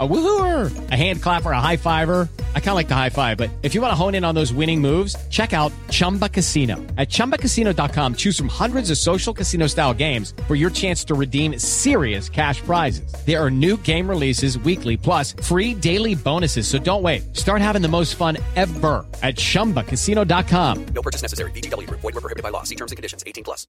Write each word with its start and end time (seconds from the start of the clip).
A 0.00 0.08
woohooer, 0.08 0.90
a 0.90 0.96
hand 0.96 1.22
clapper, 1.22 1.52
a 1.52 1.60
high 1.60 1.76
fiver. 1.76 2.28
I 2.56 2.58
kind 2.58 2.70
of 2.70 2.74
like 2.74 2.88
the 2.88 2.96
high 2.96 3.10
five, 3.10 3.36
but 3.38 3.48
if 3.62 3.76
you 3.76 3.80
want 3.80 3.92
to 3.92 3.94
hone 3.94 4.16
in 4.16 4.24
on 4.24 4.34
those 4.34 4.52
winning 4.52 4.80
moves, 4.80 5.14
check 5.28 5.52
out 5.52 5.70
Chumba 5.90 6.28
Casino. 6.28 6.74
At 6.98 7.10
ChumbaCasino.com, 7.10 8.16
choose 8.16 8.36
from 8.36 8.48
hundreds 8.48 8.90
of 8.90 8.98
social 8.98 9.32
casino 9.32 9.68
style 9.68 9.94
games 9.94 10.34
for 10.48 10.56
your 10.56 10.70
chance 10.70 11.04
to 11.04 11.14
redeem 11.14 11.56
serious 11.60 12.28
cash 12.28 12.60
prizes. 12.62 13.14
There 13.24 13.40
are 13.40 13.52
new 13.52 13.76
game 13.82 14.10
releases 14.10 14.58
weekly, 14.58 14.96
plus 14.96 15.34
free 15.44 15.74
daily 15.74 16.16
bonuses. 16.16 16.66
So 16.66 16.80
don't 16.80 17.02
wait. 17.02 17.36
Start 17.36 17.62
having 17.62 17.82
the 17.82 17.86
most 17.88 18.16
fun 18.16 18.36
ever 18.56 19.06
at 19.22 19.36
ChumbaCasino.com. 19.36 20.86
No 20.86 21.02
purchase 21.02 21.22
necessary. 21.22 21.52
VGW. 21.52 21.88
Void 21.88 22.02
were 22.02 22.12
prohibited 22.14 22.42
by 22.42 22.48
law. 22.50 22.64
See 22.64 22.74
terms 22.74 22.90
and 22.90 22.96
conditions. 22.96 23.22
18 23.24 23.44
plus. 23.44 23.68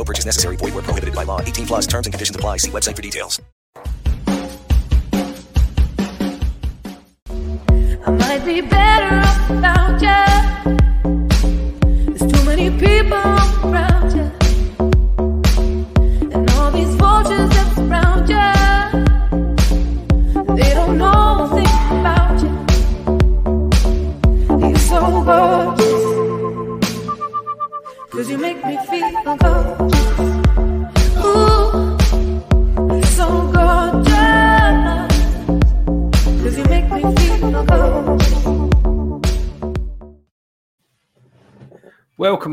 No 0.00 0.04
purchase 0.04 0.24
necessary. 0.24 0.56
Void 0.56 0.72
were 0.72 0.80
prohibited 0.80 1.14
by 1.14 1.24
law. 1.24 1.42
18 1.42 1.66
plus 1.66 1.86
terms 1.86 2.06
and 2.06 2.14
conditions 2.14 2.34
apply. 2.34 2.56
See 2.56 2.70
website 2.70 2.96
for 2.96 3.02
details. 3.02 3.38
I 8.06 8.10
might 8.10 8.42
be 8.46 8.62
better 8.62 9.16
off 9.16 9.50
without 9.50 10.00
you. 10.00 10.24
There's 12.14 12.32
too 12.32 12.44
many 12.46 12.70
people 12.70 13.39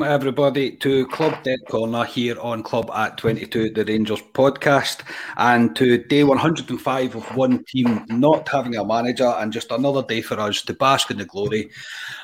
everybody 0.07 0.71
to 0.71 1.05
Club 1.07 1.43
Deck 1.43 1.59
Corner 1.69 2.05
here 2.05 2.39
on 2.39 2.63
Club 2.63 2.89
at 2.93 3.17
22, 3.17 3.71
the 3.71 3.83
Rangers 3.83 4.21
podcast, 4.33 5.01
and 5.35 5.75
to 5.75 5.97
day 5.97 6.23
105 6.23 7.15
of 7.15 7.35
one 7.35 7.65
team 7.65 8.05
not 8.07 8.47
having 8.47 8.77
a 8.77 8.85
manager, 8.85 9.27
and 9.37 9.51
just 9.51 9.69
another 9.69 10.01
day 10.03 10.21
for 10.21 10.39
us 10.39 10.61
to 10.61 10.73
bask 10.73 11.11
in 11.11 11.17
the 11.17 11.25
glory 11.25 11.69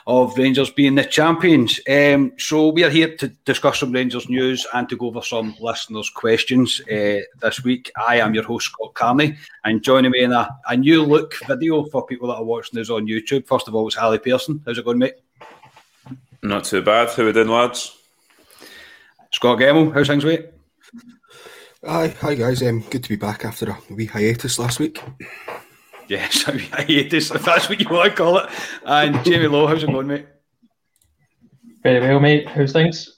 of 0.08 0.38
Rangers 0.38 0.72
being 0.72 0.96
the 0.96 1.04
champions. 1.04 1.78
Um, 1.90 2.32
so 2.38 2.70
we 2.70 2.86
are 2.86 2.90
here 2.90 3.18
to 3.18 3.28
discuss 3.44 3.82
some 3.82 3.92
Rangers 3.92 4.30
news 4.30 4.66
and 4.74 4.88
to 4.88 4.96
go 4.96 5.08
over 5.08 5.22
some 5.22 5.54
listeners' 5.60 6.10
questions 6.10 6.80
uh, 6.90 7.20
this 7.42 7.64
week. 7.66 7.92
I 7.98 8.18
am 8.20 8.34
your 8.34 8.46
host 8.46 8.68
Scott 8.68 8.94
Carney, 8.94 9.36
and 9.66 9.84
joining 9.84 10.12
me 10.12 10.24
in 10.24 10.32
a, 10.32 10.48
a 10.70 10.78
new 10.78 11.04
look 11.04 11.36
video 11.48 11.84
for 11.84 12.06
people 12.06 12.30
that 12.30 12.36
are 12.36 12.46
watching 12.46 12.80
this 12.80 12.90
on 12.90 13.08
YouTube. 13.08 13.46
First 13.46 13.68
of 13.68 13.76
all, 13.76 13.88
it's 13.88 13.98
Ali 13.98 14.20
Pearson. 14.20 14.62
How's 14.66 14.78
it 14.78 14.86
going, 14.86 15.00
mate? 15.00 15.16
Not 16.44 16.66
too 16.66 16.82
bad. 16.82 17.10
How 17.10 17.24
we 17.24 17.32
doing, 17.32 17.48
lads? 17.48 17.98
Scott 19.32 19.60
Gemmell, 19.60 19.94
how's 19.94 20.08
things, 20.08 20.26
mate? 20.26 20.48
Hi, 21.86 22.10
hi 22.10 22.36
guys. 22.36 22.62
Um, 22.62 22.82
good 22.90 23.02
to 23.02 23.10
be 23.10 23.16
back 23.16 23.46
after 23.46 23.70
a 23.70 23.78
wee 23.90 24.06
hiatus 24.06 24.60
last 24.60 24.78
week. 24.78 25.02
Yes, 26.10 26.48
I 26.48 26.58
hate 26.58 27.10
this, 27.10 27.32
if 27.32 27.46
that's 27.46 27.70
what 27.70 27.80
you 27.80 27.88
want 27.90 28.12
to 28.12 28.16
call 28.16 28.40
it. 28.40 28.50
And 28.86 29.24
Jamie 29.24 29.48
Lowe, 29.48 29.68
how's 29.68 29.84
it 29.84 29.88
going, 29.88 30.08
mate? 30.08 30.28
Very 31.82 32.02
well, 32.02 32.20
mate. 32.20 32.48
How's 32.50 32.74
things? 32.74 33.18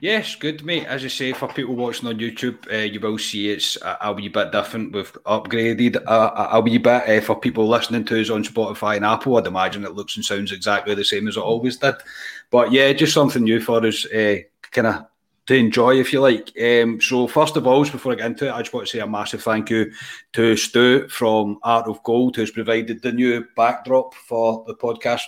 Yes, 0.00 0.34
good, 0.34 0.64
mate. 0.64 0.86
As 0.86 1.02
you 1.02 1.08
say, 1.08 1.32
for 1.32 1.48
people 1.48 1.74
watching 1.74 2.08
on 2.08 2.18
YouTube, 2.18 2.70
uh, 2.70 2.84
you 2.84 3.00
will 3.00 3.18
see 3.18 3.50
it's 3.50 3.76
a, 3.76 3.96
a 4.02 4.12
wee 4.12 4.28
bit 4.28 4.52
different. 4.52 4.92
We've 4.92 5.12
upgraded 5.24 5.96
a, 5.96 6.10
a, 6.10 6.48
a 6.58 6.60
wee 6.60 6.76
bit. 6.76 7.08
Uh, 7.08 7.20
for 7.22 7.40
people 7.40 7.66
listening 7.66 8.04
to 8.06 8.20
us 8.20 8.28
on 8.28 8.44
Spotify 8.44 8.96
and 8.96 9.04
Apple, 9.04 9.38
I'd 9.38 9.46
imagine 9.46 9.84
it 9.84 9.94
looks 9.94 10.16
and 10.16 10.24
sounds 10.24 10.52
exactly 10.52 10.94
the 10.94 11.04
same 11.04 11.26
as 11.26 11.36
it 11.36 11.40
always 11.40 11.78
did. 11.78 11.94
But 12.50 12.72
yeah, 12.72 12.92
just 12.92 13.14
something 13.14 13.42
new 13.42 13.60
for 13.60 13.84
us, 13.84 14.06
uh, 14.06 14.38
kind 14.70 14.86
of 14.86 15.06
to 15.46 15.54
enjoy, 15.54 16.00
if 16.00 16.12
you 16.12 16.20
like. 16.20 16.52
Um, 16.58 17.00
so, 17.00 17.26
first 17.26 17.56
of 17.56 17.66
all, 17.66 17.82
before 17.84 18.12
I 18.12 18.14
get 18.14 18.26
into 18.26 18.48
it, 18.48 18.52
I 18.52 18.62
just 18.62 18.72
want 18.72 18.86
to 18.86 18.92
say 18.92 19.00
a 19.00 19.06
massive 19.06 19.42
thank 19.42 19.68
you 19.68 19.92
to 20.32 20.56
Stu 20.56 21.06
from 21.08 21.58
Art 21.62 21.86
of 21.86 22.02
Gold, 22.02 22.36
who's 22.36 22.50
provided 22.50 23.02
the 23.02 23.12
new 23.12 23.44
backdrop 23.54 24.14
for 24.14 24.64
the 24.66 24.74
podcast. 24.74 25.24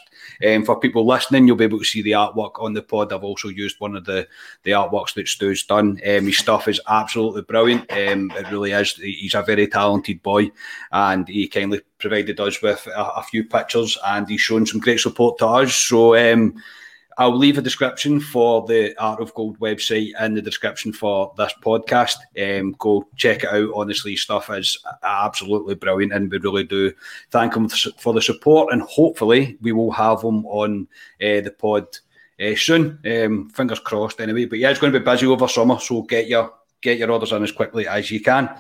Um, 0.47 0.65
for 0.65 0.81
people 0.81 1.07
listening, 1.07 1.47
you'll 1.47 1.57
be 1.57 1.65
able 1.65 1.81
to 1.81 1.85
see 1.85 2.01
the 2.01 2.13
artwork 2.13 2.53
on 2.63 2.73
the 2.73 2.81
pod. 2.81 3.13
I've 3.13 3.25
also 3.25 3.49
used 3.49 3.79
one 3.79 3.95
of 3.95 4.07
the, 4.07 4.27
the 4.63 4.71
artworks 4.71 5.13
that 5.15 5.29
Stu's 5.29 5.65
done. 5.65 6.01
Um, 6.07 6.27
his 6.27 6.39
stuff 6.39 6.67
is 6.67 6.81
absolutely 6.89 7.43
brilliant. 7.43 7.93
Um, 7.93 8.33
it 8.37 8.51
really 8.51 8.73
is. 8.73 8.95
He's 8.95 9.35
a 9.35 9.43
very 9.43 9.69
talented 9.69 10.23
boy, 10.23 10.51
and 10.93 11.29
he 11.29 11.47
kindly 11.47 11.83
provided 11.99 12.41
us 12.41 12.63
with 12.63 12.87
a, 12.87 13.17
a 13.17 13.23
few 13.23 13.45
pictures, 13.45 13.99
and 14.07 14.27
he's 14.27 14.41
shown 14.41 14.65
some 14.65 14.81
great 14.81 15.01
support 15.01 15.37
to 15.39 15.47
us. 15.47 15.75
So, 15.75 16.17
um, 16.17 16.55
I'll 17.19 17.37
leave 17.37 17.57
a 17.57 17.63
description 17.63 18.21
for 18.21 18.67
the 18.67 18.95
Art 19.03 19.23
of 19.23 19.33
Gold 19.33 19.59
website 19.59 20.13
in 20.21 20.35
the 20.35 20.43
description 20.43 20.93
for 20.93 21.33
this 21.39 21.55
podcast. 21.63 22.17
Um, 22.39 22.77
go 22.79 23.09
check 23.17 23.45
it 23.45 23.51
out. 23.51 23.71
Honestly, 23.75 24.17
stuff 24.17 24.51
is 24.51 24.77
absolutely 25.03 25.77
brilliant, 25.77 26.13
and 26.13 26.31
we 26.31 26.39
really 26.39 26.65
do 26.65 26.93
thank 27.31 27.55
them 27.55 27.69
for 27.69 28.13
the 28.13 28.21
support. 28.21 28.73
And 28.73 28.83
hopefully, 28.83 29.57
we 29.63 29.73
will 29.73 29.93
have 29.93 30.21
them 30.21 30.45
on 30.47 30.87
uh, 31.23 31.41
the 31.41 31.55
pod 31.59 31.87
uh, 32.39 32.55
soon. 32.55 32.99
Um, 33.07 33.49
fingers 33.49 33.81
crossed, 33.81 34.21
anyway. 34.21 34.45
But 34.45 34.59
yeah, 34.59 34.71
it's 34.71 34.81
going 34.81 34.93
to 34.93 35.01
be 35.01 35.05
busy 35.05 35.27
over 35.27 35.49
summer, 35.49 35.79
so 35.81 36.03
get 36.03 36.29
your 36.29 36.53
get 36.83 36.99
your 36.99 37.11
orders 37.11 37.33
in 37.33 37.43
as 37.43 37.53
quickly 37.53 37.89
as 37.89 38.11
you 38.11 38.21
can. 38.21 38.51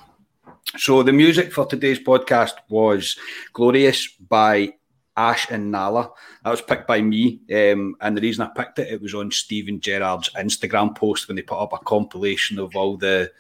So 0.78 1.02
the 1.02 1.12
music 1.12 1.52
for 1.52 1.66
today's 1.66 2.00
podcast 2.00 2.54
was 2.70 3.18
"Glorious" 3.52 4.08
by 4.08 4.72
Ash 5.16 5.50
and 5.50 5.71
Nala. 5.71 6.10
That 6.44 6.50
was 6.50 6.60
picked 6.60 6.87
by 6.87 7.00
me, 7.00 7.41
um, 7.53 7.97
and 8.00 8.16
the 8.16 8.21
reason 8.21 8.43
I 8.43 8.50
picked 8.54 8.78
it, 8.78 8.93
it 8.93 9.00
was 9.00 9.15
on 9.15 9.31
Steven 9.31 9.81
Gerrard's 9.81 10.31
Instagram 10.31 10.94
post 10.94 11.27
when 11.27 11.37
they 11.37 11.43
put 11.43 11.60
up 11.60 11.72
a 11.72 11.78
compilation 11.78 12.59
of 12.59 12.75
all 12.77 12.97
the 12.97 13.32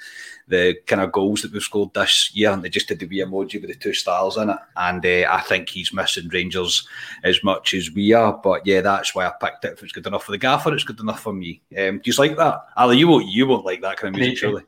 the 0.48 0.76
kind 0.86 1.02
of 1.02 1.10
goals 1.10 1.42
that 1.42 1.52
we've 1.52 1.62
scored 1.62 1.92
this 1.94 2.34
year, 2.34 2.52
and 2.52 2.62
they 2.62 2.68
just 2.68 2.88
did 2.88 3.00
the 3.00 3.06
wee 3.06 3.18
emoji 3.18 3.60
with 3.60 3.70
the 3.70 3.74
two 3.74 3.92
stars 3.92 4.36
in 4.36 4.50
it. 4.50 4.58
And 4.76 5.04
uh, 5.04 5.26
I 5.28 5.40
think 5.40 5.68
he's 5.68 5.92
missing 5.92 6.28
Rangers 6.28 6.86
as 7.24 7.42
much 7.42 7.74
as 7.74 7.90
we 7.90 8.12
are. 8.12 8.32
But 8.32 8.66
yeah, 8.66 8.80
that's 8.80 9.14
why 9.14 9.26
I 9.26 9.32
picked 9.40 9.64
it. 9.64 9.72
If 9.72 9.82
it's 9.82 9.92
good 9.92 10.06
enough 10.06 10.24
for 10.24 10.32
the 10.32 10.38
gaffer, 10.38 10.72
it's 10.72 10.84
good 10.84 11.00
enough 11.00 11.20
for 11.20 11.32
me. 11.32 11.62
Um, 11.76 11.98
do 11.98 12.10
you 12.10 12.14
like 12.16 12.36
that, 12.36 12.60
Ali? 12.76 12.98
You 12.98 13.08
won't. 13.08 13.26
You 13.26 13.46
won't 13.46 13.64
like 13.64 13.82
that 13.82 13.96
kind 13.96 14.14
of 14.14 14.20
music, 14.20 14.38
surely. 14.38 14.62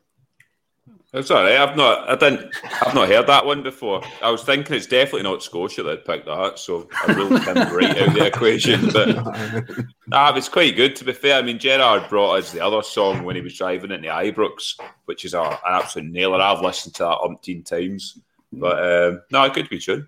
It's 1.11 1.31
all 1.31 1.41
right. 1.41 1.57
I've 1.57 1.75
not, 1.75 2.07
I 2.07 2.15
didn't, 2.15 2.53
I've 2.85 2.93
not 2.93 3.07
heard 3.07 3.25
that 3.25 3.43
one 3.43 3.63
before. 3.63 4.03
I 4.21 4.29
was 4.29 4.43
thinking 4.43 4.75
it's 4.75 4.85
definitely 4.85 5.23
not 5.23 5.41
Scotia 5.41 5.81
that 5.81 6.05
picked 6.05 6.27
that, 6.27 6.59
so 6.59 6.87
I 7.07 7.13
ruled 7.13 7.41
him 7.41 7.55
right 7.55 7.97
out 7.97 8.07
of 8.09 8.13
the 8.13 8.25
equation. 8.27 8.89
But 8.91 9.17
ah, 10.11 10.35
it's 10.35 10.49
quite 10.49 10.75
good 10.75 10.95
to 10.97 11.05
be 11.05 11.13
fair. 11.13 11.39
I 11.39 11.41
mean, 11.41 11.57
Gerrard 11.57 12.09
brought 12.09 12.35
us 12.35 12.51
the 12.51 12.63
other 12.63 12.83
song 12.83 13.23
when 13.23 13.35
he 13.35 13.41
was 13.41 13.57
driving 13.57 13.91
in 13.91 14.01
the 14.01 14.09
Ibrox, 14.09 14.79
which 15.05 15.25
is 15.25 15.33
a, 15.33 15.41
an 15.41 15.57
absolute 15.65 16.11
nailer. 16.11 16.39
I've 16.39 16.61
listened 16.61 16.93
to 16.95 17.03
that 17.03 17.17
umpteen 17.23 17.65
times, 17.65 18.19
but 18.53 18.77
um, 18.77 19.21
no, 19.31 19.47
good 19.47 19.55
could 19.55 19.69
be 19.69 19.79
tune. 19.79 20.07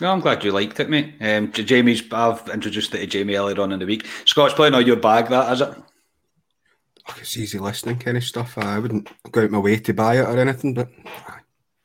No, 0.00 0.12
I'm 0.12 0.20
glad 0.20 0.42
you 0.42 0.50
liked 0.50 0.80
it, 0.80 0.88
mate. 0.88 1.14
Um, 1.20 1.52
Jamie's, 1.52 2.02
I've 2.10 2.48
introduced 2.48 2.94
it 2.94 2.98
to 2.98 3.06
Jamie 3.06 3.36
earlier 3.36 3.60
on 3.60 3.72
in 3.72 3.78
the 3.78 3.86
week. 3.86 4.06
Scott's 4.24 4.54
playing 4.54 4.74
on 4.74 4.86
your 4.86 4.96
bag, 4.96 5.28
that 5.28 5.52
is 5.52 5.60
it? 5.60 5.74
It's 7.18 7.36
easy 7.36 7.58
listening 7.58 7.98
kind 7.98 8.16
of 8.16 8.24
stuff. 8.24 8.58
I 8.58 8.78
wouldn't 8.78 9.08
go 9.30 9.44
out 9.44 9.50
my 9.50 9.58
way 9.58 9.78
to 9.78 9.92
buy 9.92 10.16
it 10.16 10.28
or 10.28 10.38
anything, 10.38 10.74
but 10.74 10.88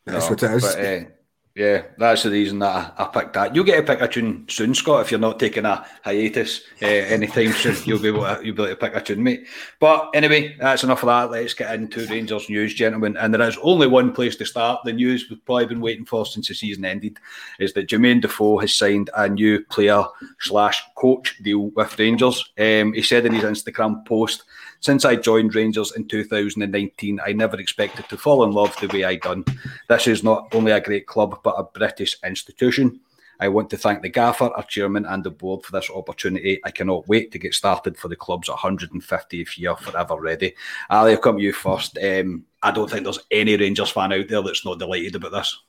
that's 0.06 0.26
no, 0.26 0.30
what 0.32 0.44
it 0.44 0.52
is. 0.52 0.64
But, 0.64 0.86
uh, 0.86 1.10
yeah, 1.58 1.86
that's 1.98 2.22
the 2.22 2.30
reason 2.30 2.60
that 2.60 2.94
I, 3.00 3.04
I, 3.04 3.08
picked 3.08 3.34
that. 3.34 3.56
You'll 3.56 3.66
get 3.66 3.78
to 3.78 3.82
pick 3.82 4.00
a 4.00 4.08
tune 4.08 4.46
soon, 4.48 4.76
Scott, 4.76 5.02
if 5.02 5.10
you're 5.10 5.20
not 5.20 5.40
taking 5.40 5.66
a 5.66 5.84
hiatus 6.04 6.62
uh, 6.84 6.86
anytime 6.86 7.52
soon. 7.52 7.76
You'll 7.86 7.98
be 7.98 8.10
able 8.10 8.22
to 8.26 8.40
you'll 8.44 8.56
be 8.56 8.62
able 8.62 8.76
to 8.76 8.76
pick 8.76 8.96
a 8.96 9.02
tune, 9.02 9.24
mate. 9.24 9.48
But 9.80 10.12
anyway, 10.14 10.56
that's 10.60 10.84
enough 10.84 11.02
of 11.02 11.08
that. 11.08 11.32
Let's 11.32 11.56
get 11.56 11.74
into 11.74 12.06
Rangers 12.06 12.48
news, 12.48 12.76
gentlemen. 12.76 13.18
And 13.18 13.34
there 13.34 13.42
is 13.42 13.58
only 13.64 13.88
one 13.88 14.14
place 14.14 14.36
to 14.36 14.46
start. 14.46 14.82
The 14.84 14.94
news 14.94 15.32
we've 15.32 15.44
probably 15.46 15.66
been 15.66 15.82
waiting 15.82 16.06
for 16.06 16.28
since 16.28 16.48
the 16.48 16.54
season 16.54 16.86
ended 16.86 17.18
is 17.58 17.74
that 17.74 17.88
Jermaine 17.88 18.22
Defoe 18.22 18.60
has 18.60 18.76
signed 18.76 19.10
a 19.18 19.28
new 19.28 19.66
player 19.66 20.04
slash 20.40 20.84
coach 20.94 21.42
deal 21.42 21.72
with 21.72 21.98
Rangers. 21.98 22.52
Um, 22.60 22.94
he 22.94 23.02
said 23.02 23.26
in 23.26 23.34
his 23.34 23.44
Instagram 23.44 24.06
post 24.06 24.44
since 24.80 25.06
I 25.06 25.16
joined 25.16 25.56
Rangers 25.56 25.96
in 25.96 26.08
2019, 26.08 27.20
I 27.26 27.34
never 27.34 27.60
expected 27.60 28.08
to 28.10 28.18
fall 28.18 28.44
in 28.44 28.52
love 28.52 28.76
the 28.80 28.88
way 28.88 29.04
I 29.04 29.16
done. 29.16 29.46
This 29.90 30.08
is 30.08 30.24
not 30.24 30.54
only 30.54 30.72
a 30.72 30.82
great 30.82 31.08
club, 31.08 31.40
but 31.44 31.56
a 31.58 31.64
British 31.64 32.16
institution. 32.24 33.00
I 33.40 33.50
want 33.50 33.70
to 33.70 33.78
thank 33.78 34.02
the 34.02 34.10
gaffer, 34.10 34.46
our 34.46 34.64
chairman, 34.64 35.06
and 35.06 35.24
the 35.24 35.30
board 35.30 35.64
for 35.64 35.72
this 35.72 35.90
opportunity. 35.90 36.60
I 36.64 36.72
cannot 36.72 37.08
wait 37.08 37.32
to 37.32 37.40
get 37.40 37.54
started 37.54 37.98
for 37.98 38.08
the 38.08 38.16
club's 38.16 38.50
150th 38.50 39.58
year 39.58 39.76
forever 39.76 40.20
ready. 40.20 40.56
Ali, 40.90 41.12
I'll 41.12 41.18
come 41.18 41.38
to 41.38 41.44
you 41.44 41.54
first. 41.54 41.98
Um, 41.98 42.46
I 42.64 42.72
don't 42.72 42.90
think 42.90 43.04
there's 43.04 43.20
any 43.30 43.56
Rangers 43.56 43.92
fan 43.92 44.14
out 44.14 44.28
there 44.28 44.42
that's 44.42 44.66
not 44.66 44.80
delighted 44.80 45.16
about 45.16 45.34
this. 45.34 45.60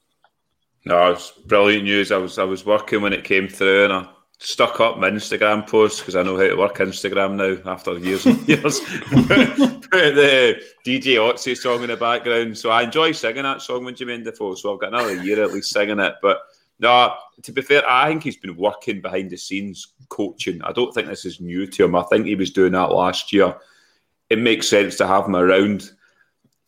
No, 0.85 1.13
it's 1.13 1.31
brilliant 1.31 1.85
news. 1.85 2.11
I 2.13 2.17
was 2.17 2.39
I 2.39 2.45
was 2.45 2.65
working 2.65 3.03
when 3.03 3.13
it 3.13 3.25
came 3.25 3.49
through, 3.49 3.85
and 3.85 3.93
I 3.93 4.09
stuck 4.39 4.79
up 4.81 4.99
my 4.99 5.11
Instagram 5.11 5.67
post 5.69 6.01
because 6.01 6.15
I 6.15 6.23
know 6.23 6.37
how 6.37 6.45
to 6.45 6.55
work 6.55 6.77
Instagram 6.77 7.35
now 7.35 7.71
after 7.71 7.99
years 7.99 8.25
and 8.25 8.39
years. 8.49 8.81
Put 8.81 9.91
the 9.91 10.63
DJ 10.87 11.17
Otzi 11.17 11.57
song 11.57 11.83
in 11.83 11.89
the 11.89 11.97
background. 11.97 12.57
So 12.57 12.71
I 12.71 12.83
enjoy 12.83 13.13
singing 13.13 13.43
that 13.43 13.63
song 13.63 13.85
when 13.85 13.95
Jermaine 13.95 14.25
Defoe. 14.25 14.55
So 14.55 14.73
I've 14.73 14.81
got 14.81 14.95
another 14.95 15.23
year 15.23 15.43
at 15.43 15.53
least 15.53 15.71
singing 15.71 15.99
it. 15.99 16.15
But 16.23 16.39
no, 16.79 17.15
to 17.43 17.53
be 17.53 17.63
fair, 17.63 17.89
I 17.89 18.09
think 18.09 18.23
he's 18.23 18.37
been 18.37 18.57
working 18.57 19.01
behind 19.01 19.31
the 19.31 19.37
scenes 19.37 19.95
coaching. 20.09 20.63
I 20.63 20.73
don't 20.73 20.93
think 20.93 21.09
this 21.09 21.25
is 21.25 21.41
new 21.41 21.67
to 21.67 21.85
him. 21.85 21.97
I 21.97 22.05
think 22.05 22.27
he 22.27 22.37
was 22.37 22.53
doing 22.53 22.73
that 22.73 22.93
last 22.93 23.33
year. 23.33 23.57
It 24.31 24.39
makes 24.39 24.69
sense 24.69 24.97
to 24.97 25.07
have 25.07 25.27
him 25.27 25.35
around. 25.37 25.91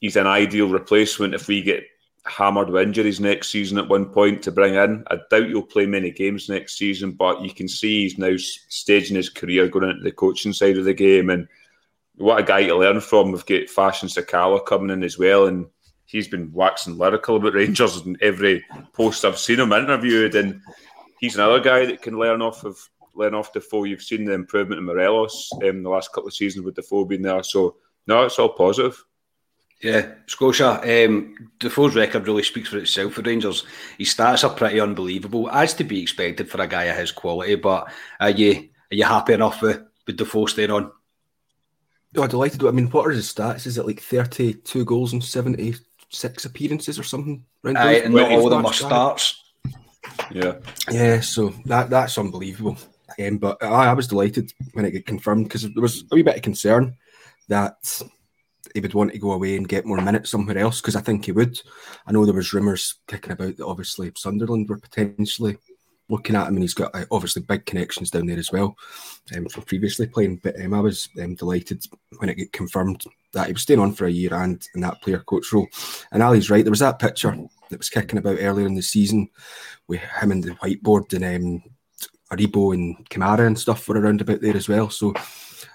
He's 0.00 0.17
an 0.17 0.26
ideal 0.26 0.69
replacement 0.69 1.34
if 1.34 1.46
we 1.46 1.62
get 1.62 1.84
hammered 2.26 2.69
with 2.70 2.82
injuries 2.82 3.20
next 3.20 3.50
season 3.50 3.78
at 3.78 3.88
one 3.88 4.06
point 4.06 4.43
to 4.43 4.52
bring 4.52 4.75
in. 4.75 5.05
I 5.08 5.17
doubt 5.31 5.49
he'll 5.49 5.62
play 5.62 5.87
many 5.87 6.11
games 6.11 6.49
next 6.49 6.76
season, 6.76 7.12
but 7.12 7.43
you 7.43 7.52
can 7.52 7.69
see 7.69 8.02
he's 8.02 8.19
now 8.19 8.37
staging 8.37 9.17
his 9.17 9.31
career 9.31 9.69
going 9.69 9.90
into 9.90 10.02
the 10.02 10.12
coaching 10.12 10.52
side 10.52 10.76
of 10.76 10.84
the 10.84 10.94
game. 10.94 11.31
And 11.31 11.49
what 12.17 12.40
a 12.40 12.43
guy 12.43 12.67
to 12.67 12.76
learn 12.76 13.00
from. 13.00 13.32
We've 13.32 13.46
got 13.46 13.70
Fashion 13.70 14.08
Sakala 14.08 14.64
coming 14.64 14.90
in 14.90 15.02
as 15.02 15.19
well, 15.19 15.46
and 15.46 15.67
he's 16.05 16.28
been 16.28 16.52
waxing 16.52 16.99
lyrical 16.99 17.37
about 17.37 17.55
Rangers 17.55 18.05
in 18.05 18.17
every 18.20 18.64
post 18.93 19.25
I've 19.25 19.38
seen 19.38 19.61
him 19.61 19.72
interviewed. 19.72 20.34
And 20.34 20.61
he's 21.20 21.37
another 21.37 21.61
guy 21.61 21.87
that 21.87 22.02
can 22.02 22.19
learn 22.19 22.43
off 22.43 22.64
of 22.64 22.78
learn 23.14 23.34
off 23.34 23.52
Defoe. 23.52 23.84
You've 23.84 24.02
seen 24.02 24.25
the 24.25 24.32
improvement 24.32 24.78
in 24.78 24.84
Morelos 24.84 25.50
in 25.62 25.69
um, 25.70 25.82
the 25.82 25.90
last 25.90 26.12
couple 26.12 26.28
of 26.28 26.34
seasons 26.34 26.64
with 26.64 26.75
Defoe 26.75 27.05
being 27.05 27.22
there. 27.22 27.43
So 27.43 27.76
no, 28.06 28.25
it's 28.25 28.38
all 28.38 28.50
positive. 28.50 29.05
Yeah, 29.82 30.12
Scotia. 30.27 30.81
Um, 30.82 31.50
Defoe's 31.59 31.97
record 31.97 32.27
really 32.27 32.43
speaks 32.43 32.69
for 32.69 32.79
itself 32.79 33.15
for 33.15 33.23
Rangers. 33.23 33.65
His 33.97 34.15
stats 34.15 34.44
are 34.44 34.55
pretty 34.55 34.79
unbelievable, 34.79 35.50
as 35.50 35.73
to 35.75 35.85
be 35.85 36.03
expected 36.03 36.50
for 36.50 36.61
a 36.61 36.67
guy 36.67 36.85
of 36.85 36.99
his 36.99 37.12
quality. 37.12 37.55
But 37.55 37.91
are 38.21 38.31
you 38.31 38.69
are 38.93 38.94
you 38.94 39.05
happy 39.05 39.32
enough 39.32 39.62
with, 39.62 39.82
with 40.06 40.19
Defoe 40.19 40.47
staying 40.47 40.71
on? 40.71 40.93
No, 42.12 42.25
oh, 42.25 42.27
delighted. 42.27 42.62
I 42.65 42.73
mean, 42.73 42.91
what 42.91 43.06
are 43.06 43.11
his 43.11 43.32
stats? 43.32 43.67
Is 43.67 43.79
it 43.79 43.87
like 43.87 44.00
thirty-two 44.00 44.85
goals 44.85 45.15
and 45.15 45.25
seventy-six 45.25 46.44
appearances 46.44 46.99
or 46.99 47.05
something? 47.05 47.44
Aye, 47.65 48.03
and 48.05 48.15
not 48.15 48.32
all 48.32 48.44
of 48.47 48.50
them 48.50 48.67
are 48.67 48.75
starts. 48.75 49.43
Yeah, 50.31 50.56
yeah. 50.91 51.21
So 51.21 51.55
that 51.65 51.88
that's 51.88 52.19
unbelievable. 52.19 52.77
Um, 53.19 53.38
but 53.38 53.62
I, 53.62 53.87
I 53.87 53.93
was 53.94 54.09
delighted 54.09 54.53
when 54.75 54.85
it 54.85 54.91
got 54.91 55.06
confirmed 55.06 55.44
because 55.44 55.62
there 55.62 55.82
was 55.82 56.05
a 56.11 56.15
wee 56.15 56.23
bit 56.23 56.37
of 56.37 56.43
concern 56.43 56.97
that 57.49 58.03
he 58.75 58.81
would 58.81 58.94
want 58.94 59.12
to 59.12 59.19
go 59.19 59.32
away 59.32 59.56
and 59.56 59.69
get 59.69 59.87
more 59.87 60.00
minutes 60.00 60.31
somewhere 60.31 60.58
else 60.58 60.81
because 60.81 60.96
I 60.96 61.00
think 61.00 61.25
he 61.25 61.32
would. 61.32 61.61
I 62.06 62.12
know 62.12 62.25
there 62.25 62.34
was 62.34 62.52
rumours 62.52 62.96
kicking 63.06 63.32
about 63.32 63.56
that 63.56 63.67
obviously 63.67 64.12
Sunderland 64.17 64.69
were 64.69 64.78
potentially 64.78 65.58
looking 66.08 66.34
at 66.37 66.49
him 66.49 66.55
and 66.55 66.62
he's 66.62 66.75
got 66.75 66.94
uh, 66.94 67.05
obviously 67.11 67.43
big 67.43 67.64
connections 67.64 68.11
down 68.11 68.26
there 68.26 68.38
as 68.38 68.50
well 68.50 68.76
um, 69.37 69.49
from 69.49 69.62
previously 69.62 70.06
playing. 70.06 70.40
But 70.43 70.61
um, 70.61 70.75
I 70.75 70.81
was 70.81 71.08
um, 71.22 71.37
delighted 71.37 71.84
when 72.19 72.28
it 72.28 72.34
got 72.34 72.52
confirmed 72.52 73.05
that 73.32 73.46
he 73.46 73.52
was 73.52 73.62
staying 73.62 73.81
on 73.81 73.93
for 73.93 74.06
a 74.06 74.11
year 74.11 74.34
and 74.34 74.67
in 74.75 74.81
that 74.81 75.00
player 75.02 75.20
coach 75.20 75.52
role. 75.52 75.69
And 76.12 76.22
Ali's 76.22 76.50
right, 76.50 76.64
there 76.64 76.72
was 76.72 76.81
that 76.81 76.99
picture 76.99 77.37
that 77.70 77.78
was 77.78 77.88
kicking 77.88 78.19
about 78.19 78.38
earlier 78.40 78.67
in 78.67 78.75
the 78.75 78.82
season 78.82 79.28
with 79.87 80.00
him 80.00 80.32
and 80.32 80.43
the 80.43 80.50
whiteboard 80.56 81.12
and 81.14 81.25
um, 81.25 81.62
Aribo 82.32 82.75
and 82.75 83.08
Kamara 83.08 83.46
and 83.46 83.58
stuff 83.58 83.88
were 83.88 84.00
around 84.00 84.20
about 84.20 84.40
there 84.40 84.56
as 84.56 84.69
well. 84.69 84.90
So 84.90 85.14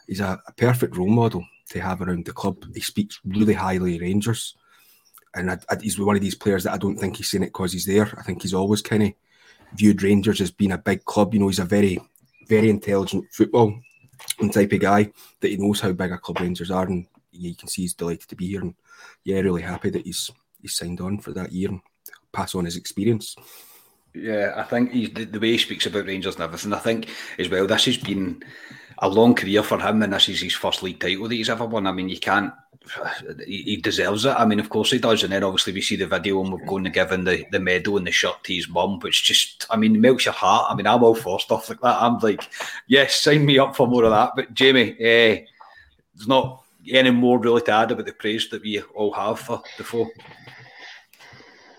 he's 0.07 0.19
a, 0.19 0.42
a 0.47 0.51
perfect 0.53 0.97
role 0.97 1.07
model 1.07 1.45
to 1.70 1.82
have 1.82 2.02
around 2.02 2.26
the 2.26 2.34
club. 2.34 2.64
He 2.74 2.82
speaks 2.82 3.20
really 3.26 3.54
highly 3.54 3.96
of 3.96 4.02
Rangers, 4.02 4.56
and 5.34 5.52
I, 5.52 5.58
I, 5.70 5.78
he's 5.82 6.00
one 6.00 6.16
of 6.16 6.22
these 6.22 6.36
players 6.36 6.64
that 6.64 6.74
I 6.74 6.78
don't 6.78 6.98
think 6.98 7.18
he's 7.18 7.30
seen 7.30 7.44
it 7.44 7.48
because 7.48 7.74
he's 7.74 7.86
there. 7.86 8.14
I 8.18 8.24
think 8.24 8.42
he's 8.42 8.54
always 8.54 8.82
kind 8.82 9.04
of 9.04 9.14
viewed 9.74 10.04
Rangers 10.04 10.42
as 10.42 10.52
being 10.52 10.72
a 10.72 10.78
big 10.78 11.06
club. 11.06 11.34
You 11.34 11.40
know, 11.42 11.48
he's 11.48 11.60
a 11.60 11.66
very, 11.66 12.00
very 12.48 12.70
intelligent 12.70 13.26
football 13.32 13.80
and 14.40 14.54
type 14.54 14.72
of 14.72 14.80
guy 14.80 15.12
that 15.42 15.50
he 15.50 15.58
knows 15.58 15.82
how 15.82 15.92
big 15.92 16.12
a 16.12 16.18
club 16.18 16.40
Rangers 16.40 16.72
are, 16.72 16.86
and 16.86 17.06
you 17.32 17.56
can 17.56 17.68
see 17.68 17.84
he's 17.84 17.94
delighted 17.94 18.30
to 18.30 18.36
be 18.36 18.48
here. 18.48 18.62
And 18.62 18.76
yeah, 19.24 19.40
really 19.40 19.62
happy 19.62 19.90
that 19.90 20.06
he's 20.06 20.32
he's 20.62 20.76
signed 20.76 21.02
on 21.02 21.20
for 21.20 21.32
that 21.34 21.52
year 21.52 21.70
and 21.70 21.82
pass 22.32 22.56
on 22.56 22.66
his 22.66 22.78
experience. 22.78 23.36
Yeah, 24.14 24.54
I 24.56 24.64
think 24.64 24.94
the, 24.94 25.26
the 25.26 25.40
way 25.40 25.52
he 25.52 25.58
speaks 25.58 25.86
about 25.86 26.06
Rangers 26.06 26.36
and 26.36 26.44
everything. 26.46 26.74
I 26.74 26.80
think 26.80 27.10
as 27.38 27.50
well, 27.50 27.68
this 27.68 27.86
has 27.86 27.98
been 27.98 28.42
a 29.00 29.09
long 29.09 29.36
career 29.36 29.63
for 29.63 29.80
him, 29.80 30.01
and 30.01 30.13
this 30.13 30.30
is 30.30 30.42
his 30.42 30.53
first 30.53 30.83
league 30.83 31.00
title 31.00 31.27
that 31.27 31.36
he's 31.36 31.50
ever 31.50 31.65
won. 31.65 31.88
I 31.88 31.92
mean, 31.92 32.09
you 32.09 32.19
can't. 32.19 32.53
He, 33.47 33.77
deserves 33.77 34.25
it. 34.25 34.36
I 34.38 34.45
mean, 34.45 34.59
of 34.59 34.69
course 34.69 34.92
he 34.92 35.00
does. 35.00 35.24
And 35.24 35.33
then 35.33 35.44
obviously 35.44 35.74
we 35.74 35.81
see 35.81 35.95
the 35.95 36.06
video 36.06 36.39
and 36.39 36.53
we're 36.53 36.68
going 36.68 36.83
to 36.83 36.92
give 36.92 37.12
him 37.12 37.24
the, 37.24 37.44
the 37.51 37.59
medal 37.59 37.97
and 37.97 38.06
the 38.06 38.12
shirt 38.12 38.44
to 38.44 38.53
his 38.53 38.69
mum, 38.69 39.00
which 39.00 39.24
just, 39.24 39.65
I 39.71 39.75
mean, 39.75 40.00
melts 40.00 40.25
your 40.25 40.36
heart. 40.36 40.68
I 40.69 40.75
mean, 40.75 40.86
I'm 40.86 41.03
all 41.03 41.15
for 41.15 41.39
stuff 41.39 41.68
like 41.68 41.81
that. 41.81 42.00
I'm 42.00 42.19
like, 42.19 42.47
yes, 42.86 43.15
sign 43.15 43.44
me 43.44 43.57
up 43.57 43.75
for 43.75 43.88
more 43.88 44.03
of 44.03 44.12
that. 44.12 44.33
But 44.36 44.53
Jamie, 44.53 44.95
eh, 45.00 45.45
there's 46.13 46.27
not 46.27 46.63
any 46.92 47.09
more 47.09 47.39
really 47.39 47.63
to 47.63 47.71
add 47.71 47.89
about 47.89 48.06
the 48.06 48.13
praise 48.13 48.50
that 48.50 48.62
we 48.62 48.80
all 48.94 49.13
have 49.13 49.39
for 49.39 49.63
Defoe 49.77 50.12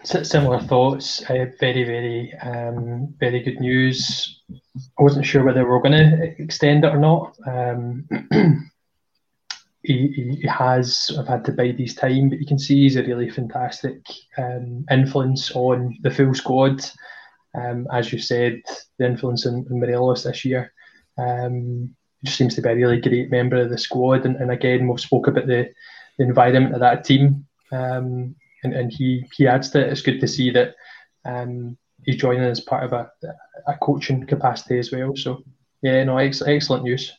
similar 0.06 0.60
thoughts. 0.60 1.22
Uh, 1.28 1.46
very, 1.58 1.84
very, 1.84 2.32
um, 2.42 3.14
very 3.18 3.40
good 3.40 3.60
news. 3.60 4.40
I 4.98 5.02
wasn't 5.02 5.26
sure 5.26 5.44
whether 5.44 5.64
we 5.64 5.70
were 5.70 5.82
going 5.82 5.92
to 5.92 6.42
extend 6.42 6.84
it 6.84 6.94
or 6.94 6.98
not. 6.98 7.36
Um, 7.46 8.08
he, 9.82 10.38
he, 10.40 10.46
has. 10.48 11.10
I've 11.18 11.28
had 11.28 11.44
to 11.46 11.52
bide 11.52 11.78
his 11.78 11.94
time, 11.94 12.28
but 12.28 12.40
you 12.40 12.46
can 12.46 12.58
see 12.58 12.82
he's 12.82 12.96
a 12.96 13.02
really 13.02 13.30
fantastic 13.30 14.00
um, 14.36 14.84
influence 14.90 15.50
on 15.52 15.96
the 16.02 16.10
full 16.10 16.34
squad. 16.34 16.84
Um, 17.54 17.86
as 17.92 18.12
you 18.12 18.18
said, 18.18 18.60
the 18.98 19.06
influence 19.06 19.46
in, 19.46 19.66
in 19.70 19.80
Morelos 19.80 20.24
this 20.24 20.44
year. 20.44 20.72
Um, 21.16 21.94
just 22.24 22.38
seems 22.38 22.54
to 22.56 22.62
be 22.62 22.68
a 22.68 22.74
really 22.74 23.00
great 23.00 23.30
member 23.30 23.56
of 23.56 23.70
the 23.70 23.78
squad, 23.78 24.26
and, 24.26 24.36
and 24.36 24.50
again, 24.50 24.88
we've 24.88 25.00
spoke 25.00 25.28
about 25.28 25.46
the, 25.46 25.70
the 26.18 26.24
environment 26.24 26.74
of 26.74 26.80
that 26.80 27.04
team. 27.04 27.46
Um, 27.72 28.34
and, 28.62 28.74
and 28.74 28.92
he 28.92 29.24
he 29.34 29.46
adds 29.46 29.70
to 29.70 29.80
it. 29.80 29.92
It's 29.92 30.02
good 30.02 30.20
to 30.20 30.28
see 30.28 30.50
that 30.50 30.74
um, 31.24 31.76
he's 32.04 32.16
joining 32.16 32.44
as 32.44 32.60
part 32.60 32.84
of 32.84 32.92
a, 32.92 33.10
a 33.66 33.74
coaching 33.74 34.26
capacity 34.26 34.78
as 34.78 34.92
well. 34.92 35.14
So 35.16 35.42
yeah, 35.82 36.04
no, 36.04 36.18
ex- 36.18 36.42
excellent 36.42 36.84
news. 36.84 37.12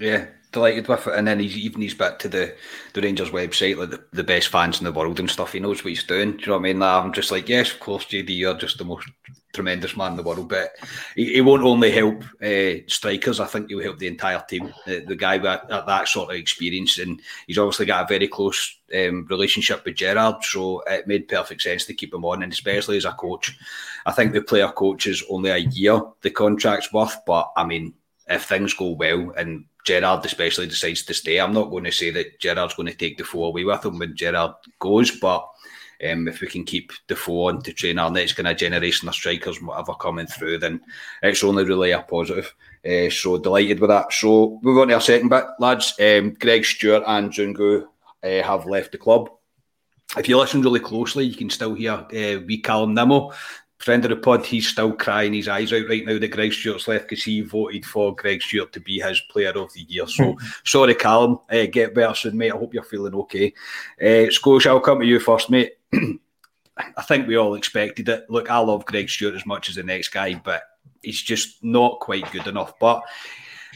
Yeah, 0.00 0.26
delighted 0.52 0.88
with 0.88 1.06
it. 1.06 1.14
And 1.14 1.26
then 1.26 1.40
he's 1.40 1.56
even 1.56 1.80
he's 1.80 1.94
back 1.94 2.18
to 2.20 2.28
the, 2.28 2.54
the 2.92 3.00
Rangers 3.00 3.30
website, 3.30 3.76
like 3.76 3.90
the, 3.90 4.04
the 4.12 4.24
best 4.24 4.48
fans 4.48 4.78
in 4.78 4.84
the 4.84 4.92
world 4.92 5.18
and 5.18 5.30
stuff. 5.30 5.52
He 5.52 5.60
knows 5.60 5.82
what 5.82 5.90
he's 5.90 6.04
doing. 6.04 6.32
Do 6.32 6.38
you 6.38 6.46
know 6.48 6.52
what 6.54 6.58
I 6.60 6.72
mean? 6.72 6.82
I'm 6.82 7.12
just 7.12 7.30
like, 7.30 7.48
yes, 7.48 7.72
of 7.72 7.80
course, 7.80 8.04
JD, 8.04 8.36
you're 8.36 8.54
just 8.54 8.78
the 8.78 8.84
most 8.84 9.08
tremendous 9.52 9.96
man 9.96 10.12
in 10.12 10.16
the 10.16 10.22
world. 10.22 10.48
But 10.48 10.70
he, 11.14 11.34
he 11.34 11.40
won't 11.40 11.64
only 11.64 11.90
help 11.90 12.22
uh, 12.42 12.86
strikers. 12.86 13.40
I 13.40 13.46
think 13.46 13.68
he'll 13.68 13.82
help 13.82 13.98
the 13.98 14.06
entire 14.06 14.42
team. 14.48 14.72
The, 14.86 15.00
the 15.00 15.16
guy 15.16 15.36
with 15.36 15.44
that, 15.44 15.86
that, 15.86 16.08
sort 16.08 16.30
of 16.30 16.36
experience, 16.36 16.98
and 16.98 17.20
he's 17.46 17.58
obviously 17.58 17.86
got 17.86 18.04
a 18.04 18.08
very 18.08 18.28
close 18.28 18.78
um, 18.94 19.26
relationship 19.28 19.84
with 19.84 19.96
Gerrard, 19.96 20.44
so 20.44 20.82
it 20.86 21.06
made 21.06 21.28
perfect 21.28 21.62
sense 21.62 21.84
to 21.86 21.94
keep 21.94 22.12
him 22.12 22.24
on, 22.24 22.42
and 22.42 22.52
especially 22.52 22.96
as 22.96 23.04
a 23.04 23.12
coach. 23.12 23.56
I 24.04 24.12
think 24.12 24.32
the 24.32 24.42
player 24.42 24.68
coach 24.68 25.06
is 25.06 25.24
only 25.30 25.50
a 25.50 25.58
year 25.58 26.00
the 26.22 26.30
contract's 26.30 26.92
worth, 26.92 27.16
but 27.26 27.52
I 27.56 27.64
mean, 27.64 27.94
if 28.28 28.44
things 28.44 28.74
go 28.74 28.90
well 28.90 29.32
and 29.36 29.64
Gerrard 29.84 30.24
especially 30.24 30.66
decides 30.66 31.02
to 31.04 31.14
stay, 31.14 31.38
I'm 31.38 31.52
not 31.52 31.70
going 31.70 31.84
to 31.84 31.92
say 31.92 32.10
that 32.10 32.38
Gerrard's 32.40 32.74
going 32.74 32.88
to 32.88 32.94
take 32.94 33.16
Defoe 33.16 33.44
away 33.44 33.64
with 33.64 33.84
him 33.84 33.98
when 33.98 34.16
Gerrard 34.16 34.54
goes, 34.78 35.10
but 35.10 35.48
Um, 36.02 36.26
if 36.26 36.40
we 36.40 36.48
can 36.48 36.64
keep 36.64 36.90
Defoe 37.06 37.46
on 37.46 37.62
to 37.62 37.72
train 37.72 38.00
our 38.00 38.10
next 38.10 38.32
kind 38.32 38.48
of 38.48 38.56
generation 38.56 39.08
of 39.08 39.14
strikers 39.14 39.58
and 39.58 39.68
whatever 39.68 39.94
coming 39.94 40.26
through, 40.26 40.58
then 40.58 40.80
it's 41.22 41.44
only 41.44 41.64
really 41.64 41.92
a 41.92 42.02
positive. 42.02 42.52
Uh, 42.84 43.08
so 43.08 43.38
delighted 43.38 43.78
with 43.78 43.90
that. 43.90 44.12
So 44.12 44.58
move 44.62 44.78
on 44.78 44.88
to 44.88 44.94
our 44.94 45.00
second 45.00 45.28
bit, 45.28 45.44
lads. 45.60 45.94
Um, 46.00 46.34
Greg 46.34 46.64
Stewart 46.64 47.04
and 47.06 47.30
Zungu 47.30 47.86
uh, 48.24 48.42
have 48.42 48.66
left 48.66 48.90
the 48.90 48.98
club. 48.98 49.30
If 50.16 50.28
you 50.28 50.38
listen 50.38 50.62
really 50.62 50.80
closely, 50.80 51.24
you 51.24 51.36
can 51.36 51.50
still 51.50 51.74
hear 51.74 51.92
uh, 51.92 52.40
wee 52.46 52.60
Callum 52.60 52.94
Nimmo, 52.94 53.30
friend 53.82 54.04
of 54.04 54.10
the 54.10 54.16
pod. 54.16 54.46
He's 54.46 54.68
still 54.68 54.92
crying 54.92 55.34
his 55.34 55.48
eyes 55.48 55.72
out 55.72 55.88
right 55.88 56.04
now 56.04 56.18
that 56.18 56.28
Greg 56.28 56.52
Stewart's 56.52 56.88
left 56.88 57.08
because 57.08 57.24
he 57.24 57.40
voted 57.40 57.84
for 57.84 58.14
Greg 58.14 58.42
Stewart 58.42 58.72
to 58.72 58.80
be 58.80 59.00
his 59.00 59.20
player 59.30 59.50
of 59.50 59.72
the 59.72 59.82
year. 59.82 60.06
So 60.06 60.36
sorry, 60.64 60.94
Callum. 60.94 61.40
Uh, 61.50 61.66
get 61.66 61.94
better 61.94 62.14
soon, 62.14 62.38
mate. 62.38 62.52
I 62.52 62.56
hope 62.56 62.74
you're 62.74 62.82
feeling 62.84 63.14
okay. 63.14 63.52
Uh, 64.00 64.30
Scotia, 64.30 64.70
I'll 64.70 64.80
come 64.80 65.00
to 65.00 65.06
you 65.06 65.18
first, 65.18 65.50
mate. 65.50 65.72
I 65.92 67.02
think 67.02 67.26
we 67.26 67.36
all 67.36 67.54
expected 67.54 68.08
it. 68.08 68.24
Look, 68.30 68.50
I 68.50 68.58
love 68.58 68.86
Greg 68.86 69.10
Stewart 69.10 69.34
as 69.34 69.46
much 69.46 69.68
as 69.68 69.74
the 69.74 69.82
next 69.82 70.08
guy, 70.08 70.34
but 70.34 70.62
he's 71.02 71.20
just 71.20 71.62
not 71.62 72.00
quite 72.00 72.30
good 72.32 72.46
enough. 72.46 72.78
But 72.78 73.02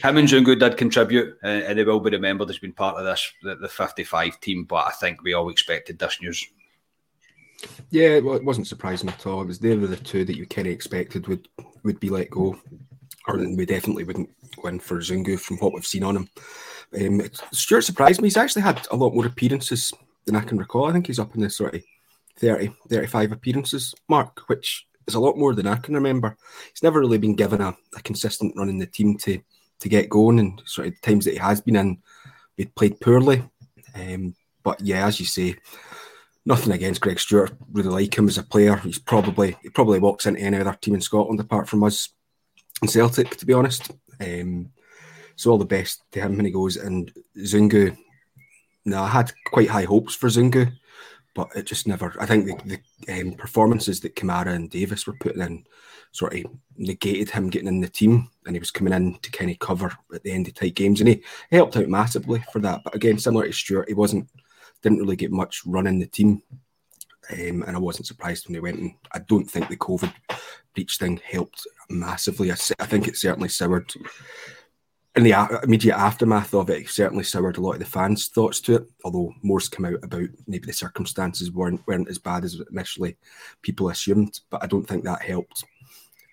him 0.03 0.17
and 0.17 0.27
Zungu 0.27 0.59
did 0.59 0.77
contribute, 0.77 1.37
uh, 1.43 1.47
and 1.47 1.77
they 1.77 1.83
will 1.83 1.99
be 1.99 2.11
remembered 2.11 2.49
as 2.49 2.59
being 2.59 2.73
part 2.73 2.97
of 2.97 3.05
this 3.05 3.31
the, 3.43 3.55
the 3.55 3.67
55 3.67 4.39
team. 4.39 4.63
But 4.63 4.87
I 4.87 4.91
think 4.91 5.21
we 5.21 5.33
all 5.33 5.49
expected 5.49 5.99
this 5.99 6.21
news. 6.21 6.45
Yeah, 7.89 8.19
well, 8.19 8.35
it 8.35 8.43
wasn't 8.43 8.67
surprising 8.67 9.09
at 9.09 9.25
all. 9.25 9.41
It 9.41 9.47
was 9.47 9.59
they 9.59 9.75
were 9.75 9.87
the 9.87 9.95
two 9.97 10.25
that 10.25 10.37
you 10.37 10.45
kind 10.45 10.67
of 10.67 10.73
expected 10.73 11.27
would 11.27 11.47
would 11.83 11.99
be 11.99 12.09
let 12.09 12.29
go, 12.29 12.57
or 13.27 13.37
we 13.37 13.65
definitely 13.65 14.03
wouldn't 14.03 14.29
go 14.61 14.67
in 14.67 14.79
for 14.79 14.97
Zungu 14.97 15.39
from 15.39 15.57
what 15.57 15.73
we've 15.73 15.85
seen 15.85 16.03
on 16.03 16.17
him. 16.17 16.29
Um, 16.99 17.21
Stuart 17.51 17.81
surprised 17.81 18.21
me. 18.21 18.27
He's 18.27 18.37
actually 18.37 18.61
had 18.61 18.87
a 18.91 18.95
lot 18.95 19.13
more 19.13 19.25
appearances 19.25 19.93
than 20.25 20.35
I 20.35 20.41
can 20.41 20.57
recall. 20.57 20.85
I 20.85 20.93
think 20.93 21.07
he's 21.07 21.19
up 21.19 21.35
in 21.35 21.41
the 21.41 21.49
sort 21.49 21.75
of 21.75 21.83
30, 22.37 22.71
35 22.89 23.31
appearances 23.31 23.95
mark, 24.07 24.41
which 24.47 24.87
is 25.07 25.15
a 25.15 25.19
lot 25.19 25.37
more 25.37 25.53
than 25.55 25.67
I 25.67 25.75
can 25.77 25.95
remember. 25.95 26.37
He's 26.71 26.83
never 26.83 26.99
really 26.99 27.17
been 27.17 27.35
given 27.35 27.61
a, 27.61 27.75
a 27.95 28.01
consistent 28.01 28.53
run 28.55 28.69
in 28.69 28.77
the 28.77 28.85
team 28.85 29.17
to 29.19 29.39
to 29.79 29.89
get 29.89 30.09
going, 30.09 30.39
and 30.39 30.61
sort 30.65 30.87
of 30.87 30.99
times 31.01 31.25
that 31.25 31.33
he 31.33 31.37
has 31.37 31.61
been 31.61 31.75
in, 31.75 31.97
he 32.55 32.65
played 32.65 32.99
poorly. 32.99 33.43
Um, 33.93 34.35
but 34.63 34.81
yeah, 34.81 35.05
as 35.05 35.19
you 35.19 35.25
say, 35.25 35.55
nothing 36.47 36.71
against 36.71 37.01
Greg 37.01 37.19
Stewart. 37.19 37.51
Really 37.71 37.89
like 37.89 38.17
him 38.17 38.27
as 38.27 38.37
a 38.37 38.43
player. 38.43 38.77
He's 38.77 38.97
probably 38.97 39.57
he 39.61 39.69
probably 39.69 39.99
walks 39.99 40.25
into 40.25 40.39
any 40.39 40.57
other 40.57 40.73
team 40.81 40.95
in 40.95 41.01
Scotland 41.01 41.39
apart 41.39 41.67
from 41.67 41.83
us 41.83 42.09
and 42.81 42.89
Celtic, 42.89 43.35
to 43.35 43.45
be 43.45 43.53
honest. 43.53 43.91
Um, 44.19 44.71
so 45.35 45.51
all 45.51 45.57
the 45.57 45.65
best 45.65 46.03
to 46.13 46.21
him 46.21 46.37
when 46.37 46.45
he 46.45 46.51
goes. 46.51 46.77
And 46.77 47.13
Zungu, 47.37 47.95
no, 48.85 49.03
I 49.03 49.07
had 49.07 49.31
quite 49.45 49.69
high 49.69 49.83
hopes 49.83 50.15
for 50.15 50.29
Zungu, 50.29 50.71
but 51.35 51.49
it 51.55 51.65
just 51.65 51.85
never. 51.85 52.15
I 52.19 52.25
think 52.25 52.45
the, 52.45 52.79
the 53.05 53.21
um, 53.21 53.33
performances 53.33 53.99
that 53.99 54.15
Kamara 54.15 54.55
and 54.55 54.69
Davis 54.69 55.05
were 55.05 55.17
putting 55.19 55.41
in 55.41 55.65
sort 56.13 56.33
of 56.33 56.45
negated 56.77 57.29
him 57.29 57.49
getting 57.49 57.67
in 57.67 57.81
the 57.81 57.89
team, 57.89 58.29
and 58.45 58.55
he 58.55 58.59
was 58.59 58.71
coming 58.71 58.93
in 58.93 59.19
to 59.19 59.31
kind 59.31 59.51
of 59.51 59.59
cover 59.59 59.91
at 60.15 60.23
the 60.23 60.31
end 60.31 60.47
of 60.47 60.53
tight 60.53 60.75
games, 60.75 61.01
and 61.01 61.09
he 61.09 61.21
helped 61.51 61.75
out 61.75 61.89
massively 61.89 62.41
for 62.53 62.59
that. 62.59 62.81
But 62.85 62.95
again, 62.95 63.19
similar 63.19 63.45
to 63.45 63.53
Stewart, 63.53 63.89
he 63.89 63.93
wasn't 63.93 64.29
didn't 64.81 64.99
really 64.99 65.15
get 65.15 65.31
much 65.31 65.61
run 65.65 65.87
in 65.87 65.99
the 65.99 66.07
team. 66.07 66.41
Um, 67.29 67.63
and 67.67 67.75
I 67.75 67.79
wasn't 67.79 68.07
surprised 68.07 68.47
when 68.47 68.53
they 68.53 68.59
went. 68.59 68.79
And 68.79 68.93
I 69.13 69.19
don't 69.19 69.49
think 69.49 69.67
the 69.67 69.77
COVID 69.77 70.13
breach 70.73 70.97
thing 70.97 71.19
helped 71.25 71.67
massively. 71.89 72.51
I, 72.51 72.55
I 72.79 72.85
think 72.85 73.07
it 73.07 73.17
certainly 73.17 73.49
soured 73.49 73.91
in 75.15 75.23
the 75.23 75.59
immediate 75.63 75.97
aftermath 75.97 76.53
of 76.53 76.69
it. 76.69 76.83
It 76.83 76.89
certainly 76.89 77.23
soured 77.23 77.57
a 77.57 77.61
lot 77.61 77.73
of 77.73 77.79
the 77.79 77.85
fans' 77.85 78.27
thoughts 78.27 78.61
to 78.61 78.75
it. 78.75 78.87
Although 79.03 79.33
more's 79.41 79.67
come 79.67 79.85
out 79.85 80.03
about 80.03 80.29
maybe 80.45 80.67
the 80.67 80.73
circumstances 80.73 81.51
weren't 81.51 81.85
weren't 81.87 82.09
as 82.09 82.19
bad 82.19 82.45
as 82.45 82.61
initially 82.71 83.17
people 83.61 83.89
assumed. 83.89 84.39
But 84.49 84.63
I 84.63 84.67
don't 84.67 84.87
think 84.87 85.03
that 85.03 85.21
helped 85.21 85.65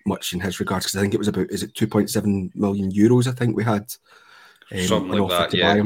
much 0.05 0.33
in 0.33 0.39
his 0.39 0.59
regards 0.59 0.85
because 0.85 0.97
I 0.97 1.01
think 1.01 1.13
it 1.13 1.17
was 1.17 1.27
about 1.27 1.49
is 1.49 1.63
it 1.63 1.73
two 1.73 1.87
point 1.87 2.09
seven 2.09 2.51
million 2.53 2.91
euros? 2.91 3.27
I 3.27 3.31
think 3.31 3.57
we 3.57 3.63
had 3.63 3.91
um, 4.71 4.79
something 4.81 5.19
like 5.19 5.51
that. 5.51 5.53
Yeah. 5.57 5.83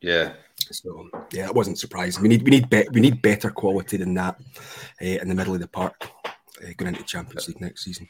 Yeah. 0.00 0.32
So 0.72 1.08
yeah, 1.32 1.46
it 1.46 1.54
wasn't 1.54 1.78
surprising. 1.78 2.22
We 2.22 2.28
need 2.28 2.42
we 2.42 2.50
need 2.50 2.70
be- 2.70 2.88
we 2.92 3.00
need 3.00 3.22
better 3.22 3.50
quality 3.50 3.96
than 3.96 4.14
that 4.14 4.36
uh, 5.00 5.04
in 5.04 5.28
the 5.28 5.34
middle 5.34 5.54
of 5.54 5.60
the 5.60 5.68
park 5.68 6.08
uh, 6.24 6.72
going 6.76 6.94
into 6.94 7.04
Champions 7.04 7.48
League 7.48 7.60
next 7.60 7.84
season. 7.84 8.08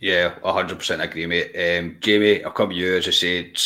Yeah, 0.00 0.34
hundred 0.44 0.78
percent 0.78 1.02
agree, 1.02 1.26
mate. 1.26 1.54
Um, 1.54 1.96
Jamie, 2.00 2.40
come 2.54 2.70
to 2.70 2.74
you 2.74 2.96
as 2.96 3.08
I 3.08 3.10
said. 3.10 3.58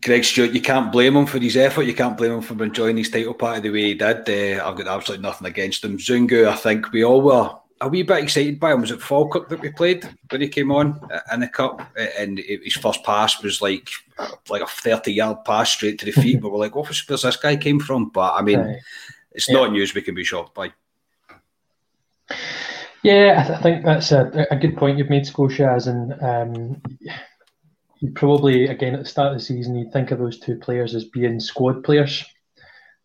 Greg 0.00 0.24
Stewart, 0.24 0.52
you 0.52 0.60
can't 0.60 0.92
blame 0.92 1.16
him 1.16 1.26
for 1.26 1.40
his 1.40 1.56
effort. 1.56 1.82
You 1.82 1.94
can't 1.94 2.16
blame 2.16 2.34
him 2.34 2.40
for 2.40 2.62
enjoying 2.62 2.96
his 2.96 3.10
title 3.10 3.34
party 3.34 3.60
the 3.60 3.70
way 3.70 3.82
he 3.82 3.94
did. 3.94 4.28
Uh, 4.28 4.64
I've 4.64 4.76
got 4.76 4.86
absolutely 4.86 5.24
nothing 5.24 5.48
against 5.48 5.84
him. 5.84 5.98
Zungu, 5.98 6.46
I 6.46 6.54
think 6.54 6.92
we 6.92 7.04
all 7.04 7.20
were 7.20 7.50
a 7.80 7.88
wee 7.88 8.02
bit 8.02 8.22
excited 8.22 8.58
by 8.58 8.72
him. 8.72 8.80
Was 8.80 8.90
it 8.90 9.02
Falkirk 9.02 9.48
that 9.48 9.60
we 9.60 9.70
played 9.70 10.08
when 10.30 10.40
he 10.40 10.48
came 10.48 10.70
on 10.70 11.00
in 11.32 11.40
the 11.40 11.48
cup? 11.48 11.80
And 12.18 12.38
his 12.38 12.74
first 12.74 13.04
pass 13.04 13.42
was 13.42 13.62
like 13.62 13.88
like 14.48 14.62
a 14.62 14.66
30 14.66 15.12
yard 15.12 15.44
pass 15.44 15.70
straight 15.70 15.98
to 16.00 16.06
the 16.06 16.12
feet. 16.12 16.40
but 16.42 16.50
we're 16.50 16.58
like, 16.58 16.74
where's 16.74 17.04
this 17.06 17.36
guy 17.36 17.56
came 17.56 17.80
from? 17.80 18.10
But 18.10 18.34
I 18.34 18.42
mean, 18.42 18.60
right. 18.60 18.76
it's 19.32 19.48
yeah. 19.48 19.54
not 19.54 19.72
news 19.72 19.94
we 19.94 20.02
can 20.02 20.14
be 20.14 20.24
shocked 20.24 20.54
by. 20.54 20.72
Yeah, 23.02 23.36
I, 23.38 23.46
th- 23.46 23.58
I 23.58 23.62
think 23.62 23.84
that's 23.84 24.12
a, 24.12 24.46
a, 24.50 24.56
good 24.56 24.76
point 24.76 24.98
you've 24.98 25.08
made, 25.08 25.24
Scotia. 25.24 25.70
As 25.70 25.86
in, 25.86 26.12
um, 26.20 26.82
you 28.00 28.10
probably 28.10 28.66
again 28.66 28.94
at 28.94 29.00
the 29.00 29.08
start 29.08 29.32
of 29.32 29.38
the 29.38 29.44
season, 29.44 29.76
you'd 29.76 29.92
think 29.92 30.10
of 30.10 30.18
those 30.18 30.40
two 30.40 30.56
players 30.56 30.94
as 30.94 31.04
being 31.04 31.38
squad 31.38 31.84
players. 31.84 32.24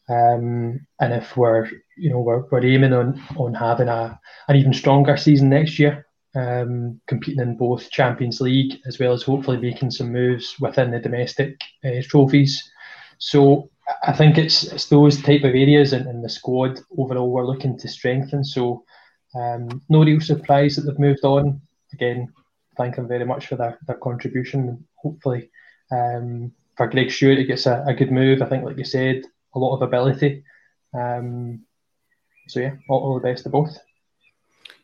Um, 0.10 0.86
and 1.00 1.14
if 1.14 1.38
we're, 1.38 1.70
you 1.98 2.10
know, 2.10 2.20
we're, 2.20 2.44
we're 2.52 2.66
aiming 2.66 2.94
on 2.94 3.22
on 3.38 3.54
having 3.54 3.88
a 3.88 4.20
an 4.48 4.56
even 4.56 4.74
stronger 4.74 5.16
season 5.18 5.50
next 5.50 5.80
year, 5.80 6.06
um, 6.36 7.00
competing 7.08 7.42
in 7.42 7.58
both 7.58 7.90
Champions 7.90 8.42
League 8.42 8.82
as 8.86 9.00
well 9.00 9.14
as 9.14 9.24
hopefully 9.24 9.58
making 9.58 9.92
some 9.92 10.12
moves 10.12 10.56
within 10.60 10.92
the 10.92 11.00
domestic 11.00 11.60
uh, 11.86 12.02
trophies. 12.04 12.72
So 13.18 13.70
I 14.06 14.14
think 14.14 14.38
it's 14.38 14.64
it's 14.64 14.88
those 14.88 15.22
type 15.22 15.44
of 15.44 15.56
areas 15.56 15.94
in, 15.94 16.08
in 16.08 16.22
the 16.22 16.30
squad 16.30 16.80
overall 16.98 17.32
we're 17.32 17.46
looking 17.46 17.78
to 17.80 17.88
strengthen. 17.88 18.44
So 18.44 18.84
um, 19.36 19.82
no 19.90 20.04
real 20.04 20.22
surprise 20.22 20.76
that 20.76 20.82
they've 20.84 21.00
moved 21.00 21.24
on. 21.24 21.62
Again, 21.94 22.32
thank 22.78 22.96
them 22.96 23.08
very 23.08 23.26
much 23.26 23.48
for 23.48 23.56
their, 23.56 23.78
their 23.88 23.98
contribution. 23.98 24.86
Hopefully, 24.96 25.50
um, 25.92 26.52
for 26.76 26.88
Greg 26.88 27.12
Stewart, 27.12 27.40
it 27.40 27.46
gets 27.46 27.66
a, 27.66 27.84
a 27.88 27.94
good 27.94 28.12
move. 28.12 28.42
I 28.42 28.46
think, 28.46 28.64
like 28.64 28.78
you 28.78 28.86
said, 28.86 29.24
a 29.56 29.60
lot 29.60 29.76
of 29.76 29.82
ability. 29.82 30.44
Um, 30.94 31.62
so 32.48 32.60
yeah, 32.60 32.76
all, 32.90 33.00
all, 33.00 33.14
the 33.16 33.22
best 33.22 33.44
to 33.44 33.50
both. 33.50 33.78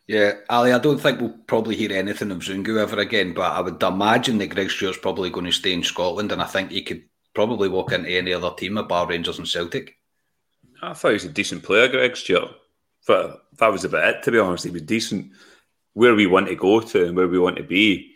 Yeah, 0.08 0.34
Ali, 0.50 0.72
I 0.74 0.80
don't 0.80 1.00
think 1.00 1.20
we'll 1.20 1.38
probably 1.46 1.76
hear 1.76 1.92
anything 1.92 2.32
of 2.32 2.40
Zungu 2.40 2.82
ever 2.82 3.00
again, 3.00 3.34
but 3.34 3.52
I 3.52 3.62
would 3.62 3.82
imagine 3.84 4.40
that 4.40 4.48
Greg 4.48 4.72
Stewart's 4.72 4.98
probably 4.98 5.30
going 5.30 5.46
to 5.46 5.52
stay 5.52 5.74
in 5.74 5.84
Scotland, 5.84 6.32
and 6.32 6.42
I 6.42 6.46
think 6.46 6.72
he 6.72 6.82
could 6.82 7.04
probably 7.36 7.70
walk 7.70 7.92
into 7.92 8.10
any 8.10 8.34
other 8.34 8.52
team, 8.58 8.84
bar 8.88 9.08
Rangers 9.08 9.38
and 9.38 9.48
Celtic. 9.48 9.96
I 10.82 10.94
thought 10.94 11.10
he 11.10 11.14
was 11.16 11.26
a 11.26 11.30
decent 11.30 11.64
player, 11.64 11.88
Greg 11.88 12.16
Stewart. 12.16 12.50
But 13.08 13.46
that 13.58 13.72
was 13.72 13.86
about 13.86 14.16
it, 14.16 14.24
to 14.24 14.32
be 14.32 14.40
honest. 14.40 14.66
He 14.66 14.72
was 14.72 14.82
decent. 14.84 15.32
Where 15.94 16.16
we 16.16 16.28
want 16.28 16.48
to 16.48 16.56
go 16.56 16.80
to 16.80 17.08
and 17.08 17.16
where 17.16 17.28
we 17.28 17.40
want 17.40 17.58
to 17.58 17.64
be, 17.64 18.16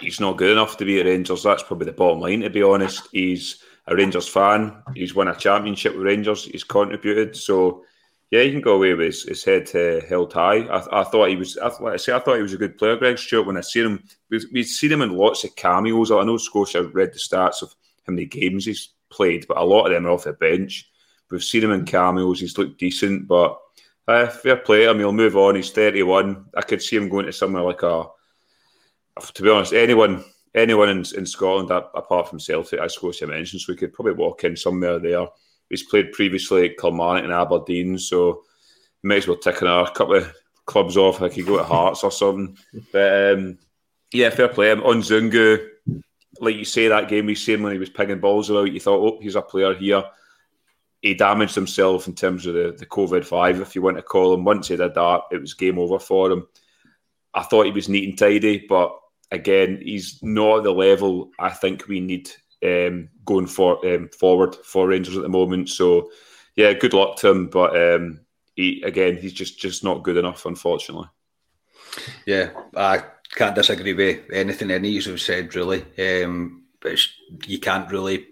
he's 0.00 0.20
not 0.20 0.36
good 0.36 0.50
enough 0.50 0.76
to 0.78 0.84
be 0.84 1.00
at 1.00 1.06
Rangers. 1.06 1.42
That's 1.42 1.62
probably 1.62 1.86
the 1.86 1.92
bottom 1.92 2.20
line, 2.20 2.40
to 2.40 2.50
be 2.50 2.62
honest. 2.62 3.08
He's 3.12 3.62
a 3.86 3.94
Rangers 3.94 4.28
fan. 4.28 4.82
He's 4.94 5.14
won 5.14 5.28
a 5.28 5.34
championship 5.34 5.94
with 5.94 6.06
Rangers. 6.06 6.44
He's 6.44 6.64
contributed. 6.64 7.36
So, 7.36 7.84
yeah, 8.30 8.42
he 8.42 8.50
can 8.50 8.60
go 8.60 8.76
away 8.76 8.94
with 8.94 9.06
his, 9.06 9.22
his 9.24 9.44
head 9.44 9.70
uh, 9.74 10.04
held 10.06 10.32
high. 10.32 10.66
I, 10.66 11.00
I, 11.00 11.04
thought 11.04 11.28
he 11.28 11.36
was. 11.36 11.58
I, 11.58 11.66
like 11.80 11.94
I 11.94 11.96
say, 11.96 12.12
I 12.12 12.18
thought 12.18 12.36
he 12.36 12.42
was 12.42 12.54
a 12.54 12.58
good 12.58 12.78
player, 12.78 12.96
Greg 12.96 13.18
Stewart. 13.18 13.46
When 13.46 13.56
I 13.56 13.60
seen 13.60 13.84
him, 13.84 14.04
we, 14.30 14.40
we've 14.52 14.66
seen 14.66 14.92
him 14.92 15.02
in 15.02 15.16
lots 15.16 15.44
of 15.44 15.54
cameos. 15.56 16.10
I 16.10 16.24
know 16.24 16.38
Scotia 16.38 16.84
read 16.84 17.12
the 17.12 17.18
stats 17.18 17.62
of 17.62 17.74
how 18.06 18.12
many 18.12 18.26
games 18.26 18.64
he's 18.64 18.90
played, 19.10 19.46
but 19.46 19.58
a 19.58 19.64
lot 19.64 19.86
of 19.86 19.92
them 19.92 20.06
are 20.06 20.10
off 20.10 20.24
the 20.24 20.32
bench. 20.32 20.90
We've 21.30 21.44
seen 21.44 21.64
him 21.64 21.72
in 21.72 21.84
cameos. 21.84 22.40
He's 22.40 22.58
looked 22.58 22.78
decent, 22.78 23.28
but 23.28 23.58
uh, 24.08 24.26
fair 24.26 24.56
play. 24.56 24.88
I 24.88 24.92
mean, 24.92 25.00
he'll 25.00 25.12
move 25.12 25.36
on. 25.36 25.56
He's 25.56 25.70
31. 25.70 26.46
I 26.56 26.62
could 26.62 26.82
see 26.82 26.96
him 26.96 27.08
going 27.08 27.26
to 27.26 27.32
somewhere 27.32 27.62
like 27.62 27.82
a. 27.82 28.06
To 29.32 29.42
be 29.42 29.50
honest, 29.50 29.72
anyone 29.72 30.24
anyone 30.54 30.88
in, 30.88 31.04
in 31.16 31.26
Scotland 31.26 31.70
apart 31.70 32.28
from 32.28 32.40
Celtic, 32.40 32.80
I 32.80 32.86
suppose 32.86 33.20
you 33.20 33.26
mentioned, 33.26 33.62
so 33.62 33.72
we 33.72 33.76
could 33.76 33.92
probably 33.92 34.12
walk 34.12 34.44
in 34.44 34.56
somewhere 34.56 34.98
there. 34.98 35.26
He's 35.68 35.82
played 35.82 36.12
previously 36.12 36.70
at 36.70 36.78
Kilmarnock 36.78 37.24
and 37.24 37.32
Aberdeen, 37.32 37.98
so 37.98 38.44
may 39.02 39.16
as 39.18 39.26
well 39.26 39.36
tick 39.36 39.62
a 39.62 39.90
couple 39.94 40.16
of 40.16 40.32
clubs 40.66 40.96
off. 40.96 41.22
I 41.22 41.28
could 41.28 41.46
go 41.46 41.58
to 41.58 41.64
Hearts 41.64 42.04
or 42.04 42.12
something. 42.12 42.56
But 42.92 43.32
um, 43.32 43.58
yeah, 44.12 44.30
fair 44.30 44.48
play. 44.48 44.72
On 44.72 45.02
Zungu, 45.02 45.68
like 46.40 46.56
you 46.56 46.64
say, 46.64 46.88
that 46.88 47.08
game 47.08 47.26
we 47.26 47.34
seen 47.34 47.62
when 47.62 47.72
he 47.72 47.78
was 47.78 47.90
picking 47.90 48.20
balls 48.20 48.50
about, 48.50 48.72
you 48.72 48.80
thought, 48.80 49.00
oh, 49.00 49.20
he's 49.20 49.36
a 49.36 49.42
player 49.42 49.74
here. 49.74 50.04
He 51.00 51.14
damaged 51.14 51.54
himself 51.54 52.06
in 52.06 52.14
terms 52.14 52.46
of 52.46 52.54
the, 52.54 52.74
the 52.78 52.86
COVID 52.86 53.24
5, 53.24 53.60
if 53.60 53.74
you 53.74 53.82
want 53.82 53.96
to 53.96 54.02
call 54.02 54.32
him. 54.32 54.44
Once 54.44 54.68
he 54.68 54.76
did 54.76 54.94
that, 54.94 55.20
it 55.30 55.40
was 55.40 55.54
game 55.54 55.78
over 55.78 55.98
for 55.98 56.30
him. 56.30 56.46
I 57.34 57.42
thought 57.42 57.66
he 57.66 57.72
was 57.72 57.88
neat 57.88 58.08
and 58.08 58.18
tidy, 58.18 58.64
but 58.66 58.96
again, 59.30 59.80
he's 59.82 60.22
not 60.22 60.62
the 60.62 60.72
level 60.72 61.30
I 61.38 61.50
think 61.50 61.88
we 61.88 62.00
need 62.00 62.30
um, 62.64 63.08
going 63.24 63.46
for 63.46 63.84
um, 63.86 64.08
forward 64.08 64.54
for 64.64 64.88
Rangers 64.88 65.16
at 65.16 65.22
the 65.22 65.28
moment. 65.28 65.68
So, 65.68 66.10
yeah, 66.56 66.72
good 66.72 66.94
luck 66.94 67.16
to 67.18 67.30
him. 67.30 67.48
But 67.48 67.76
um, 67.76 68.20
he 68.56 68.82
again 68.82 69.16
he's 69.16 69.32
just 69.32 69.58
just 69.58 69.84
not 69.84 70.02
good 70.02 70.16
enough, 70.16 70.46
unfortunately. 70.46 71.08
Yeah, 72.26 72.50
I 72.76 73.04
can't 73.34 73.54
disagree 73.54 73.92
with 73.92 74.22
anything 74.32 74.70
any 74.70 74.96
of 74.96 75.06
you 75.06 75.12
have 75.12 75.20
said. 75.20 75.54
Really, 75.54 75.84
um, 75.98 76.64
you 77.46 77.58
can't 77.58 77.90
really 77.90 78.26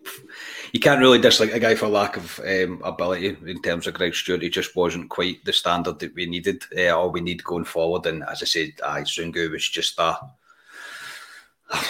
you 0.73 0.81
can't 0.81 1.01
really 1.01 1.19
dislike 1.19 1.53
a 1.53 1.61
guy 1.61 1.75
for 1.75 1.89
lack 1.89 2.17
of 2.17 2.41
um, 2.41 2.81
ability 2.85 3.37
in 3.47 3.63
terms 3.63 3.87
of 3.87 3.95
Greg 3.95 4.15
Stewart. 4.15 4.43
He 4.43 4.51
just 4.51 4.77
wasn't 4.77 5.11
quite 5.11 5.45
the 5.45 5.53
standard 5.53 5.99
that 5.99 6.15
we 6.15 6.27
needed, 6.27 6.63
uh, 6.77 6.93
or 6.93 7.11
we 7.11 7.21
need 7.21 7.45
going 7.45 7.65
forward. 7.65 8.07
And 8.07 8.23
as 8.25 8.43
I 8.43 8.47
said, 8.47 8.73
I 8.85 9.03
Zungu 9.03 9.51
was 9.51 9.69
just 9.69 9.99
a 9.99 10.17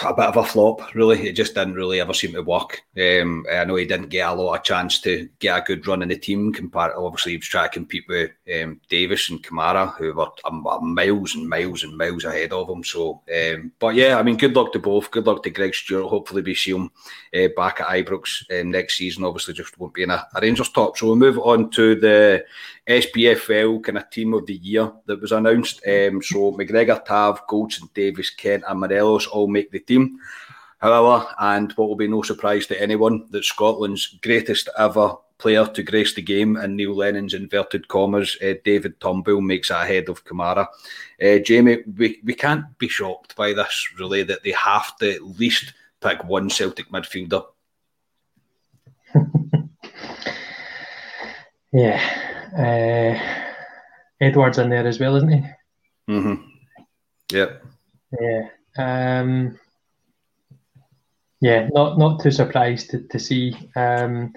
a 0.05 0.13
bit 0.13 0.25
of 0.25 0.37
a 0.37 0.43
flop, 0.43 0.93
really. 0.95 1.27
It 1.27 1.33
just 1.33 1.55
didn't 1.55 1.73
really 1.73 1.99
ever 1.99 2.13
seem 2.13 2.33
to 2.33 2.41
work. 2.41 2.81
Um, 2.97 3.45
I 3.51 3.65
know 3.65 3.75
he 3.75 3.85
didn't 3.85 4.09
get 4.09 4.29
a 4.29 4.33
lot 4.33 4.57
of 4.57 4.63
chance 4.63 4.99
to 5.01 5.29
get 5.39 5.57
a 5.57 5.61
good 5.61 5.85
run 5.87 6.01
in 6.01 6.09
the 6.09 6.17
team. 6.17 6.53
Compared, 6.53 6.93
to 6.93 6.97
obviously, 6.97 7.33
he 7.33 7.37
was 7.37 7.47
trying 7.47 7.69
to 7.69 7.73
compete 7.73 8.05
with 8.07 8.31
um, 8.61 8.79
Davis 8.89 9.29
and 9.29 9.43
Kamara, 9.43 9.93
who 9.95 10.13
were 10.13 10.29
um, 10.45 10.63
miles 10.93 11.35
and 11.35 11.47
miles 11.49 11.83
and 11.83 11.97
miles 11.97 12.23
ahead 12.23 12.53
of 12.53 12.69
him. 12.69 12.83
So, 12.83 13.21
um, 13.33 13.71
but 13.79 13.95
yeah, 13.95 14.17
I 14.17 14.23
mean, 14.23 14.37
good 14.37 14.55
luck 14.55 14.71
to 14.73 14.79
both. 14.79 15.11
Good 15.11 15.27
luck 15.27 15.43
to 15.43 15.49
Greg 15.49 15.75
Stewart. 15.75 16.09
Hopefully, 16.09 16.41
we 16.41 16.55
see 16.55 16.71
him 16.71 16.89
uh, 17.35 17.49
back 17.55 17.81
at 17.81 17.87
Ibrox 17.87 18.61
um, 18.61 18.71
next 18.71 18.97
season. 18.97 19.25
Obviously, 19.25 19.53
just 19.53 19.77
won't 19.77 19.93
be 19.93 20.03
in 20.03 20.11
a, 20.11 20.25
a 20.35 20.41
Rangers 20.41 20.69
top. 20.69 20.97
So 20.97 21.07
we'll 21.07 21.15
move 21.15 21.39
on 21.39 21.69
to 21.71 21.95
the 21.95 22.45
SPFL 22.87 23.83
kind 23.83 23.97
of 23.97 24.09
team 24.09 24.33
of 24.33 24.45
the 24.45 24.55
year 24.55 24.91
that 25.05 25.21
was 25.21 25.31
announced. 25.31 25.81
Um, 25.87 26.21
so 26.21 26.51
McGregor, 26.51 27.03
Tav, 27.03 27.47
Goldson, 27.47 27.93
Davis, 27.93 28.29
Kent, 28.29 28.63
and 28.67 28.79
Morelos 28.79 29.27
all 29.27 29.47
make 29.47 29.71
the 29.71 29.79
team. 29.79 30.19
However, 30.79 31.25
and 31.39 31.71
what 31.73 31.87
will 31.87 31.95
be 31.95 32.09
no 32.09 32.23
surprise 32.23 32.67
to 32.67 32.81
anyone, 32.81 33.25
that 33.29 33.45
Scotland's 33.45 34.17
greatest 34.21 34.67
ever 34.77 35.15
player 35.37 35.65
to 35.65 35.83
grace 35.83 36.13
the 36.13 36.21
game 36.21 36.57
and 36.57 36.75
Neil 36.75 36.93
Lennon's 36.95 37.33
inverted 37.33 37.87
commas, 37.87 38.37
uh, 38.41 38.53
David 38.65 38.99
Turnbull, 38.99 39.41
makes 39.41 39.69
it 39.69 39.75
ahead 39.75 40.09
of 40.09 40.25
Kamara. 40.25 40.67
Uh, 41.21 41.39
Jamie, 41.39 41.83
we, 41.97 42.19
we 42.23 42.33
can't 42.33 42.77
be 42.77 42.89
shocked 42.89 43.35
by 43.35 43.53
this, 43.53 43.89
really, 43.97 44.23
that 44.23 44.43
they 44.43 44.51
have 44.51 44.95
to 44.97 45.13
at 45.13 45.23
least 45.39 45.73
pick 46.01 46.23
one 46.25 46.49
Celtic 46.49 46.89
midfielder. 46.89 47.45
yeah. 51.71 52.32
Uh, 52.57 53.19
Edouard's 54.21 54.57
in 54.57 54.69
there 54.69 54.87
as 54.87 54.99
well, 54.99 55.15
isn't 55.15 55.31
he? 55.31 55.43
Mm-hmm. 56.09 56.43
Yep. 57.31 57.63
Yeah. 58.19 58.49
Um, 58.77 59.59
yeah, 61.41 61.67
not 61.73 61.97
not 61.97 62.21
too 62.21 62.31
surprised 62.31 62.91
to, 62.91 63.07
to 63.09 63.19
see. 63.19 63.53
Um, 63.75 64.33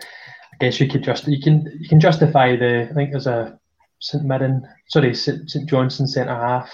I 0.52 0.56
guess 0.58 0.80
you 0.80 0.88
could 0.88 1.04
just 1.04 1.28
you 1.28 1.40
can 1.40 1.78
you 1.78 1.88
can 1.88 2.00
justify 2.00 2.56
the. 2.56 2.88
I 2.90 2.94
think 2.94 3.10
there's 3.10 3.26
a 3.26 3.58
St 4.00 4.24
Mirren, 4.24 4.66
sorry, 4.88 5.14
St, 5.14 5.48
St 5.48 5.68
Johnstone 5.68 6.08
centre 6.08 6.34
half 6.34 6.72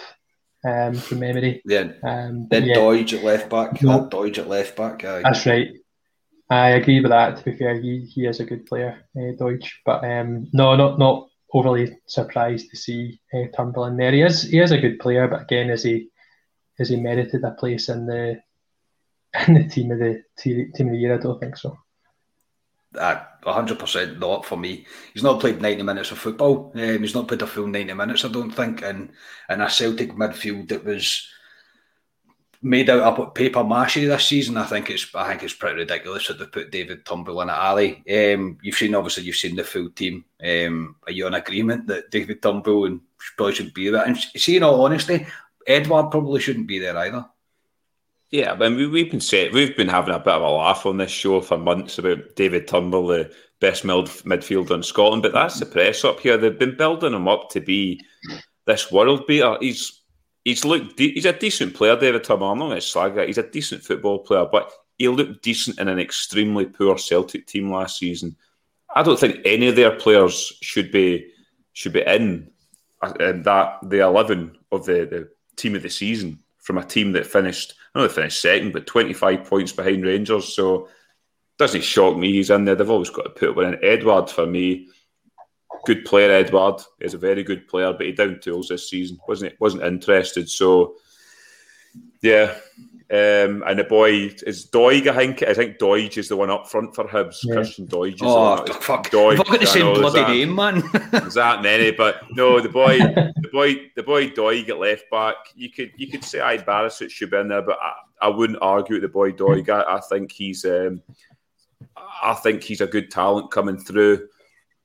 um, 0.64 0.94
from 0.94 1.20
memory. 1.20 1.62
Yeah. 1.64 1.92
Um, 2.02 2.48
then 2.50 2.64
yeah. 2.64 2.76
Doig 2.76 3.12
at 3.12 3.24
left 3.24 3.50
back. 3.50 3.82
No. 3.82 4.08
Doig 4.08 4.38
at 4.38 4.48
left 4.48 4.76
back. 4.76 5.04
Aye. 5.04 5.22
That's 5.22 5.46
right. 5.46 5.68
I 6.48 6.70
agree 6.70 7.00
with 7.00 7.10
that. 7.10 7.38
To 7.38 7.44
be 7.44 7.56
fair, 7.56 7.80
he, 7.80 8.00
he 8.00 8.26
is 8.26 8.40
a 8.40 8.44
good 8.44 8.66
player, 8.66 9.04
uh, 9.16 9.32
Deutsch. 9.38 9.80
But 9.84 10.04
um, 10.04 10.48
no, 10.52 10.76
not 10.76 10.98
not 10.98 11.28
overly 11.52 11.98
surprised 12.06 12.70
to 12.70 12.76
see 12.76 13.20
uh, 13.34 13.44
Turnbull 13.54 13.86
in 13.86 13.96
there. 13.96 14.12
He 14.12 14.22
is 14.22 14.42
he 14.42 14.58
is 14.58 14.72
a 14.72 14.80
good 14.80 14.98
player, 14.98 15.28
but 15.28 15.42
again, 15.42 15.70
is 15.70 15.82
he 15.82 16.08
has 16.78 16.88
he 16.88 16.96
merited 16.96 17.44
a 17.44 17.52
place 17.52 17.88
in 17.88 18.06
the 18.06 18.40
in 19.48 19.54
the 19.54 19.68
team 19.68 19.90
of 19.90 19.98
the 19.98 20.22
team 20.38 20.70
of 20.70 20.92
the 20.92 20.98
year? 20.98 21.14
I 21.14 21.18
don't 21.18 21.40
think 21.40 21.56
so. 21.56 21.76
hundred 23.44 23.78
percent 23.78 24.18
not 24.18 24.44
for 24.44 24.56
me. 24.56 24.86
He's 25.14 25.22
not 25.22 25.40
played 25.40 25.60
ninety 25.60 25.82
minutes 25.82 26.10
of 26.10 26.18
football. 26.18 26.72
Um, 26.74 27.00
he's 27.00 27.14
not 27.14 27.28
played 27.28 27.42
a 27.42 27.46
full 27.46 27.66
ninety 27.66 27.94
minutes. 27.94 28.24
I 28.24 28.28
don't 28.28 28.50
think. 28.50 28.82
And 28.82 29.10
in 29.48 29.60
a 29.60 29.70
Celtic 29.70 30.12
midfield 30.12 30.68
that 30.68 30.84
was 30.84 31.28
made 32.62 32.88
out 32.88 33.18
of 33.18 33.34
paper 33.34 33.64
mache 33.64 33.94
this 33.94 34.26
season. 34.26 34.56
I 34.56 34.64
think 34.64 34.88
it's 34.88 35.12
I 35.14 35.28
think 35.28 35.42
it's 35.42 35.54
pretty 35.54 35.80
ridiculous 35.80 36.28
that 36.28 36.38
they 36.38 36.46
put 36.46 36.70
David 36.70 37.04
Turnbull 37.04 37.42
in 37.42 37.50
at 37.50 37.58
alley. 37.58 38.02
Um, 38.08 38.58
you've 38.62 38.76
seen 38.76 38.94
obviously 38.94 39.24
you've 39.24 39.36
seen 39.36 39.56
the 39.56 39.64
full 39.64 39.90
team. 39.90 40.24
Um, 40.42 40.96
are 41.06 41.12
you 41.12 41.26
in 41.26 41.34
agreement 41.34 41.86
that 41.88 42.10
David 42.10 42.42
Turnbull 42.42 42.86
and 42.86 43.00
probably 43.36 43.54
shouldn't 43.54 43.74
be 43.74 43.90
there? 43.90 44.04
And 44.04 44.16
see, 44.16 44.56
in 44.56 44.62
all 44.62 44.84
honesty, 44.84 45.26
Edouard 45.66 46.10
probably 46.10 46.40
shouldn't 46.40 46.68
be 46.68 46.78
there 46.78 46.96
either. 46.96 47.26
Yeah, 48.30 48.52
I 48.52 48.68
mean, 48.70 48.90
we've 48.90 49.10
been 49.10 49.20
set, 49.20 49.52
we've 49.52 49.76
been 49.76 49.88
having 49.88 50.14
a 50.14 50.18
bit 50.18 50.32
of 50.32 50.42
a 50.42 50.48
laugh 50.48 50.86
on 50.86 50.96
this 50.96 51.10
show 51.10 51.42
for 51.42 51.58
months 51.58 51.98
about 51.98 52.34
David 52.34 52.66
Turnbull, 52.66 53.08
the 53.08 53.34
best 53.60 53.84
midfielder 53.84 54.70
in 54.70 54.82
Scotland. 54.82 55.22
But 55.22 55.34
that's 55.34 55.60
the 55.60 55.66
press 55.66 56.02
up 56.02 56.20
here. 56.20 56.38
They've 56.38 56.58
been 56.58 56.76
building 56.76 57.12
him 57.12 57.28
up 57.28 57.50
to 57.50 57.60
be 57.60 58.02
this 58.64 58.90
world 58.90 59.26
beater. 59.26 59.58
He's 59.60 60.01
he's 60.44 60.64
looked 60.64 60.96
de- 60.96 61.12
he's 61.12 61.26
a 61.26 61.32
decent 61.32 61.74
player, 61.74 61.98
David 61.98 62.24
Turnbull. 62.24 62.50
I'm 62.50 62.58
not 62.58 62.66
going 62.66 62.80
to 62.80 62.86
slag 62.86 63.16
it. 63.16 63.26
He's 63.26 63.38
a 63.38 63.48
decent 63.48 63.82
football 63.82 64.20
player, 64.20 64.46
but 64.50 64.72
he 64.98 65.08
looked 65.08 65.42
decent 65.42 65.78
in 65.78 65.88
an 65.88 65.98
extremely 65.98 66.66
poor 66.66 66.98
Celtic 66.98 67.46
team 67.46 67.70
last 67.70 67.98
season. 67.98 68.36
I 68.94 69.02
don't 69.02 69.18
think 69.18 69.40
any 69.44 69.68
of 69.68 69.76
their 69.76 69.92
players 69.92 70.52
should 70.60 70.92
be 70.92 71.30
should 71.72 71.92
be 71.94 72.02
in, 72.02 72.50
uh, 73.00 73.14
in 73.20 73.42
that 73.42 73.78
the 73.82 74.00
eleven 74.00 74.58
of 74.70 74.84
the, 74.84 75.06
the 75.06 75.28
team 75.56 75.74
of 75.74 75.82
the 75.82 75.90
season 75.90 76.38
from 76.58 76.78
a 76.78 76.84
team 76.84 77.12
that 77.12 77.26
finished 77.26 77.74
I 77.94 77.98
know 77.98 78.08
they 78.08 78.14
finished 78.14 78.40
second, 78.40 78.72
but 78.72 78.86
25 78.86 79.44
points 79.44 79.72
behind 79.72 80.04
Rangers. 80.04 80.54
So 80.54 80.88
doesn't 81.58 81.84
shock 81.84 82.16
me 82.16 82.32
he's 82.32 82.50
in 82.50 82.64
there. 82.64 82.74
They've 82.74 82.88
always 82.88 83.10
got 83.10 83.24
to 83.24 83.30
put 83.30 83.54
one 83.54 83.66
in. 83.66 83.84
Edouard 83.84 84.30
for 84.30 84.46
me, 84.46 84.88
good 85.84 86.04
player. 86.04 86.30
Edouard. 86.30 86.82
is 87.00 87.14
a 87.14 87.18
very 87.18 87.42
good 87.42 87.68
player, 87.68 87.92
but 87.92 88.06
he 88.06 88.12
down 88.12 88.40
tools 88.40 88.68
this 88.68 88.88
season. 88.88 89.18
wasn't 89.26 89.58
wasn't 89.60 89.82
interested. 89.82 90.48
So 90.48 90.96
yeah. 92.22 92.54
Um, 93.10 93.62
and 93.66 93.78
the 93.78 93.84
boy 93.84 94.34
is 94.46 94.70
Doig, 94.72 95.06
I 95.06 95.14
think. 95.14 95.42
I 95.42 95.52
think 95.52 95.76
Doidge 95.76 96.16
is 96.16 96.28
the 96.28 96.36
one 96.36 96.48
up 96.48 96.66
front 96.66 96.94
for 96.94 97.04
Hibs. 97.04 97.40
Yeah. 97.42 97.56
Christian 97.56 97.86
Doidge. 97.86 98.14
Is 98.14 98.20
oh, 98.22 98.64
the 98.64 98.72
fuck! 98.72 99.10
Doig. 99.10 99.38
I've 99.38 99.46
got 99.46 99.60
the 99.60 99.66
same 99.66 99.92
bloody 99.92 100.20
that, 100.20 100.30
name, 100.30 100.54
man. 100.54 100.76
Is 101.26 101.34
that 101.34 101.62
many? 101.62 101.90
But 101.90 102.22
no, 102.30 102.58
the 102.58 102.70
boy, 102.70 103.00
the 103.00 103.50
boy, 103.52 103.90
the 103.96 104.02
boy 104.02 104.30
Doig 104.30 104.70
at 104.70 104.78
left 104.78 105.10
back. 105.10 105.34
You 105.54 105.68
could 105.68 105.92
you 105.98 106.08
could 106.08 106.24
say 106.24 106.40
I 106.40 106.56
Barisic 106.56 107.10
should 107.10 107.30
be 107.30 107.36
in 107.36 107.48
there, 107.48 107.60
but 107.60 107.78
I, 107.82 107.92
I 108.22 108.28
wouldn't 108.28 108.60
argue 108.62 108.94
with 108.94 109.02
the 109.02 109.08
boy 109.08 109.32
Doig. 109.32 109.68
I, 109.68 109.96
I 109.96 110.00
think 110.00 110.32
he's 110.32 110.64
um, 110.64 111.02
I 112.22 112.32
think 112.32 112.62
he's 112.62 112.80
a 112.80 112.86
good 112.86 113.10
talent 113.10 113.50
coming 113.50 113.76
through. 113.76 114.26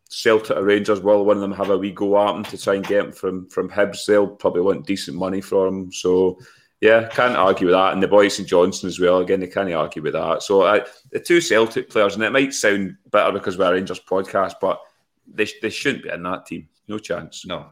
Celtic 0.10 0.58
or 0.58 0.63
Rangers 0.63 1.02
will 1.02 1.26
one 1.26 1.38
of 1.38 1.41
them 1.41 1.52
have 1.54 1.70
a 1.70 1.78
wee 1.78 1.91
go 1.91 2.17
at 2.20 2.36
him 2.36 2.43
to 2.43 2.58
try 2.58 2.76
and 2.76 2.86
get 2.86 3.06
him 3.06 3.12
from 3.12 3.48
from 3.50 3.70
Hibs. 3.70 4.06
They'll 4.06 4.28
probably 4.28 4.62
want 4.62 4.88
decent 4.88 5.17
money 5.17 5.41
for 5.41 5.67
him. 5.67 5.91
So 5.91 6.39
yeah, 6.82 7.08
can't 7.10 7.36
argue 7.36 7.67
with 7.67 7.74
that. 7.74 7.93
And 7.93 8.04
the 8.04 8.08
boy 8.08 8.28
St 8.28 8.48
Johnstone 8.48 8.89
as 8.89 9.00
well. 9.00 9.20
Again, 9.20 9.39
they 9.39 9.48
can't 9.48 9.74
argue 9.74 10.02
with 10.02 10.13
that. 10.13 10.43
So 10.43 10.62
uh, 10.62 10.86
the 11.12 11.20
two 11.20 11.41
Celtic 11.41 11.89
players, 11.89 12.15
and 12.15 12.24
it 12.24 12.32
might 12.32 12.54
sound 12.54 12.98
better 13.12 13.32
because 13.32 13.58
we're 13.58 13.72
a 13.72 13.74
Rangers 13.74 14.00
podcast, 14.00 14.56
but 14.62 14.80
they, 15.28 15.48
they 15.62 15.70
shouldn't 15.70 16.04
be 16.04 16.10
in 16.10 16.24
that 16.24 16.46
team. 16.46 16.70
No 16.88 17.00
chance. 17.00 17.46
No, 17.46 17.65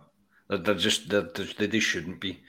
they're 0.49 0.73
just 0.75 1.09
they're, 1.09 1.29
they 1.57 1.67
they 1.67 1.79
shouldn't 1.79 2.19
be, 2.19 2.39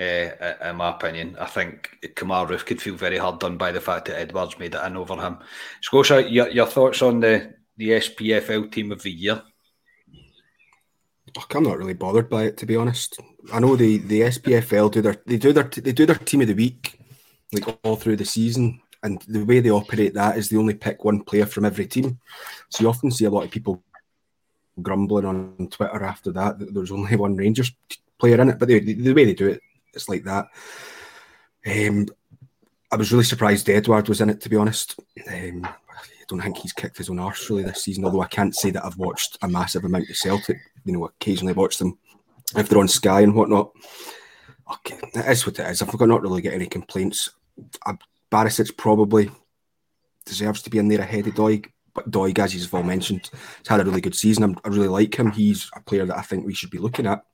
uh, 0.00 0.30
in 0.64 0.76
my 0.76 0.90
opinion. 0.90 1.36
I 1.38 1.46
think 1.46 1.98
Kemar 2.14 2.48
Roofe 2.48 2.66
could 2.66 2.82
feel 2.82 2.94
very 2.94 3.18
hard 3.18 3.38
done 3.38 3.58
by 3.58 3.72
the 3.72 3.80
fact 3.80 4.06
that 4.06 4.18
Edouard's 4.18 4.58
made 4.58 4.74
it 4.74 4.84
in 4.86 4.96
over 4.96 5.16
him. 5.16 5.38
Scotia, 5.82 6.28
your, 6.28 6.48
your 6.48 6.66
thoughts 6.66 7.02
on 7.02 7.20
the 7.20 7.54
the 7.76 7.90
SPFL 7.90 8.70
team 8.70 8.92
of 8.92 9.02
the 9.02 9.10
year? 9.10 9.42
I'm 11.54 11.64
not 11.64 11.78
really 11.78 11.94
bothered 11.94 12.30
by 12.30 12.44
it 12.44 12.56
to 12.58 12.66
be 12.66 12.76
honest. 12.76 13.18
I 13.52 13.60
know 13.60 13.76
the 13.76 13.98
the 13.98 14.22
SPFL 14.22 14.90
do 14.90 15.02
their 15.02 15.16
they 15.26 15.36
do 15.36 15.52
their 15.52 15.64
they 15.64 15.92
do 15.92 16.06
their 16.06 16.16
team 16.16 16.40
of 16.40 16.46
the 16.46 16.54
week 16.54 16.98
like 17.52 17.78
all 17.84 17.96
through 17.96 18.16
the 18.16 18.24
season, 18.24 18.80
and 19.02 19.20
the 19.28 19.44
way 19.44 19.60
they 19.60 19.70
operate 19.70 20.14
that 20.14 20.36
is 20.36 20.48
they 20.48 20.56
only 20.56 20.74
pick 20.74 21.04
one 21.04 21.22
player 21.22 21.46
from 21.46 21.64
every 21.64 21.86
team. 21.86 22.18
So 22.70 22.82
you 22.82 22.88
often 22.88 23.10
see 23.10 23.24
a 23.24 23.30
lot 23.30 23.44
of 23.44 23.50
people 23.50 23.82
grumbling 24.82 25.24
on 25.24 25.68
Twitter 25.70 26.02
after 26.02 26.32
that 26.32 26.58
that 26.58 26.74
there's 26.74 26.90
only 26.90 27.16
one 27.16 27.36
Rangers 27.36 27.72
player 28.18 28.40
in 28.40 28.50
it, 28.50 28.58
but 28.58 28.68
the, 28.68 28.80
the 28.80 29.12
way 29.12 29.24
they 29.24 29.34
do 29.34 29.48
it, 29.48 29.60
it's 29.94 30.08
like 30.08 30.24
that. 30.24 30.48
Um, 31.66 32.06
I 32.90 32.96
was 32.96 33.12
really 33.12 33.24
surprised 33.24 33.68
Edouard 33.68 34.08
was 34.08 34.20
in 34.20 34.30
it 34.30 34.40
to 34.42 34.48
be 34.48 34.56
honest. 34.56 34.98
Um, 35.30 35.68
don't 36.28 36.40
think 36.40 36.58
he's 36.58 36.72
kicked 36.72 36.98
his 36.98 37.10
own 37.10 37.18
arse 37.18 37.48
really 37.48 37.62
this 37.62 37.84
season. 37.84 38.04
Although 38.04 38.22
I 38.22 38.28
can't 38.28 38.54
say 38.54 38.70
that 38.70 38.84
I've 38.84 38.98
watched 38.98 39.38
a 39.42 39.48
massive 39.48 39.84
amount 39.84 40.10
of 40.10 40.16
Celtic. 40.16 40.58
You 40.84 40.92
know, 40.92 41.04
occasionally 41.04 41.52
watch 41.52 41.78
them 41.78 41.98
if 42.56 42.68
they're 42.68 42.78
on 42.78 42.88
Sky 42.88 43.20
and 43.20 43.34
whatnot. 43.34 43.72
Okay, 44.72 44.98
that 45.14 45.30
is 45.30 45.46
what 45.46 45.58
it 45.58 45.70
is. 45.70 45.82
I've 45.82 46.00
not 46.00 46.22
really 46.22 46.42
get 46.42 46.54
any 46.54 46.66
complaints. 46.66 47.30
Uh, 47.84 47.94
Barisic 48.30 48.76
probably 48.76 49.30
deserves 50.24 50.62
to 50.62 50.70
be 50.70 50.78
in 50.78 50.88
there 50.88 51.00
ahead 51.00 51.26
of 51.26 51.34
Doig. 51.34 51.66
But 51.94 52.10
Doig, 52.10 52.38
as 52.38 52.54
you've 52.54 52.74
all 52.74 52.82
mentioned, 52.82 53.30
has 53.32 53.68
had 53.68 53.80
a 53.80 53.84
really 53.84 54.00
good 54.00 54.14
season. 54.14 54.42
I'm, 54.42 54.58
i 54.64 54.68
really 54.68 54.88
like 54.88 55.14
him. 55.14 55.30
He's 55.30 55.70
a 55.74 55.80
player 55.80 56.04
that 56.04 56.18
I 56.18 56.22
think 56.22 56.44
we 56.44 56.54
should 56.54 56.70
be 56.70 56.78
looking 56.78 57.06
at. 57.06 57.24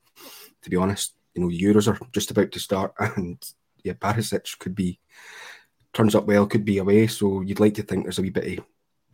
To 0.61 0.69
be 0.69 0.77
honest, 0.77 1.15
you 1.33 1.41
know, 1.41 1.49
Euros 1.49 1.91
are 1.91 1.99
just 2.13 2.31
about 2.31 2.51
to 2.51 2.59
start, 2.59 2.93
and 2.99 3.43
yeah, 3.83 3.93
Barisic 3.93 4.57
could 4.59 4.75
be 4.75 4.99
turns 5.93 6.15
up 6.15 6.25
well, 6.25 6.47
could 6.47 6.65
be 6.65 6.77
away. 6.77 7.07
So 7.07 7.41
you'd 7.41 7.59
like 7.59 7.73
to 7.75 7.83
think 7.83 8.03
there's 8.03 8.19
a 8.19 8.21
wee 8.21 8.29
bit 8.29 8.59
of 8.59 8.65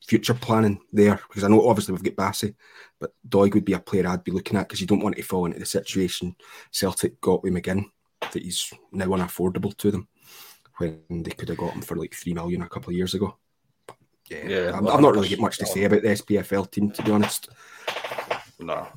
future 0.10 0.34
planning 0.34 0.82
there 0.91 1.22
because 1.28 1.43
I 1.43 1.48
know 1.50 1.69
obviously 1.69 1.93
we've 1.93 2.04
got 2.04 2.32
Bassey, 2.32 2.56
but 3.00 3.13
Doig 3.28 3.54
would 3.54 3.63
be 3.63 3.74
a 3.74 3.80
player 3.80 4.08
I'd 4.08 4.24
be 4.24 4.32
looking 4.32 4.58
at 4.58 4.67
because 4.67 4.82
you 4.82 4.88
don't 4.88 5.04
want 5.04 5.15
to 5.15 5.22
fall 5.22 5.45
into 5.45 5.60
the 5.60 5.67
situation 5.67 6.36
Celtic 6.72 7.22
got 7.22 7.43
with 7.43 7.54
McGinn 7.54 7.86
that 8.19 8.41
he's 8.41 8.74
now 8.91 9.06
unaffordable 9.06 9.78
to 9.78 9.91
them 9.91 10.08
when 10.78 11.04
they 11.10 11.30
could 11.30 11.50
have 11.50 11.60
got 11.60 11.74
him 11.74 11.82
for 11.82 11.95
like 11.95 12.15
three 12.15 12.34
million 12.34 12.63
a 12.63 12.69
couple 12.69 12.89
of 12.89 12.95
years 12.95 13.13
ago. 13.13 13.38
But 13.86 13.98
yeah, 14.30 14.48
yeah 14.48 14.72
I'm, 14.74 14.88
I'm, 14.88 15.02
not 15.02 15.13
really 15.13 15.30
get 15.30 15.39
much 15.39 15.60
to 15.60 15.67
say 15.67 15.84
about 15.84 16.02
the 16.02 16.10
SPFL 16.10 16.72
team 16.72 16.89
to 16.89 17.04
be 17.04 17.12
honest. 17.12 17.50
No, 18.60 18.88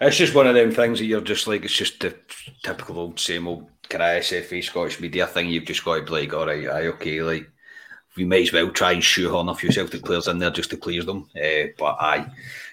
it's 0.00 0.16
just 0.16 0.34
one 0.34 0.46
of 0.46 0.54
them 0.54 0.72
things 0.72 1.00
that 1.00 1.04
you're 1.04 1.20
just 1.20 1.46
like 1.46 1.66
it's 1.66 1.74
just 1.74 2.00
the 2.00 2.16
typical 2.64 2.98
old 2.98 3.20
same 3.20 3.46
old 3.46 3.68
kind 3.90 4.02
of 4.02 4.22
SFA 4.22 4.64
Scottish 4.64 5.00
media 5.00 5.26
thing. 5.26 5.50
You've 5.50 5.66
just 5.66 5.84
got 5.84 5.96
to 5.96 6.02
be 6.02 6.10
like, 6.10 6.32
all 6.32 6.46
right, 6.46 6.66
aye, 6.66 6.86
okay, 6.86 7.20
like 7.20 7.50
we 8.16 8.24
might 8.24 8.42
as 8.42 8.52
well 8.52 8.70
try 8.70 8.92
and 8.92 9.04
shoehorn 9.04 9.48
a 9.48 9.54
few 9.54 9.70
Celtic 9.70 10.04
players 10.04 10.28
in 10.28 10.38
there 10.38 10.50
just 10.50 10.70
to 10.70 10.76
please 10.76 11.04
them. 11.04 11.28
Uh, 11.36 11.68
but 11.78 11.96
aye, 12.00 12.26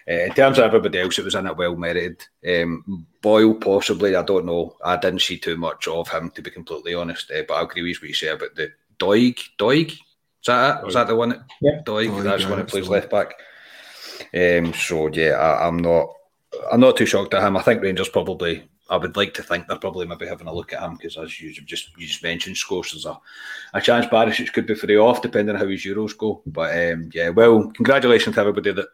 uh, 0.08 0.12
in 0.12 0.34
terms 0.34 0.58
of 0.58 0.66
everybody 0.66 1.00
else, 1.00 1.20
it 1.20 1.26
was 1.26 1.36
in 1.36 1.48
it 1.48 1.58
well 1.58 1.76
merited. 1.76 2.24
Um, 2.48 3.06
Boyle, 3.22 3.54
possibly, 3.54 4.16
I 4.16 4.24
don't 4.24 4.46
know. 4.46 4.76
I 4.84 4.98
didn't 4.98 5.22
see 5.22 5.38
too 5.38 5.58
much 5.58 5.88
of 5.88 6.10
him, 6.10 6.30
to 6.32 6.42
be 6.42 6.50
completely 6.50 6.94
honest. 6.94 7.32
Uh, 7.32 7.44
but 7.48 7.56
I 7.56 7.64
agree 7.64 7.84
with 7.84 8.02
what 8.02 8.10
you 8.10 8.14
say 8.14 8.28
about 8.28 8.56
the 8.56 8.72
Doig. 9.00 9.40
Doig? 9.58 9.92
Is 9.92 10.00
that 10.48 10.84
it? 10.84 10.88
Is 10.88 10.94
that 10.94 11.08
the 11.08 11.16
one? 11.16 11.30
That, 11.30 11.44
yeah. 11.62 11.82
Doig, 11.86 12.10
Doig 12.10 12.24
that's 12.24 12.44
yeah, 12.44 12.50
one 12.50 12.60
that 12.60 12.68
plays 12.68 12.90
left 12.90 13.10
back. 13.10 13.34
Um, 14.34 14.74
so, 14.74 15.08
yeah, 15.08 15.32
I, 15.32 15.68
I'm 15.68 15.78
not. 15.78 16.10
I'm 16.72 16.80
not 16.80 16.98
too 16.98 17.06
shocked 17.06 17.34
at 17.34 17.44
him. 17.44 17.58
I 17.58 17.62
think 17.62 17.82
Rangers 17.82 18.10
probably 18.10 18.70
I 18.90 18.98
would 18.98 19.16
like 19.16 19.34
to 19.36 19.44
think 19.44 19.68
they're 19.68 19.78
probably 19.78 20.06
maybe 20.06 20.28
having 20.28 20.48
a 20.48 20.54
look 20.54 20.74
at 20.74 20.84
him 20.84 20.96
because, 20.96 21.18
as 21.18 21.40
you 21.40 21.54
just 21.54 21.90
you 21.98 22.06
just 22.06 22.24
mentioned, 22.24 22.58
Scores 22.58 22.92
there's 22.92 23.06
a, 23.06 23.18
a 23.74 23.82
chance 23.82 24.06
Barisic 24.08 24.52
could 24.52 24.68
be 24.68 24.76
free 24.76 24.98
off 24.98 25.22
depending 25.22 25.56
on 25.56 25.62
how 25.62 25.68
his 25.68 25.84
Euros 25.84 26.18
go. 26.18 26.42
But 26.46 26.92
um, 26.92 27.10
yeah, 27.14 27.30
well, 27.30 27.72
congratulations 27.72 28.36
to 28.36 28.42
everybody 28.42 28.74
that 28.74 28.88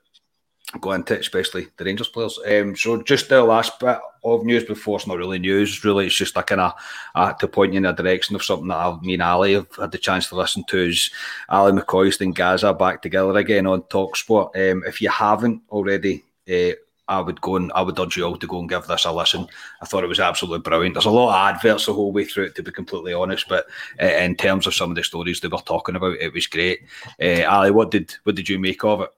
go 0.79 0.91
into 0.91 1.15
it, 1.15 1.21
especially 1.21 1.67
the 1.77 1.85
Rangers 1.85 2.09
players. 2.09 2.39
Um, 2.47 2.75
so 2.75 3.01
just 3.01 3.29
the 3.29 3.43
last 3.43 3.79
bit 3.79 3.97
of 4.23 4.45
news 4.45 4.63
before 4.63 4.97
it's 4.97 5.07
not 5.07 5.17
really 5.17 5.39
news, 5.39 5.83
really, 5.83 6.05
it's 6.05 6.15
just 6.15 6.37
a 6.37 6.43
kind 6.43 6.61
of 6.61 6.73
uh, 7.15 7.33
to 7.33 7.47
point 7.47 7.73
you 7.73 7.77
in 7.77 7.85
a 7.85 7.93
direction 7.93 8.35
of 8.35 8.43
something 8.43 8.67
that 8.67 8.77
I, 8.77 8.99
me 9.01 9.15
and 9.15 9.23
Ali 9.23 9.53
have 9.53 9.75
had 9.75 9.91
the 9.91 9.97
chance 9.97 10.29
to 10.29 10.35
listen 10.35 10.63
to 10.65 10.77
is 10.77 11.09
Ally 11.49 11.71
McCoist 11.71 12.21
and 12.21 12.35
Gazza 12.35 12.73
back 12.73 13.01
together 13.01 13.35
again 13.37 13.65
on 13.65 13.81
Talksport. 13.83 14.55
Um, 14.55 14.83
if 14.85 15.01
you 15.01 15.09
haven't 15.09 15.63
already. 15.69 16.23
Uh, 16.47 16.73
I 17.09 17.19
would 17.19 17.41
go 17.41 17.55
and 17.55 17.71
I 17.73 17.81
would 17.81 17.99
urge 17.99 18.15
you 18.15 18.23
all 18.23 18.37
to 18.37 18.47
go 18.47 18.59
and 18.59 18.69
give 18.69 18.85
this 18.85 19.05
a 19.05 19.11
listen. 19.11 19.47
I 19.81 19.85
thought 19.85 20.03
it 20.03 20.07
was 20.07 20.19
absolutely 20.19 20.59
brilliant. 20.59 20.93
There's 20.93 21.05
a 21.05 21.11
lot 21.11 21.29
of 21.29 21.55
adverts 21.55 21.87
the 21.87 21.93
whole 21.93 22.11
way 22.11 22.23
through 22.23 22.45
it, 22.45 22.55
to 22.55 22.63
be 22.63 22.71
completely 22.71 23.13
honest. 23.13 23.49
But 23.49 23.65
uh, 24.01 24.05
in 24.05 24.35
terms 24.35 24.67
of 24.67 24.75
some 24.75 24.91
of 24.91 24.95
the 24.95 25.03
stories 25.03 25.39
they 25.39 25.47
were 25.47 25.57
talking 25.57 25.95
about, 25.95 26.17
it 26.17 26.33
was 26.33 26.47
great. 26.47 26.81
Uh, 27.21 27.43
Ali, 27.43 27.71
what 27.71 27.91
did 27.91 28.15
what 28.23 28.35
did 28.35 28.47
you 28.47 28.59
make 28.59 28.83
of 28.83 29.01
it? 29.01 29.09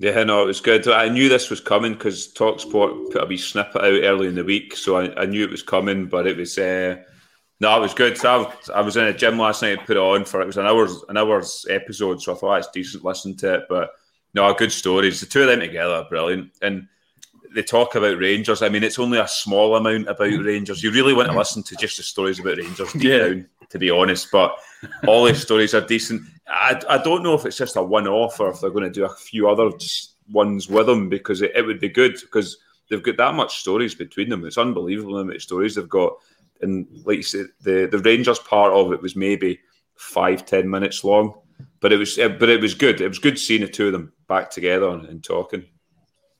Yeah, 0.00 0.22
no, 0.22 0.44
it 0.44 0.46
was 0.46 0.60
good. 0.60 0.86
I 0.86 1.08
knew 1.08 1.28
this 1.28 1.50
was 1.50 1.60
coming 1.60 1.94
because 1.94 2.32
Talksport 2.32 3.10
put 3.10 3.22
a 3.24 3.26
wee 3.26 3.36
snippet 3.36 3.82
out 3.82 4.04
early 4.04 4.28
in 4.28 4.36
the 4.36 4.44
week, 4.44 4.76
so 4.76 4.96
I, 4.96 5.22
I 5.22 5.26
knew 5.26 5.42
it 5.44 5.50
was 5.50 5.64
coming. 5.64 6.06
But 6.06 6.28
it 6.28 6.36
was 6.36 6.56
uh, 6.56 7.02
no, 7.58 7.76
it 7.76 7.80
was 7.80 7.94
good. 7.94 8.16
So 8.16 8.52
I, 8.68 8.78
I, 8.78 8.80
was 8.82 8.96
in 8.96 9.06
a 9.06 9.12
gym 9.12 9.36
last 9.36 9.62
night 9.62 9.78
and 9.78 9.86
put 9.86 9.96
it 9.96 10.00
on 10.00 10.24
for 10.24 10.40
it 10.40 10.46
was 10.46 10.56
an 10.56 10.66
hour's 10.66 11.02
an 11.08 11.16
hour's 11.16 11.66
episode, 11.68 12.22
so 12.22 12.32
I 12.32 12.38
thought 12.38 12.58
it's 12.58 12.70
decent. 12.70 13.04
Listen 13.04 13.36
to 13.38 13.54
it, 13.54 13.62
but 13.68 13.90
no, 14.34 14.52
good 14.54 14.72
stories. 14.72 15.20
The 15.20 15.26
two 15.26 15.42
of 15.42 15.48
them 15.48 15.60
together 15.60 15.94
are 15.94 16.08
brilliant. 16.08 16.52
And 16.62 16.88
they 17.54 17.62
talk 17.62 17.94
about 17.94 18.18
Rangers. 18.18 18.62
I 18.62 18.68
mean, 18.68 18.84
it's 18.84 18.98
only 18.98 19.18
a 19.18 19.28
small 19.28 19.76
amount 19.76 20.08
about 20.08 20.28
mm-hmm. 20.28 20.44
Rangers. 20.44 20.82
You 20.82 20.92
really 20.92 21.14
want 21.14 21.26
to 21.26 21.30
mm-hmm. 21.30 21.38
listen 21.38 21.62
to 21.64 21.76
just 21.76 21.96
the 21.96 22.02
stories 22.02 22.38
about 22.38 22.58
Rangers 22.58 22.92
deep 22.92 23.02
yeah. 23.02 23.18
down, 23.18 23.46
to 23.70 23.78
be 23.78 23.90
honest. 23.90 24.28
But 24.30 24.56
all 25.06 25.24
these 25.24 25.40
stories 25.40 25.74
are 25.74 25.80
decent. 25.80 26.22
I, 26.46 26.80
I 26.88 26.98
don't 26.98 27.22
know 27.22 27.34
if 27.34 27.46
it's 27.46 27.56
just 27.56 27.76
a 27.76 27.82
one 27.82 28.06
off 28.06 28.38
or 28.40 28.50
if 28.50 28.60
they're 28.60 28.70
going 28.70 28.84
to 28.84 28.90
do 28.90 29.04
a 29.04 29.14
few 29.14 29.48
other 29.48 29.70
ones 30.30 30.68
with 30.68 30.86
them 30.86 31.08
because 31.08 31.42
it, 31.42 31.52
it 31.54 31.62
would 31.62 31.80
be 31.80 31.88
good 31.88 32.18
because 32.20 32.58
they've 32.88 33.02
got 33.02 33.16
that 33.16 33.34
much 33.34 33.58
stories 33.58 33.94
between 33.94 34.28
them. 34.28 34.44
It's 34.44 34.58
unbelievable 34.58 35.16
how 35.16 35.24
many 35.24 35.38
stories 35.38 35.74
they've 35.74 35.88
got. 35.88 36.14
And 36.60 36.86
like 37.04 37.18
you 37.18 37.22
said, 37.22 37.46
the, 37.62 37.88
the 37.90 37.98
Rangers 37.98 38.38
part 38.40 38.72
of 38.72 38.92
it 38.92 39.00
was 39.00 39.16
maybe 39.16 39.60
five, 39.96 40.44
ten 40.44 40.68
minutes 40.68 41.04
long. 41.04 41.34
But 41.80 41.92
it 41.92 41.96
was 41.96 42.16
but 42.16 42.48
it 42.48 42.60
was 42.60 42.74
good. 42.74 43.00
It 43.00 43.08
was 43.08 43.18
good 43.18 43.38
seeing 43.38 43.60
the 43.60 43.68
two 43.68 43.86
of 43.86 43.92
them 43.92 44.12
back 44.26 44.50
together 44.50 44.88
and, 44.88 45.04
and 45.06 45.22
talking. 45.22 45.64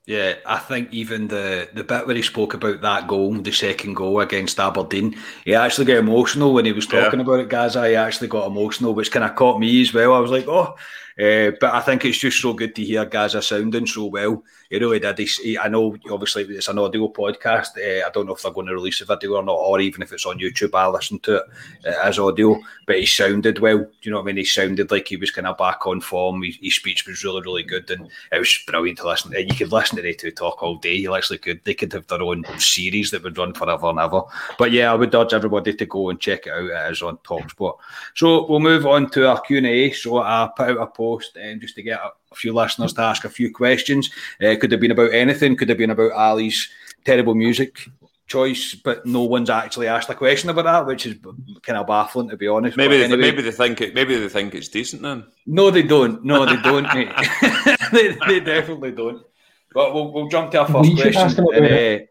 Yeah, 0.09 0.37
I 0.43 0.57
think 0.57 0.91
even 0.91 1.27
the 1.27 1.69
the 1.71 1.83
bit 1.83 2.07
where 2.07 2.15
he 2.15 2.23
spoke 2.23 2.55
about 2.55 2.81
that 2.81 3.07
goal, 3.07 3.31
the 3.35 3.51
second 3.51 3.93
goal 3.93 4.19
against 4.21 4.59
Aberdeen, 4.59 5.15
he 5.45 5.53
actually 5.53 5.85
got 5.85 5.97
emotional 5.97 6.53
when 6.53 6.65
he 6.65 6.71
was 6.71 6.87
talking 6.87 7.19
yeah. 7.19 7.23
about 7.23 7.41
it, 7.41 7.49
Gazza. 7.49 7.87
He 7.87 7.95
actually 7.95 8.27
got 8.27 8.47
emotional, 8.47 8.95
which 8.95 9.11
kind 9.11 9.23
of 9.23 9.35
caught 9.35 9.59
me 9.59 9.81
as 9.81 9.93
well. 9.93 10.13
I 10.15 10.19
was 10.19 10.31
like, 10.31 10.47
oh, 10.47 10.75
uh, 11.19 11.51
but 11.59 11.73
I 11.73 11.81
think 11.81 12.05
it's 12.05 12.17
just 12.17 12.41
so 12.41 12.53
good 12.53 12.75
to 12.75 12.83
hear 12.83 13.05
Gazza 13.05 13.41
sounding 13.41 13.85
so 13.85 14.05
well. 14.05 14.43
He 14.69 14.77
really 14.77 14.99
did. 14.99 15.17
He, 15.17 15.57
I 15.57 15.67
know, 15.67 15.97
obviously, 16.11 16.43
it's 16.43 16.67
an 16.67 16.77
audio 16.77 17.11
podcast. 17.11 17.69
Uh, 17.77 18.05
I 18.05 18.11
don't 18.11 18.27
know 18.27 18.35
if 18.35 18.43
they're 18.43 18.51
going 18.51 18.67
to 18.67 18.73
release 18.73 19.01
a 19.01 19.05
video 19.05 19.33
or 19.33 19.43
not, 19.43 19.55
or 19.55 19.79
even 19.79 20.03
if 20.03 20.13
it's 20.13 20.27
on 20.27 20.37
YouTube. 20.37 20.75
I 20.75 20.87
listen 20.87 21.19
to 21.21 21.37
it 21.37 21.43
uh, 21.87 21.93
as 22.03 22.19
audio. 22.19 22.59
But 22.85 22.99
he 22.99 23.05
sounded 23.07 23.59
well. 23.59 23.79
Do 23.79 23.89
you 24.03 24.11
know 24.11 24.17
what 24.17 24.23
I 24.23 24.25
mean? 24.27 24.37
He 24.37 24.45
sounded 24.45 24.91
like 24.91 25.07
he 25.07 25.17
was 25.17 25.31
kind 25.31 25.47
of 25.47 25.57
back 25.57 25.87
on 25.87 26.01
form. 26.01 26.43
His, 26.43 26.57
his 26.61 26.75
speech 26.75 27.07
was 27.07 27.23
really, 27.23 27.41
really 27.41 27.63
good, 27.63 27.89
and 27.89 28.09
it 28.31 28.37
was 28.37 28.63
brilliant 28.67 28.99
to 28.99 29.07
listen. 29.07 29.31
to. 29.31 29.43
You 29.43 29.55
could 29.55 29.71
listen 29.71 29.95
to 29.97 30.03
the 30.03 30.13
two 30.13 30.31
talk 30.31 30.61
all 30.61 30.75
day. 30.75 30.93
You 30.93 31.15
actually 31.15 31.39
could. 31.39 31.61
They 31.63 31.73
could 31.73 31.91
have 31.93 32.05
their 32.05 32.21
own 32.21 32.45
series 32.59 33.09
that 33.09 33.23
would 33.23 33.39
run 33.39 33.53
forever 33.55 33.87
and 33.87 33.99
ever. 33.99 34.21
But 34.59 34.71
yeah, 34.71 34.91
I 34.91 34.95
would 34.95 35.13
urge 35.15 35.33
everybody 35.33 35.73
to 35.73 35.85
go 35.87 36.11
and 36.11 36.19
check 36.19 36.45
it 36.45 36.53
out. 36.53 36.89
It 36.89 36.91
is 36.91 37.01
on 37.01 37.17
Talksport. 37.17 37.77
So 38.13 38.45
we'll 38.47 38.59
move 38.59 38.85
on 38.85 39.09
to 39.11 39.27
our 39.27 39.41
Q 39.41 39.57
and 39.57 39.65
A. 39.65 39.91
So 39.91 40.19
I 40.19 40.49
put 40.55 40.69
out 40.69 40.77
a 40.77 40.87
post 40.87 41.08
post 41.09 41.37
um, 41.37 41.59
just 41.59 41.75
to 41.75 41.83
get 41.83 41.99
a, 41.99 42.11
a, 42.31 42.35
few 42.35 42.53
listeners 42.53 42.93
to 42.93 43.01
ask 43.01 43.25
a 43.25 43.29
few 43.29 43.53
questions. 43.53 44.09
Uh, 44.41 44.55
could 44.59 44.71
have 44.71 44.81
been 44.81 44.91
about 44.91 45.13
anything. 45.13 45.55
Could 45.55 45.69
have 45.69 45.77
been 45.77 45.91
about 45.91 46.11
Ali's 46.11 46.69
terrible 47.05 47.35
music 47.35 47.79
choice, 48.27 48.75
but 48.75 49.05
no 49.05 49.23
one's 49.23 49.49
actually 49.49 49.87
asked 49.87 50.09
a 50.09 50.15
question 50.15 50.49
about 50.49 50.65
that, 50.65 50.85
which 50.85 51.05
is 51.05 51.17
kind 51.63 51.77
of 51.77 51.87
baffling 51.87 52.29
to 52.29 52.37
be 52.37 52.47
honest. 52.47 52.77
Maybe 52.77 52.97
they, 52.97 53.05
anyway, 53.05 53.21
maybe 53.21 53.41
they 53.41 53.51
think 53.51 53.81
it. 53.81 53.93
Maybe 53.93 54.15
they 54.15 54.29
think 54.29 54.55
it's 54.55 54.69
decent 54.69 55.01
then. 55.01 55.25
No, 55.45 55.71
they 55.71 55.83
don't. 55.83 56.23
No, 56.23 56.45
they 56.45 56.61
don't. 56.61 56.87
they, 57.91 58.17
they, 58.27 58.39
definitely 58.39 58.91
don't. 58.91 59.25
But 59.73 59.93
we'll, 59.93 60.11
we'll 60.11 60.29
jump 60.29 60.51
to 60.51 60.61
our 60.61 60.67
first 60.67 60.89
we 60.89 61.01
question. 61.01 61.45
And, 61.53 62.07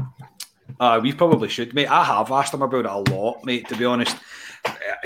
uh, 0.00 0.04
uh, 0.80 1.00
we 1.00 1.12
probably 1.12 1.48
should, 1.48 1.74
mate. 1.74 1.86
I 1.86 2.04
have 2.04 2.30
asked 2.30 2.52
them 2.52 2.62
about 2.62 2.84
it 2.84 2.86
a 2.86 3.14
lot, 3.14 3.44
mate. 3.44 3.68
To 3.68 3.76
be 3.76 3.84
honest, 3.84 4.16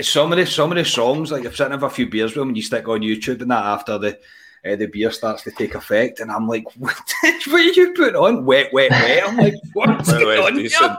some 0.01 0.31
of 0.31 0.37
the 0.37 0.45
some 0.45 0.71
of 0.71 0.77
the 0.77 0.85
songs, 0.85 1.31
like 1.31 1.45
if 1.45 1.55
sitting 1.55 1.71
have 1.71 1.83
a 1.83 1.89
few 1.89 2.07
beers 2.07 2.31
with 2.31 2.41
them, 2.41 2.49
and 2.49 2.57
you 2.57 2.63
stick 2.63 2.87
on 2.87 3.01
YouTube 3.01 3.41
and 3.41 3.51
that 3.51 3.65
after 3.65 3.97
the 3.97 4.19
uh, 4.65 4.75
the 4.75 4.87
beer 4.87 5.11
starts 5.11 5.43
to 5.43 5.51
take 5.51 5.75
effect, 5.75 6.19
and 6.19 6.31
I'm 6.31 6.47
like, 6.47 6.65
what, 6.77 6.95
what 7.47 7.53
are 7.53 7.59
you 7.59 7.93
putting 7.93 8.15
on? 8.15 8.45
Wet, 8.45 8.73
wet, 8.73 8.91
wet. 8.91 9.23
I'm 9.27 9.37
like, 9.37 9.53
what's 9.73 10.11
going 10.11 10.39
on 10.39 10.57
here? 10.57 10.69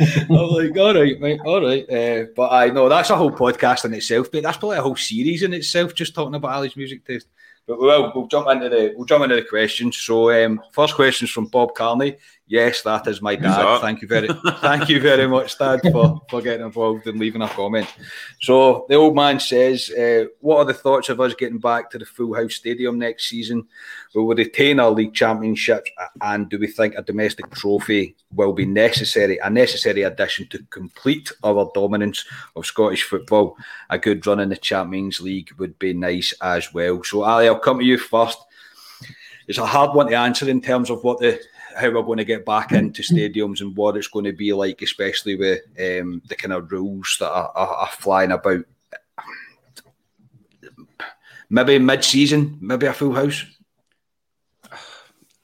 I'm 0.00 0.48
like, 0.48 0.76
all 0.76 0.94
right, 0.94 1.20
mate, 1.20 1.40
all 1.44 1.62
right. 1.62 1.88
Uh, 1.90 2.24
but 2.34 2.52
I 2.52 2.68
know 2.68 2.88
that's 2.88 3.10
a 3.10 3.16
whole 3.16 3.30
podcast 3.30 3.84
in 3.84 3.94
itself, 3.94 4.30
but 4.32 4.42
that's 4.42 4.56
probably 4.56 4.78
a 4.78 4.82
whole 4.82 4.96
series 4.96 5.42
in 5.42 5.52
itself, 5.52 5.94
just 5.94 6.14
talking 6.14 6.34
about 6.34 6.52
Ali's 6.52 6.76
music 6.76 7.04
taste. 7.04 7.28
But 7.66 7.78
we'll, 7.78 8.12
we'll 8.14 8.26
jump 8.26 8.48
into 8.48 8.68
the 8.68 8.92
we'll 8.96 9.06
jump 9.06 9.22
into 9.22 9.36
the 9.36 9.44
questions. 9.44 9.96
So 9.96 10.32
um, 10.32 10.60
first 10.72 10.94
question 10.94 11.26
is 11.26 11.30
from 11.30 11.46
Bob 11.46 11.74
Carney. 11.74 12.16
Yes, 12.52 12.82
that 12.82 13.06
is 13.06 13.22
my 13.22 13.34
dad. 13.34 13.80
Thank 13.80 14.02
you 14.02 14.08
very 14.08 14.28
thank 14.60 14.90
you 14.90 15.00
very 15.00 15.26
much, 15.26 15.56
Dad, 15.56 15.80
for, 15.90 16.20
for 16.28 16.42
getting 16.42 16.66
involved 16.66 17.06
and 17.06 17.18
leaving 17.18 17.40
a 17.40 17.48
comment. 17.48 17.88
So 18.42 18.84
the 18.90 18.96
old 18.96 19.14
man 19.16 19.40
says, 19.40 19.88
uh, 19.88 20.26
what 20.40 20.58
are 20.58 20.66
the 20.66 20.74
thoughts 20.74 21.08
of 21.08 21.18
us 21.18 21.32
getting 21.32 21.60
back 21.60 21.88
to 21.90 21.98
the 21.98 22.04
full 22.04 22.34
house 22.34 22.56
stadium 22.56 22.98
next 22.98 23.30
season? 23.30 23.66
Will 24.14 24.26
we 24.26 24.34
retain 24.34 24.80
our 24.80 24.90
league 24.90 25.14
championships 25.14 25.90
and 26.20 26.50
do 26.50 26.58
we 26.58 26.66
think 26.66 26.94
a 26.94 27.00
domestic 27.00 27.50
trophy 27.52 28.16
will 28.34 28.52
be 28.52 28.66
necessary, 28.66 29.38
a 29.38 29.48
necessary 29.48 30.02
addition 30.02 30.46
to 30.48 30.62
complete 30.68 31.32
our 31.42 31.70
dominance 31.74 32.22
of 32.54 32.66
Scottish 32.66 33.04
football? 33.04 33.56
A 33.88 33.98
good 33.98 34.26
run 34.26 34.40
in 34.40 34.50
the 34.50 34.58
Champions 34.58 35.22
League 35.22 35.52
would 35.58 35.78
be 35.78 35.94
nice 35.94 36.34
as 36.42 36.74
well. 36.74 37.02
So 37.02 37.22
Ali, 37.22 37.48
I'll 37.48 37.58
come 37.58 37.78
to 37.78 37.84
you 37.86 37.96
first. 37.96 38.36
It's 39.48 39.58
a 39.58 39.64
hard 39.64 39.94
one 39.94 40.08
to 40.08 40.14
answer 40.16 40.48
in 40.50 40.60
terms 40.60 40.90
of 40.90 41.02
what 41.02 41.18
the 41.18 41.40
how 41.76 41.90
we're 41.90 42.02
going 42.02 42.18
to 42.18 42.24
get 42.24 42.44
back 42.44 42.72
into 42.72 43.02
stadiums 43.02 43.60
and 43.60 43.76
what 43.76 43.96
it's 43.96 44.08
going 44.08 44.24
to 44.24 44.32
be 44.32 44.52
like, 44.52 44.82
especially 44.82 45.36
with 45.36 45.60
um, 45.78 46.22
the 46.26 46.36
kind 46.36 46.52
of 46.52 46.70
rules 46.70 47.16
that 47.20 47.30
are, 47.30 47.52
are, 47.54 47.74
are 47.76 47.88
flying 47.88 48.32
about. 48.32 48.64
Maybe 51.50 51.78
mid-season, 51.78 52.58
maybe 52.62 52.86
a 52.86 52.94
full 52.94 53.12
house. 53.12 53.44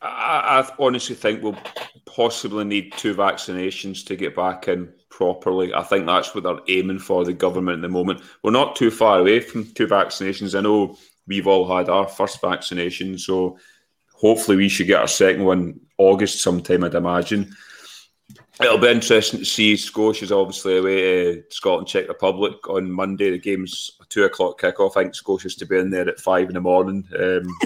I, 0.01 0.63
I, 0.63 0.75
honestly 0.79 1.15
think 1.15 1.43
we'll 1.43 1.59
possibly 2.07 2.65
need 2.65 2.93
two 2.93 3.15
vaccinations 3.15 4.07
to 4.07 4.17
get 4.17 4.35
back 4.35 4.69
in 4.69 4.93
properly. 5.11 5.75
I 5.75 5.83
think 5.83 6.07
that's 6.07 6.35
what 6.35 6.45
they're 6.45 6.61
aiming 6.69 7.01
for, 7.01 7.25
the 7.25 7.33
government 7.33 7.77
at 7.77 7.83
the 7.83 7.89
moment. 7.89 8.23
We're 8.43 8.53
not 8.53 8.77
too 8.77 8.91
far 8.91 9.19
away 9.19 9.41
from 9.41 9.67
two 9.73 9.87
vaccinations. 9.87 10.57
I 10.57 10.63
know 10.63 10.97
we've 11.27 11.47
all 11.47 11.77
had 11.77 11.89
our 11.89 12.09
first 12.09 12.41
vaccination, 12.41 13.19
so 13.19 13.59
hopefully 14.19 14.57
we 14.57 14.69
should 14.69 14.87
get 14.87 15.01
our 15.01 15.09
second 15.09 15.45
one 15.45 15.81
August 15.97 16.43
sometime, 16.43 16.85
I'd 16.85 16.95
imagine. 16.95 17.55
It'll 18.61 18.79
be 18.79 18.89
interesting 18.89 19.39
to 19.39 19.45
see. 19.45 19.77
Scotia's 19.77 20.33
obviously 20.33 20.79
away 20.79 21.37
to 21.37 21.45
Scotland, 21.51 21.87
Czech 21.87 22.09
Republic 22.09 22.69
on 22.69 22.91
Monday. 22.91 23.31
The 23.31 23.39
game's 23.39 23.93
a 24.01 24.05
two 24.07 24.25
o'clock 24.25 24.61
kickoff. 24.61 24.97
I 24.97 25.03
think 25.05 25.15
Scotia's 25.15 25.55
to 25.57 25.67
be 25.67 25.79
in 25.79 25.91
there 25.91 26.09
at 26.09 26.19
five 26.19 26.49
in 26.49 26.55
the 26.55 26.61
morning. 26.61 27.07
Um, 27.17 27.57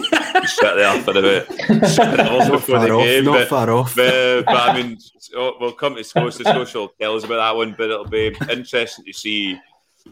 sit 0.45 0.75
there 0.75 1.01
for 1.01 1.13
about 1.13 1.87
seven 1.89 2.21
hours 2.21 2.51
before 2.51 2.81
the 2.81 2.91
off, 2.91 3.05
game. 3.05 3.25
not 3.25 3.33
but, 3.33 3.49
far 3.49 3.71
off. 3.71 3.97
But, 3.97 4.43
but 4.43 4.55
I 4.55 4.83
mean, 4.83 4.99
oh, 5.35 5.57
we'll 5.59 5.73
come 5.73 5.95
to 5.95 6.05
Scotia. 6.05 6.45
Scotia 6.45 6.79
will 6.79 6.93
tell 7.01 7.17
us 7.17 7.25
about 7.25 7.37
that 7.37 7.57
one. 7.57 7.75
But 7.77 7.91
it'll 7.91 8.05
be 8.05 8.37
interesting 8.51 9.07
to 9.07 9.13
see 9.15 9.59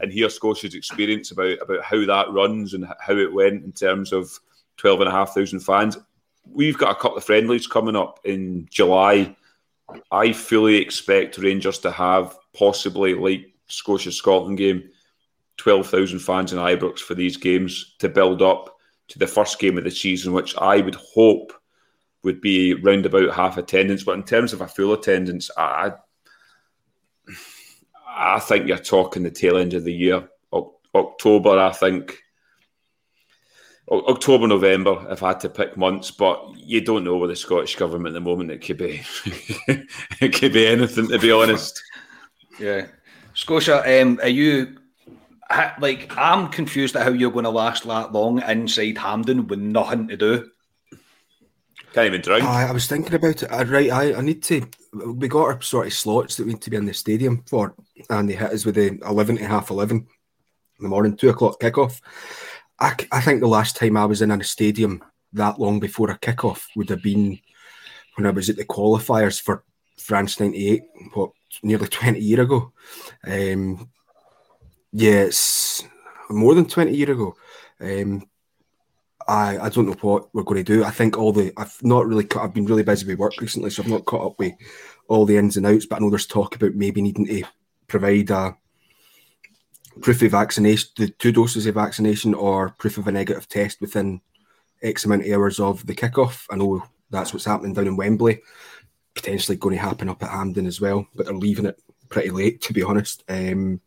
and 0.01 0.11
hear 0.11 0.31
Scotia's 0.31 0.75
experience 0.75 1.31
about 1.31 1.59
about 1.61 1.85
how 1.85 2.07
that 2.07 2.33
runs 2.33 2.73
and 2.73 2.87
how 3.01 3.17
it 3.17 3.33
went 3.33 3.65
in 3.65 3.73
terms 3.73 4.15
of 4.15 4.31
twelve 4.79 5.01
and 5.01 5.09
a 5.09 5.13
half 5.13 5.35
thousand 5.35 5.61
fans. 5.61 5.99
We've 6.45 6.79
got 6.79 6.93
a 6.93 7.01
couple 7.01 7.19
of 7.19 7.25
friendlies 7.25 7.67
coming 7.67 7.97
up 7.97 8.21
in 8.25 8.67
July 8.71 9.37
I 10.11 10.33
fully 10.33 10.77
expect 10.77 11.39
Rangers 11.39 11.79
to 11.81 11.91
have 11.91 12.37
possibly 12.55 13.15
like 13.15 13.53
Scotia 13.69 14.13
Scotland 14.13 14.59
game, 14.59 14.91
twelve 15.57 15.87
thousand 15.87 16.21
fans 16.21 16.53
in 16.53 16.59
Ibrox 16.59 16.99
for 17.01 17.15
these 17.15 17.37
games 17.37 17.95
to 17.99 18.09
build 18.09 18.43
up 18.43 18.77
to 19.09 19.19
the 19.19 19.27
first 19.27 19.59
game 19.59 19.79
of 19.79 19.85
the 19.85 19.91
season, 19.91 20.33
which 20.33 20.57
I 20.57 20.81
would 20.81 20.97
hope 20.97 21.53
would 22.23 22.41
be 22.41 22.75
round 22.75 23.07
about 23.07 23.35
half 23.35 23.57
attendance. 23.57 24.05
But 24.05 24.17
in 24.17 24.25
terms 24.25 24.53
of 24.53 24.61
a 24.61 24.69
full 24.69 24.93
attendance, 24.93 25.51
I 25.57 25.93
I 28.07 28.41
think 28.41 28.67
you're 28.67 28.79
talking 28.79 29.23
the 29.23 29.31
tail 29.31 29.57
end 29.57 29.75
of 29.75 29.85
the 29.85 29.93
year, 29.95 30.29
October. 30.95 31.59
I 31.59 31.73
think 31.73 32.19
October, 33.91 34.47
November, 34.47 35.05
if 35.11 35.23
I 35.23 35.29
had 35.29 35.41
to 35.41 35.49
pick 35.49 35.77
months, 35.77 36.11
but 36.11 36.57
you 36.57 36.81
don't 36.81 37.05
know 37.05 37.17
with 37.17 37.31
the 37.31 37.37
Scottish 37.37 37.75
government 37.75 38.15
at 38.15 38.15
the 38.15 38.21
moment. 38.21 38.53
It 38.53 38.59
could 38.59 38.79
be, 38.79 39.03
it 40.21 40.33
could 40.33 40.53
be 40.53 40.67
anything, 40.67 41.09
to 41.09 41.19
be 41.19 41.33
honest. 41.33 41.83
Yeah, 42.59 42.87
Scotia, 43.35 44.03
um, 44.03 44.21
are 44.23 44.29
you 44.29 44.77
like? 45.81 46.17
I'm 46.17 46.49
confused 46.49 46.95
at 46.95 47.03
how 47.03 47.11
you're 47.11 47.33
going 47.33 47.45
to 47.45 47.51
last 47.51 47.85
that 47.85 48.13
long 48.13 48.43
inside 48.43 48.99
Hampden 48.99 49.49
with 49.49 49.59
nothing 49.59 50.07
to 50.09 50.17
do. 50.17 50.51
Can't 51.93 52.07
even 52.07 52.21
drink. 52.21 52.45
I, 52.45 52.69
I 52.69 52.73
was 52.73 52.87
thinking 52.87 53.15
about 53.15 53.43
it. 53.43 53.51
I, 53.51 53.65
right, 53.65 53.91
I, 53.91 54.15
I 54.15 54.21
need 54.21 54.43
to. 54.45 54.65
We 54.93 55.27
got 55.27 55.47
our 55.47 55.61
sort 55.61 55.89
of 55.89 55.93
slots 55.93 56.37
that 56.37 56.47
we 56.47 56.53
need 56.53 56.63
to 56.63 56.71
be 56.71 56.77
in 56.77 56.85
the 56.85 56.95
stadium 56.95 57.43
for, 57.49 57.75
and 58.09 58.29
they 58.29 58.35
hit 58.35 58.53
us 58.53 58.65
with 58.65 58.77
the 58.77 59.01
eleven 59.05 59.37
to 59.39 59.45
half 59.47 59.71
eleven 59.71 59.97
in 59.97 60.83
the 60.83 60.89
morning, 60.89 61.17
two 61.17 61.31
o'clock 61.31 61.59
kickoff. 61.61 62.01
I, 62.81 62.97
I 63.13 63.21
think 63.21 63.41
the 63.41 63.49
last 63.49 63.77
time 63.77 63.97
I 63.97 64.07
was 64.07 64.23
in 64.23 64.31
a 64.31 64.43
stadium 64.43 65.05
that 65.33 65.61
long 65.61 65.81
before 65.81 66.11
a 66.11 66.19
kickoff 66.19 66.65
would 66.77 66.89
have 66.89 67.03
been 67.03 67.39
when 68.17 68.27
I 68.27 68.31
was 68.31 68.49
at 68.49 68.57
the 68.57 68.65
qualifiers 68.65 69.41
for 69.41 69.65
France 69.99 70.41
'98, 70.41 70.83
what 71.13 71.31
nearly 71.63 71.87
20 71.89 72.19
years 72.19 72.41
ago. 72.41 72.73
Um, 73.27 73.91
yeah, 74.93 75.23
it's 75.23 75.85
more 76.29 76.55
than 76.55 76.67
20 76.67 76.95
years 76.95 77.11
ago. 77.11 77.37
Um, 77.81 78.27
I 79.29 79.59
I 79.59 79.69
don't 79.69 79.87
know 79.87 79.97
what 80.01 80.35
we're 80.35 80.43
going 80.43 80.65
to 80.65 80.73
do. 80.73 80.85
I 80.85 80.91
think 80.91 81.17
all 81.17 81.33
the 81.33 81.53
I've 81.57 81.77
not 81.83 82.07
really 82.07 82.27
I've 82.37 82.55
been 82.55 82.67
really 82.67 82.83
busy 82.83 83.07
with 83.07 83.19
work 83.19 83.41
recently, 83.41 83.71
so 83.71 83.83
I've 83.83 83.91
not 83.91 84.05
caught 84.07 84.33
up 84.33 84.39
with 84.39 84.55
all 85.09 85.27
the 85.27 85.37
ins 85.37 85.57
and 85.57 85.67
outs. 85.67 85.87
But 85.87 85.97
I 85.97 85.99
know 86.01 86.11
there's 86.11 86.27
talk 86.27 86.57
about 86.57 86.75
maybe 86.75 87.03
needing 87.03 87.27
to 87.27 87.45
provide 87.87 88.31
a 88.31 88.57
proof 90.01 90.23
of 90.23 90.31
vaccination, 90.31 90.91
the 90.97 91.09
two 91.09 91.33
doses 91.33 91.67
of 91.67 91.75
vaccination, 91.75 92.35
or 92.35 92.71
proof 92.79 92.99
of 92.99 93.07
a 93.07 93.13
negative 93.13 93.49
test 93.49 93.81
within 93.81 94.21
X 94.83 95.05
amount 95.05 95.27
of 95.27 95.33
hours 95.33 95.61
of 95.61 95.87
the 95.87 95.95
kickoff. 95.95 96.47
I 96.51 96.57
know 96.57 96.83
that's 97.11 97.33
what's 97.33 97.45
happening 97.45 97.75
down 97.75 97.87
in 97.87 97.97
Wembley. 97.97 98.41
Potentially 99.15 99.57
going 99.57 99.77
to 99.77 99.83
happen 99.83 100.09
up 100.09 100.23
at 100.23 100.31
Hampden 100.31 100.67
as 100.67 100.81
well, 100.81 101.07
but 101.15 101.27
they're 101.27 101.35
leaving 101.35 101.67
it 101.67 101.81
pretty 102.09 102.31
late, 102.31 102.61
to 102.63 102.73
be 102.73 102.83
honest. 102.83 103.25
Um, 103.29 103.81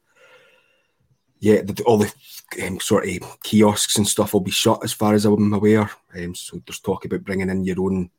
yeah, 1.40 1.62
the, 1.62 1.82
all 1.86 1.98
the 1.98 2.14
um, 2.66 2.80
sort 2.80 3.08
of 3.08 3.40
kiosks 3.44 3.98
and 3.98 4.08
stuff 4.08 4.34
will 4.34 4.42
be 4.42 4.52
shut, 4.52 4.84
as 4.84 4.94
far 4.94 5.14
as 5.14 5.26
I'm 5.26 5.54
aware. 5.54 5.90
Um, 6.16 6.36
so 6.36 6.62
there's 6.66 6.80
talk 6.80 7.06
about 7.06 7.24
bringing 7.24 7.50
in 7.50 7.64
your 7.64 7.82
own 7.82 8.10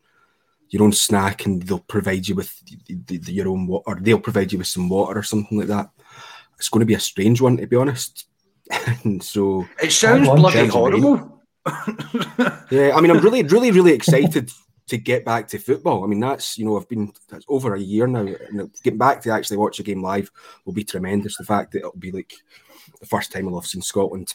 your 0.71 0.83
own 0.83 0.93
snack, 0.93 1.47
and 1.47 1.63
they'll 1.63 1.79
provide 1.79 2.27
you 2.27 2.35
with 2.35 2.59
the, 2.87 3.19
the, 3.19 3.33
your 3.33 3.49
own 3.49 3.67
water. 3.67 3.99
They'll 4.01 4.19
provide 4.19 4.51
you 4.51 4.59
with 4.59 4.67
some 4.67 4.89
water 4.89 5.19
or 5.19 5.23
something 5.23 5.59
like 5.59 5.69
that 5.69 5.91
it's 6.65 6.71
going 6.71 6.81
to 6.81 6.87
be 6.87 6.95
a 6.95 7.01
strange 7.01 7.43
one 7.43 7.59
to 7.59 7.67
be 7.67 7.77
honest. 7.77 8.27
and 9.05 9.23
so 9.35 9.67
it 9.83 9.93
sounds 9.93 10.27
bloody 10.27 10.67
horrible. 10.67 11.43
yeah, 12.71 12.93
I 12.95 13.01
mean, 13.03 13.11
I'm 13.11 13.21
really, 13.21 13.43
really, 13.43 13.71
really 13.71 13.93
excited 14.01 14.51
to 14.87 14.97
get 14.97 15.27
back 15.27 15.47
to 15.49 15.59
football. 15.59 16.05
I 16.05 16.07
mean, 16.07 16.21
that's 16.21 16.57
you 16.57 16.65
know, 16.65 16.79
I've 16.79 16.89
been 16.89 17.13
that's 17.29 17.45
over 17.49 17.75
a 17.75 17.81
year 17.81 18.07
now, 18.07 18.21
and 18.21 18.71
getting 18.83 18.99
back 18.99 19.21
to 19.23 19.31
actually 19.31 19.59
watch 19.59 19.79
a 19.79 19.83
game 19.83 20.03
live 20.03 20.31
will 20.65 20.73
be 20.73 20.85
tremendous. 20.85 21.37
The 21.37 21.45
fact 21.45 21.73
that 21.73 21.81
it'll 21.81 21.99
be 21.99 22.13
like 22.13 22.33
the 22.99 23.07
first 23.07 23.31
time 23.31 23.47
I'll 23.47 23.61
have 23.61 23.67
seen 23.67 23.83
Scotland 23.83 24.33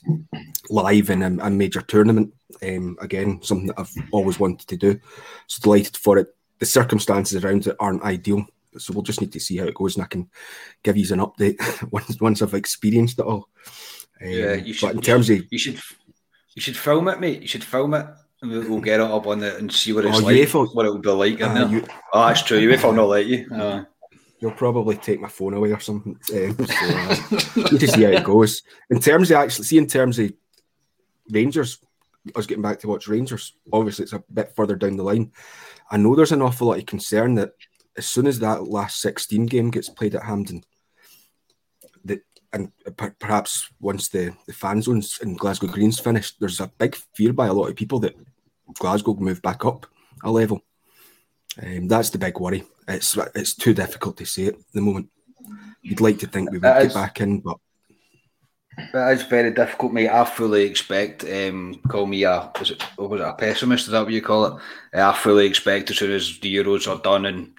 live 0.69 1.09
in 1.09 1.23
a, 1.23 1.45
a 1.45 1.49
major 1.49 1.81
tournament. 1.81 2.31
Um, 2.61 2.95
again, 3.01 3.41
something 3.41 3.67
that 3.67 3.79
I've 3.79 3.93
always 4.11 4.39
wanted 4.39 4.67
to 4.67 4.77
do. 4.77 4.99
So 5.47 5.63
delighted 5.63 5.97
for 5.97 6.19
it. 6.19 6.27
The 6.59 6.67
circumstances 6.67 7.43
around 7.43 7.65
it 7.65 7.75
aren't 7.79 8.03
ideal, 8.03 8.45
so 8.79 8.93
we'll 8.93 9.03
just 9.03 9.21
need 9.21 9.31
to 9.33 9.39
see 9.39 9.57
how 9.57 9.65
it 9.65 9.75
goes, 9.75 9.95
and 9.95 10.03
I 10.03 10.07
can 10.07 10.29
give 10.83 10.97
you 10.97 11.05
an 11.13 11.19
update 11.19 11.57
once 11.91 12.19
once 12.19 12.41
I've 12.41 12.53
experienced 12.53 13.19
it 13.19 13.25
all. 13.25 13.49
Um, 14.21 14.29
yeah, 14.29 14.53
you 14.55 14.73
should. 14.73 14.87
But 14.87 14.95
in 14.95 15.01
terms 15.01 15.29
of 15.29 15.41
you 15.49 15.59
should 15.59 15.79
you 16.55 16.61
should 16.61 16.77
film 16.77 17.07
it, 17.07 17.19
mate. 17.19 17.41
You 17.41 17.47
should 17.47 17.63
film 17.63 17.93
it. 17.93 18.05
And 18.41 18.51
we'll 18.51 18.79
get 18.79 19.01
it 19.01 19.05
up 19.05 19.27
on 19.27 19.43
it 19.43 19.59
and 19.59 19.71
see 19.71 19.91
what 19.91 20.05
it's 20.05 20.17
oh, 20.17 20.21
like. 20.21 20.35
UEFA, 20.35 20.73
what 20.73 20.85
it 20.85 20.93
would 20.93 21.01
be 21.01 21.09
like 21.09 21.39
in 21.39 21.43
uh, 21.43 21.53
there. 21.53 21.67
You, 21.67 21.87
oh, 22.13 22.27
that's 22.27 22.41
true. 22.43 22.59
UEFA 22.59 22.85
will 22.85 22.93
not 22.93 23.09
let 23.09 23.25
you. 23.25 23.45
Uh. 23.53 23.83
You'll 24.39 24.51
probably 24.51 24.95
take 24.95 25.19
my 25.19 25.27
phone 25.27 25.53
away 25.53 25.71
or 25.71 25.79
something. 25.79 26.17
Um, 26.33 26.65
so, 26.65 26.75
uh, 27.61 27.69
need 27.71 27.79
to 27.81 27.87
see 27.87 28.03
how 28.03 28.11
it 28.11 28.23
goes. 28.23 28.61
In 28.89 28.99
terms 28.99 29.31
of 29.31 29.37
actually, 29.37 29.65
see, 29.65 29.77
in 29.77 29.87
terms 29.87 30.19
of 30.19 30.31
Rangers, 31.29 31.79
I 32.27 32.39
was 32.39 32.47
getting 32.47 32.61
back 32.61 32.79
to 32.79 32.87
watch 32.87 33.07
Rangers. 33.07 33.53
Obviously, 33.73 34.03
it's 34.03 34.13
a 34.13 34.23
bit 34.33 34.55
further 34.55 34.75
down 34.75 34.95
the 34.95 35.03
line. 35.03 35.31
I 35.91 35.97
know 35.97 36.15
there's 36.15 36.31
an 36.31 36.41
awful 36.41 36.67
lot 36.67 36.77
of 36.77 36.85
concern 36.85 37.35
that 37.35 37.51
as 37.99 38.07
soon 38.07 38.27
as 38.27 38.39
that 38.39 38.63
last 38.63 39.01
16 39.01 39.45
game 39.45 39.69
gets 39.69 39.89
played 39.89 40.15
at 40.15 40.23
Hampden, 40.23 40.63
that 42.05 42.21
and 42.53 42.71
perhaps 43.19 43.69
once 43.79 44.07
the, 44.07 44.33
the 44.47 44.53
fan 44.53 44.81
zones 44.81 45.19
in 45.21 45.35
Glasgow 45.35 45.67
Green's 45.67 45.99
finished, 45.99 46.37
there's 46.39 46.61
a 46.61 46.71
big 46.79 46.95
fear 47.13 47.33
by 47.33 47.47
a 47.47 47.53
lot 47.53 47.69
of 47.69 47.75
people 47.75 47.99
that 47.99 48.15
Glasgow 48.75 49.15
move 49.15 49.41
back 49.41 49.65
up 49.65 49.85
a 50.23 50.31
level. 50.31 50.61
Um, 51.61 51.87
that's 51.89 52.09
the 52.09 52.17
big 52.17 52.39
worry. 52.39 52.63
It's 52.87 53.17
it's 53.35 53.53
too 53.53 53.73
difficult 53.73 54.15
to 54.17 54.25
say 54.25 54.43
it 54.43 54.55
at 54.55 54.73
the 54.73 54.81
moment. 54.81 55.09
You'd 55.81 56.01
like 56.01 56.19
to 56.19 56.27
think 56.27 56.49
we 56.49 56.57
would 56.57 56.63
get 56.63 56.93
back 56.93 57.19
in, 57.19 57.41
but 57.41 57.57
that 58.93 59.13
is 59.13 59.23
very 59.23 59.51
difficult, 59.51 59.91
mate. 59.91 60.09
I 60.09 60.23
fully 60.23 60.63
expect. 60.63 61.25
Um, 61.25 61.81
call 61.89 62.05
me 62.05 62.23
a 62.23 62.51
was 62.57 62.71
it 62.71 62.83
was 62.97 63.19
it 63.19 63.27
a 63.27 63.33
pessimist? 63.33 63.87
Is 63.87 63.91
that 63.91 64.03
what 64.03 64.13
you 64.13 64.21
call 64.21 64.45
it? 64.45 64.53
I 64.93 65.13
fully 65.13 65.45
expect 65.45 65.91
as 65.91 65.97
soon 65.97 66.11
as 66.11 66.39
the 66.39 66.55
Euros 66.55 66.87
are 66.87 67.01
done 67.01 67.25
and 67.25 67.51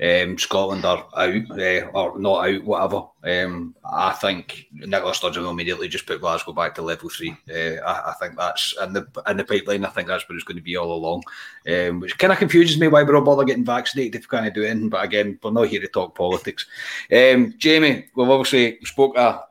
um, 0.00 0.38
Scotland 0.38 0.84
are 0.84 1.08
out 1.16 1.50
uh, 1.50 1.90
or 1.92 2.18
not 2.20 2.48
out, 2.48 2.64
whatever. 2.64 3.02
Um, 3.24 3.74
I 3.84 4.12
think 4.12 4.66
Nicola 4.72 5.12
Sturgeon 5.12 5.42
will 5.42 5.50
immediately 5.50 5.88
just 5.88 6.06
put 6.06 6.20
Glasgow 6.20 6.52
back 6.52 6.76
to 6.76 6.82
level 6.82 7.08
three. 7.08 7.36
Uh, 7.50 7.82
I, 7.84 8.10
I, 8.10 8.14
think 8.20 8.36
that's 8.36 8.76
in 8.80 8.92
the 8.92 9.08
in 9.26 9.36
the 9.38 9.44
pipeline. 9.44 9.84
I 9.84 9.90
think 9.90 10.06
that's 10.06 10.28
what 10.28 10.36
it's 10.36 10.44
going 10.44 10.56
to 10.56 10.62
be 10.62 10.76
all 10.76 10.92
along, 10.92 11.24
um, 11.68 11.98
which 11.98 12.16
kind 12.16 12.32
of 12.32 12.38
confuses 12.38 12.78
me 12.78 12.86
why 12.86 13.02
we're 13.02 13.16
all 13.16 13.24
bother 13.24 13.42
getting 13.42 13.64
vaccinated 13.64 14.14
if 14.14 14.30
we 14.30 14.38
can't 14.38 14.54
do 14.54 14.62
anything. 14.62 14.88
But 14.88 15.04
again, 15.04 15.36
we're 15.42 15.50
not 15.50 15.66
here 15.66 15.80
to 15.80 15.88
talk 15.88 16.14
politics. 16.14 16.66
Um, 17.12 17.54
Jamie, 17.58 18.06
we've 18.14 18.28
obviously 18.28 18.78
spoke. 18.84 19.18
Uh, 19.18 19.42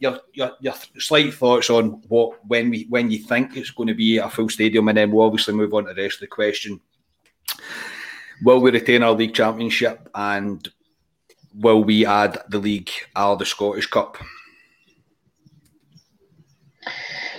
your, 0.00 0.20
your 0.32 0.52
your 0.60 0.74
slight 0.98 1.34
thoughts 1.34 1.70
on 1.70 2.02
what 2.06 2.46
when 2.46 2.70
we 2.70 2.86
when 2.88 3.10
you 3.10 3.18
think 3.18 3.56
it's 3.56 3.72
going 3.72 3.88
to 3.88 3.94
be 3.94 4.18
a 4.18 4.28
full 4.28 4.48
stadium, 4.48 4.86
and 4.86 4.96
then 4.96 5.10
we'll 5.10 5.26
obviously 5.26 5.54
move 5.54 5.74
on 5.74 5.86
to 5.86 5.94
the 5.94 6.02
rest 6.02 6.16
of 6.16 6.20
the 6.20 6.26
question 6.28 6.80
will 8.42 8.60
we 8.60 8.70
retain 8.70 9.02
our 9.02 9.12
league 9.12 9.34
championship 9.34 10.08
and 10.14 10.68
will 11.54 11.82
we 11.82 12.06
add 12.06 12.38
the 12.48 12.58
league 12.58 12.90
or 13.16 13.36
the 13.36 13.46
Scottish 13.46 13.86
Cup? 13.86 14.18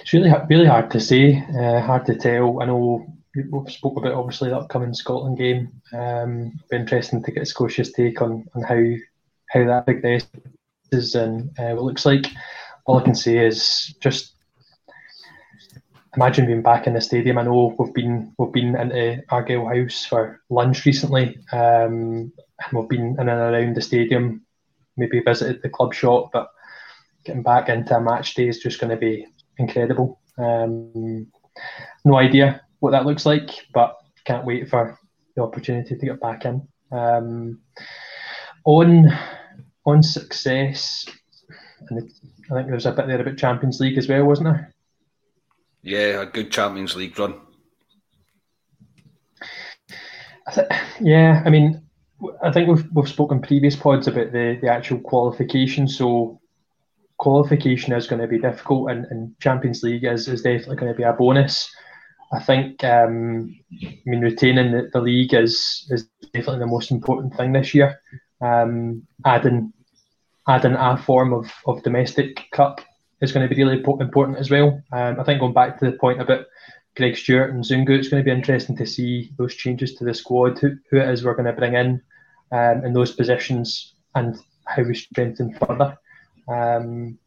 It's 0.01 0.13
really 0.13 0.31
really 0.49 0.65
hard 0.65 0.91
to 0.91 0.99
say, 0.99 1.43
uh, 1.59 1.81
hard 1.81 2.05
to 2.07 2.15
tell. 2.15 2.62
I 2.62 2.65
know 2.65 3.05
we've 3.35 3.71
spoke 3.71 3.97
about 3.97 4.13
obviously 4.13 4.49
the 4.49 4.57
upcoming 4.57 4.93
Scotland 4.93 5.38
game. 5.38 5.71
Um, 5.93 6.59
be 6.69 6.77
interesting 6.77 7.23
to 7.23 7.31
get 7.31 7.47
Scotia's 7.47 7.91
take 7.91 8.21
on, 8.21 8.45
on 8.55 8.63
how 8.63 8.83
how 9.51 9.65
that 9.65 9.85
progresses 9.85 11.15
and 11.15 11.49
uh, 11.59 11.73
what 11.73 11.81
it 11.81 11.81
looks 11.81 12.05
like. 12.05 12.25
All 12.85 12.97
I 12.97 13.03
can 13.03 13.15
say 13.15 13.45
is 13.45 13.95
just 13.99 14.33
imagine 16.15 16.45
being 16.45 16.62
back 16.62 16.88
in 16.88 16.93
the 16.93 17.02
stadium. 17.02 17.38
I 17.38 17.43
know 17.43 17.76
we've 17.78 17.93
been 17.93 18.34
we've 18.38 18.52
been 18.52 18.76
into 18.76 19.24
Argyle 19.30 19.67
House 19.67 20.06
for 20.06 20.41
lunch 20.50 20.86
recently, 20.86 21.38
um, 21.52 22.32
and 22.34 22.74
we've 22.74 22.89
been 22.89 23.15
in 23.19 23.19
and 23.19 23.30
around 23.30 23.76
the 23.76 23.82
stadium, 23.82 24.45
maybe 24.98 25.22
visited 25.22 25.62
the 25.62 25.69
club 25.69 25.93
shop, 25.93 26.32
but 26.34 26.50
getting 27.26 27.43
back 27.43 27.69
into 27.69 27.95
a 27.95 28.02
match 28.02 28.34
day 28.34 28.48
is 28.48 28.60
just 28.60 28.80
going 28.80 28.91
to 28.91 28.98
be 28.98 29.28
incredible. 29.58 30.19
Um, 30.38 31.28
no 32.06 32.17
idea 32.17 32.62
what 32.80 32.91
that 32.91 33.06
looks 33.06 33.26
like, 33.26 33.50
but 33.74 33.98
can't 34.26 34.45
wait 34.45 34.69
for 34.69 34.98
the 35.36 35.43
opportunity 35.43 35.95
to 35.95 36.06
get 36.06 36.22
back 36.22 36.45
in. 36.45 36.67
Um, 36.91 37.62
on 38.65 39.12
on 39.86 40.04
success, 40.04 41.06
and 41.89 42.12
I 42.52 42.54
think 42.54 42.65
there 42.67 42.76
was 42.76 42.86
a 42.86 42.91
bit 42.91 43.08
there 43.08 43.22
about 43.22 43.38
Champions 43.38 43.80
League 43.80 43.98
as 43.98 44.08
well, 44.08 44.24
wasn't 44.24 44.50
there? 44.50 44.74
Yeah, 45.82 46.22
a 46.22 46.26
good 46.26 46.52
Champions 46.52 46.96
League 46.96 47.18
run. 47.18 47.36
I 50.48 50.52
th- 50.52 50.68
yeah, 51.00 51.44
I 51.46 51.50
mean, 51.50 51.82
I 52.44 52.52
think 52.52 52.68
we've 52.68 52.86
we've 52.94 53.08
spoken 53.08 53.42
previous 53.42 53.76
pods 53.76 54.08
about 54.08 54.32
the 54.32 54.58
the 54.62 54.70
actual 54.70 55.00
qualification. 55.00 55.88
So 55.88 56.42
qualification 57.18 57.94
is 57.94 58.08
going 58.08 58.22
to 58.22 58.28
be 58.28 58.39
difficult, 58.39 58.92
and, 58.92 59.06
and 59.06 59.39
Champions 59.39 59.84
League 59.84 60.04
is 60.04 60.28
is 60.28 60.42
definitely 60.42 60.76
going 60.76 60.92
to 60.92 60.98
be 60.98 61.04
a 61.04 61.13
bonus. 61.13 61.70
I 62.32 62.39
think, 62.39 62.84
um, 62.84 63.56
I 63.84 64.02
mean, 64.06 64.22
retaining 64.22 64.72
the, 64.72 64.89
the 64.94 65.02
league 65.02 65.34
is 65.34 65.88
is 65.89 66.08
definitely 66.34 66.60
the 66.60 66.68
most 66.68 66.92
important 66.92 67.36
thing 67.36 67.54
this 67.54 67.74
year. 67.74 68.00
Um, 68.42 69.08
adding 69.26 69.74
adding 70.48 70.74
a 70.74 70.98
form 70.98 71.34
of, 71.34 71.52
of 71.68 71.84
domestic 71.84 72.46
cup 72.52 72.82
is 73.21 73.32
going 73.32 73.47
to 73.47 73.53
be 73.53 73.62
really 73.62 73.82
important 73.82 74.38
as 74.38 74.49
well. 74.49 74.82
Um, 74.91 75.19
I 75.19 75.23
think 75.23 75.39
going 75.39 75.53
back 75.53 75.79
to 75.79 75.86
the 75.86 75.97
point 75.97 76.21
about 76.21 76.45
Greg 76.95 77.15
Stewart 77.15 77.51
and 77.51 77.63
Zungu, 77.63 77.97
it's 77.97 78.10
going 78.10 78.23
to 78.23 78.25
be 78.25 78.36
interesting 78.36 78.75
to 78.77 78.86
see 78.86 79.32
those 79.38 79.55
changes 79.55 79.95
to 79.95 80.05
the 80.05 80.13
squad, 80.13 80.60
who, 80.60 80.77
who 80.89 80.97
it 80.97 81.10
is 81.10 81.23
we're 81.23 81.36
going 81.36 81.45
to 81.45 81.53
bring 81.53 81.75
in 81.75 82.01
um, 82.51 82.86
in 82.86 82.93
those 82.93 83.12
positions, 83.12 83.93
and 84.15 84.38
how 84.65 84.84
we 84.84 84.95
strengthen 84.95 85.53
further. 85.53 85.97
Um, 86.47 87.17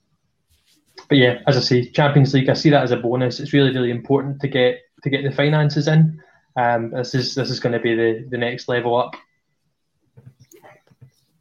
but 1.09 1.19
yeah, 1.19 1.41
as 1.47 1.57
I 1.57 1.61
say, 1.61 1.91
Champions 1.91 2.35
League, 2.35 2.49
I 2.49 2.55
see 2.55 2.71
that 2.71 2.83
as 2.83 2.91
a 2.91 2.97
bonus. 2.97 3.41
It's 3.41 3.53
really, 3.53 3.73
really 3.73 3.91
important 3.91 4.41
to 4.41 4.49
get 4.49 4.81
to 5.03 5.11
get 5.11 5.25
the 5.25 5.33
finances 5.33 5.89
in. 5.89 6.23
Um, 6.57 6.91
this 6.91 7.15
is 7.15 7.35
this 7.35 7.51
is 7.51 7.61
going 7.61 7.73
to 7.73 7.81
be 7.81 7.95
the, 7.95 8.27
the 8.31 8.39
next 8.39 8.69
level 8.69 8.97
up. 8.97 9.15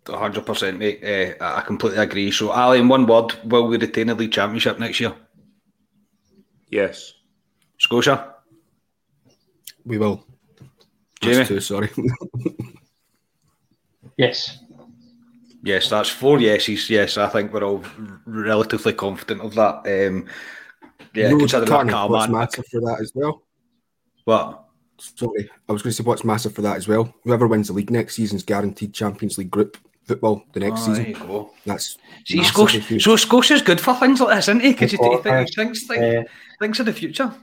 Hundred 0.08 0.46
percent, 0.46 0.80
mate. 0.80 1.04
Uh, 1.04 1.58
I 1.58 1.62
completely 1.62 2.00
agree. 2.00 2.32
So, 2.32 2.50
Ali, 2.50 2.80
in 2.80 2.88
one 2.88 3.06
word, 3.06 3.34
will 3.44 3.68
we 3.68 3.78
retain 3.78 4.08
the 4.08 4.16
league 4.16 4.32
championship 4.32 4.80
next 4.80 5.00
year? 5.00 5.14
Yes. 6.70 7.14
Scotia. 7.78 8.36
We 9.86 9.98
will. 9.98 10.26
Jamie. 11.22 11.46
Too, 11.46 11.60
sorry. 11.60 11.90
yes. 14.18 14.60
Yes, 15.64 15.90
that's 15.90 16.10
four 16.10 16.40
yeses. 16.40 16.90
Yes, 16.90 17.18
I 17.18 17.28
think 17.28 17.54
we're 17.54 17.64
all 17.64 17.84
relatively 18.26 18.94
confident 18.94 19.42
of 19.42 19.54
that. 19.56 19.86
Um, 19.86 20.26
yeah, 21.14 21.30
no, 21.30 21.38
considering 21.38 21.88
that 21.88 22.10
what's 22.10 22.32
massive 22.32 22.66
for 22.68 22.82
that 22.82 22.98
as 23.02 23.12
well. 23.14 23.44
What? 24.26 24.64
Sorry, 24.98 25.50
I 25.68 25.72
was 25.72 25.82
going 25.82 25.92
to 25.92 25.98
say 25.98 26.04
what's 26.04 26.24
massive 26.24 26.54
for 26.54 26.62
that 26.62 26.78
as 26.78 26.88
well. 26.88 27.14
Whoever 27.24 27.48
wins 27.48 27.68
the 27.68 27.74
league 27.74 27.92
next 27.92 28.16
season 28.16 28.38
is 28.38 28.44
guaranteed 28.44 28.94
Champions 28.94 29.38
League 29.38 29.52
group 29.52 29.78
football 30.06 30.44
the 30.54 30.60
next 30.60 30.82
oh, 30.82 30.86
season. 30.88 31.04
There 31.04 31.12
you 31.12 31.20
go. 31.20 31.52
That's 31.66 31.98
see, 32.26 32.44
Scotia, 32.44 33.00
so 33.00 33.16
Scotia's 33.16 33.62
good 33.62 33.80
for 33.80 33.96
things 33.96 34.20
like 34.20 34.36
this, 34.36 34.48
isn't 34.48 34.62
he? 34.62 34.72
Because 34.74 34.92
he, 34.92 34.98
he, 34.98 35.18
think, 35.18 35.54
thinks, 35.54 35.88
think, 35.88 36.02
uh, 36.02 36.30
thinks 36.60 36.80
of 36.80 36.86
the 36.86 36.94
future. 36.94 37.34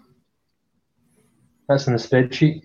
That's 1.69 1.87
in 1.87 1.93
the 1.93 1.99
spreadsheet. 1.99 2.63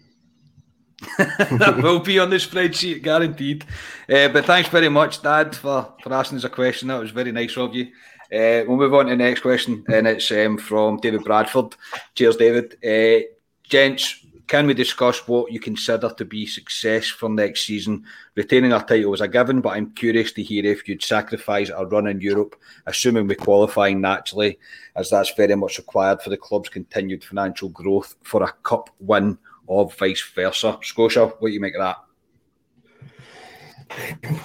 that 1.17 1.79
will 1.81 1.99
be 1.99 2.19
on 2.19 2.29
the 2.29 2.37
spreadsheet, 2.37 3.03
guaranteed. 3.03 3.65
Uh, 4.09 4.29
but 4.29 4.45
thanks 4.45 4.69
very 4.69 4.89
much, 4.89 5.21
Dad, 5.21 5.55
for, 5.55 5.93
for 6.01 6.13
asking 6.13 6.37
us 6.37 6.43
a 6.45 6.49
question. 6.49 6.87
That 6.87 6.99
was 6.99 7.11
very 7.11 7.31
nice 7.31 7.57
of 7.57 7.75
you. 7.75 7.87
Uh, 8.31 8.63
we'll 8.67 8.77
move 8.77 8.93
on 8.93 9.05
to 9.05 9.11
the 9.11 9.17
next 9.17 9.41
question, 9.41 9.83
and 9.91 10.07
it's 10.07 10.31
um, 10.31 10.57
from 10.57 10.97
David 10.97 11.23
Bradford. 11.23 11.75
Cheers, 12.15 12.37
David. 12.37 12.77
Uh, 12.83 13.27
gents, 13.63 14.22
can 14.47 14.67
we 14.67 14.73
discuss 14.73 15.27
what 15.27 15.51
you 15.51 15.59
consider 15.59 16.09
to 16.09 16.25
be 16.25 16.45
success 16.45 17.07
for 17.07 17.29
next 17.29 17.65
season? 17.65 18.03
Retaining 18.35 18.73
our 18.73 18.85
title 18.85 19.13
is 19.13 19.21
a 19.21 19.27
given, 19.27 19.61
but 19.61 19.69
I'm 19.69 19.91
curious 19.91 20.31
to 20.33 20.43
hear 20.43 20.65
if 20.65 20.87
you'd 20.87 21.01
sacrifice 21.01 21.69
a 21.69 21.85
run 21.85 22.07
in 22.07 22.19
Europe, 22.19 22.59
assuming 22.85 23.27
we 23.27 23.35
qualify 23.35 23.93
naturally, 23.93 24.59
as 24.95 25.09
that's 25.09 25.33
very 25.35 25.55
much 25.55 25.77
required 25.77 26.21
for 26.21 26.29
the 26.29 26.37
club's 26.37 26.69
continued 26.69 27.23
financial 27.23 27.69
growth 27.69 28.15
for 28.23 28.43
a 28.43 28.51
cup 28.63 28.89
win 28.99 29.37
or 29.65 29.89
vice 29.89 30.23
versa. 30.35 30.77
Scotia, 30.81 31.27
what 31.27 31.47
do 31.47 31.53
you 31.53 31.61
make 31.61 31.75
of 31.75 31.81
that? 31.81 31.97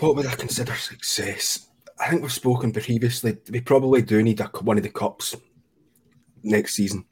What 0.01 0.15
would 0.17 0.27
I 0.27 0.35
consider 0.35 0.75
success? 0.75 1.69
I 1.99 2.09
think 2.09 2.23
we've 2.23 2.33
spoken 2.33 2.73
previously. 2.73 3.39
We 3.51 3.61
probably 3.61 4.03
do 4.03 4.23
need 4.23 4.41
a, 4.41 4.45
one 4.45 4.77
of 4.77 4.85
the 4.85 4.91
cups 4.91 5.35
next 6.43 6.75
season 6.75 7.05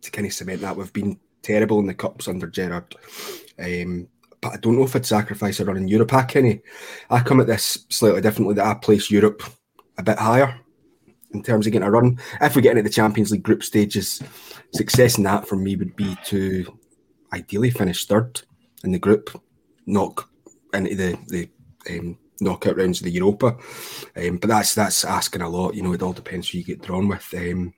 to 0.00 0.10
kind 0.10 0.26
of 0.26 0.32
cement 0.32 0.62
that. 0.62 0.76
We've 0.76 0.92
been 0.92 1.20
terrible 1.42 1.78
in 1.80 1.86
the 1.86 1.94
cups 1.94 2.28
under 2.28 2.46
Gerrard. 2.46 2.94
Um, 3.58 4.08
but 4.40 4.54
I 4.54 4.56
don't 4.56 4.76
know 4.76 4.84
if 4.84 4.96
I'd 4.96 5.06
sacrifice 5.06 5.60
a 5.60 5.64
run 5.64 5.76
in 5.76 5.88
Europe. 5.88 6.12
I 6.12 6.60
I 7.10 7.20
come 7.20 7.40
at 7.40 7.46
this 7.46 7.86
slightly 7.90 8.20
differently. 8.20 8.54
That 8.54 8.66
I 8.66 8.74
place 8.74 9.10
Europe 9.10 9.42
a 9.98 10.02
bit 10.02 10.18
higher 10.18 10.58
in 11.32 11.42
terms 11.42 11.66
of 11.66 11.72
getting 11.72 11.86
a 11.86 11.90
run. 11.90 12.18
If 12.40 12.56
we 12.56 12.62
get 12.62 12.72
into 12.72 12.82
the 12.82 12.90
Champions 12.94 13.30
League 13.30 13.42
group 13.42 13.62
stages, 13.62 14.22
success 14.74 15.16
in 15.16 15.24
that 15.24 15.46
for 15.46 15.56
me 15.56 15.76
would 15.76 15.96
be 15.96 16.16
to 16.26 16.78
ideally 17.32 17.70
finish 17.70 18.06
third 18.06 18.42
in 18.84 18.92
the 18.92 18.98
group, 18.98 19.40
knock 19.86 20.28
into 20.74 20.94
the 20.94 21.18
the 21.28 21.48
um, 21.90 22.18
knockout 22.40 22.76
rounds 22.76 23.00
of 23.00 23.04
the 23.04 23.10
Europa. 23.12 23.56
Um, 24.16 24.38
but 24.38 24.48
that's 24.48 24.74
that's 24.74 25.04
asking 25.04 25.42
a 25.42 25.48
lot. 25.48 25.74
You 25.74 25.82
know, 25.82 25.92
it 25.92 26.02
all 26.02 26.12
depends 26.12 26.48
who 26.48 26.58
you 26.58 26.64
get 26.64 26.82
drawn 26.82 27.08
with. 27.08 27.32
Um, 27.36 27.74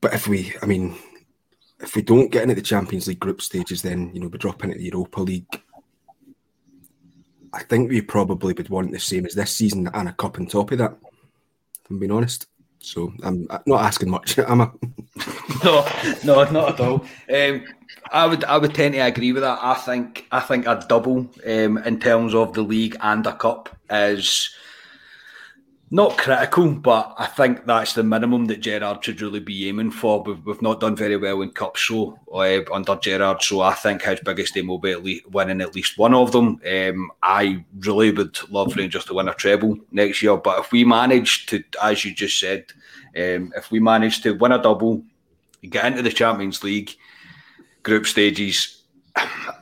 but 0.00 0.14
if 0.14 0.26
we, 0.26 0.54
I 0.62 0.66
mean, 0.66 0.96
if 1.82 1.96
we 1.96 2.02
don't 2.02 2.30
get 2.30 2.42
into 2.42 2.54
the 2.54 2.62
Champions 2.62 3.08
League 3.08 3.20
group 3.20 3.42
stages, 3.42 3.82
then 3.82 4.10
you 4.14 4.20
know 4.20 4.28
we 4.28 4.38
drop 4.38 4.62
into 4.64 4.78
the 4.78 4.84
Europa 4.84 5.20
League. 5.20 5.62
I 7.52 7.62
think 7.64 7.90
we 7.90 8.00
probably 8.00 8.54
would 8.54 8.70
want 8.70 8.92
the 8.92 9.00
same 9.00 9.26
as 9.26 9.34
this 9.34 9.50
season 9.50 9.90
and 9.92 10.08
a 10.08 10.12
cup 10.12 10.38
on 10.38 10.46
top 10.46 10.70
of 10.72 10.78
that. 10.78 10.96
If 11.84 11.90
I'm 11.90 11.98
being 11.98 12.12
honest. 12.12 12.46
So 12.78 13.12
I'm 13.22 13.46
not 13.66 13.82
asking 13.82 14.10
much, 14.10 14.38
am 14.38 14.62
I? 14.62 14.70
no, 15.64 15.86
no, 16.24 16.50
not 16.50 16.72
at 16.72 16.80
all. 16.80 17.04
Um, 17.32 17.64
I 18.10 18.26
would, 18.26 18.42
I 18.44 18.58
would 18.58 18.74
tend 18.74 18.94
to 18.94 19.00
agree 19.00 19.32
with 19.32 19.42
that. 19.42 19.58
I 19.62 19.74
think, 19.74 20.26
I 20.32 20.40
think 20.40 20.66
a 20.66 20.84
double 20.88 21.30
um, 21.46 21.78
in 21.78 22.00
terms 22.00 22.34
of 22.34 22.54
the 22.54 22.62
league 22.62 22.96
and 23.00 23.24
a 23.26 23.34
cup 23.36 23.68
is 23.88 24.50
not 25.92 26.16
critical, 26.16 26.72
but 26.72 27.14
I 27.18 27.26
think 27.26 27.66
that's 27.66 27.92
the 27.92 28.02
minimum 28.02 28.46
that 28.46 28.62
Gerrard 28.62 29.04
should 29.04 29.20
really 29.20 29.40
be 29.40 29.68
aiming 29.68 29.90
for. 29.90 30.22
We've, 30.22 30.42
we've 30.46 30.62
not 30.62 30.80
done 30.80 30.96
very 30.96 31.18
well 31.18 31.42
in 31.42 31.50
cups 31.50 31.86
so 31.86 32.18
uh, 32.32 32.60
under 32.72 32.96
Gerrard, 32.96 33.42
so 33.42 33.60
I 33.60 33.74
think 33.74 34.00
his 34.00 34.20
biggest 34.20 34.56
aim 34.56 34.68
will 34.68 34.78
be 34.78 34.92
at 34.92 35.04
least 35.04 35.30
winning 35.30 35.60
at 35.60 35.74
least 35.74 35.98
one 35.98 36.14
of 36.14 36.32
them. 36.32 36.58
Um, 36.66 37.12
I 37.22 37.62
really 37.80 38.10
would 38.10 38.38
love 38.50 38.74
Rangers 38.74 39.04
to 39.04 39.14
win 39.14 39.28
a 39.28 39.34
treble 39.34 39.78
next 39.90 40.22
year, 40.22 40.38
but 40.38 40.60
if 40.60 40.72
we 40.72 40.82
manage 40.82 41.44
to, 41.46 41.62
as 41.82 42.06
you 42.06 42.14
just 42.14 42.40
said, 42.40 42.64
um, 43.14 43.52
if 43.54 43.70
we 43.70 43.78
manage 43.78 44.22
to 44.22 44.32
win 44.32 44.52
a 44.52 44.62
double, 44.62 45.04
get 45.68 45.84
into 45.84 46.00
the 46.00 46.10
Champions 46.10 46.64
League 46.64 46.92
group 47.82 48.06
stages, 48.06 48.81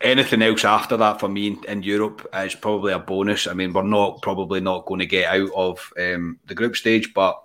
anything 0.01 0.43
else 0.43 0.65
after 0.65 0.97
that 0.97 1.21
for 1.21 1.29
me 1.29 1.49
in, 1.49 1.65
in, 1.65 1.83
Europe 1.83 2.29
is 2.35 2.55
probably 2.55 2.93
a 2.93 2.99
bonus. 2.99 3.47
I 3.47 3.55
mean, 3.55 3.73
we're 3.73 3.83
not 3.83 4.23
probably 4.23 4.61
not 4.61 4.87
going 4.87 5.01
to 5.01 5.07
get 5.07 5.27
out 5.27 5.51
of 5.55 5.93
um, 5.99 6.39
the 6.47 6.55
group 6.55 6.77
stage, 6.77 7.13
but 7.15 7.41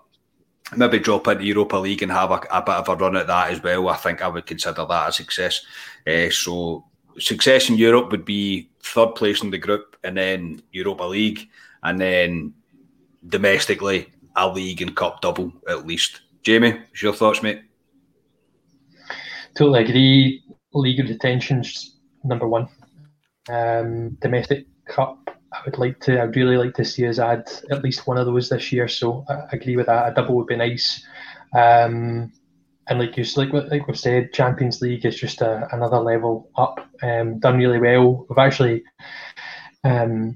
maybe 0.76 1.00
drop 1.00 1.28
into 1.28 1.44
Europa 1.44 1.78
League 1.78 2.04
and 2.04 2.12
have 2.12 2.32
a, 2.32 2.42
a, 2.52 2.62
bit 2.62 2.76
of 2.76 2.90
a 2.90 2.96
run 2.96 3.16
at 3.16 3.28
that 3.28 3.52
as 3.52 3.62
well. 3.62 3.90
I 3.90 3.96
think 3.96 4.22
I 4.22 4.28
would 4.28 4.46
consider 4.46 4.86
that 4.86 5.10
a 5.10 5.12
success. 5.12 5.66
Uh, 6.06 6.30
so 6.30 6.86
success 7.20 7.70
in 7.70 7.78
Europe 7.78 8.12
would 8.12 8.26
be 8.26 8.70
third 8.82 9.16
place 9.16 9.42
in 9.42 9.52
the 9.52 9.58
group, 9.58 9.96
and 10.04 10.18
then 10.18 10.62
Europa 10.72 11.04
League, 11.04 11.50
and 11.84 12.00
then 12.00 12.54
domestically 13.28 14.12
a 14.36 14.48
league 14.48 14.82
and 14.82 14.96
cup 14.96 15.22
double 15.22 15.52
at 15.68 15.88
least. 15.88 16.22
Jamie, 16.44 16.72
what's 16.72 17.02
your 17.02 17.14
thoughts, 17.14 17.42
mate? 17.42 17.62
Totally 19.56 19.84
agree. 19.84 20.44
League 20.74 21.00
retentions 21.00 21.95
number 22.26 22.48
one. 22.48 22.68
Um, 23.50 24.18
domestic 24.22 24.66
cup, 24.88 25.30
I 25.54 25.62
would 25.66 25.78
like 25.78 26.00
to. 26.02 26.22
I'd 26.22 26.36
really 26.36 26.58
like 26.58 26.74
to 26.76 26.86
see 26.86 27.08
us 27.08 27.20
add 27.20 27.50
at 27.72 27.84
least 27.84 28.08
one 28.08 28.18
of 28.18 28.26
those 28.26 28.50
this 28.50 28.72
year. 28.72 28.88
So 28.88 29.24
I 29.30 29.56
agree 29.56 29.76
with 29.76 29.86
that. 29.86 30.12
A 30.12 30.14
double 30.14 30.36
would 30.36 30.48
be 30.48 30.56
nice. 30.56 31.06
Um, 31.54 32.32
and 32.88 33.00
like 33.00 33.18
you 33.18 33.26
like 33.36 33.54
like 33.54 33.88
we've 33.88 34.00
said, 34.00 34.34
Champions 34.34 34.82
League 34.82 35.06
is 35.06 35.16
just 35.16 35.42
a, 35.42 35.68
another 35.72 36.00
level 36.00 36.50
up. 36.56 36.80
Um, 37.02 37.40
done 37.40 37.58
really 37.58 37.80
well. 37.80 38.26
We've 38.30 38.38
actually 38.38 38.84
um, 39.84 40.36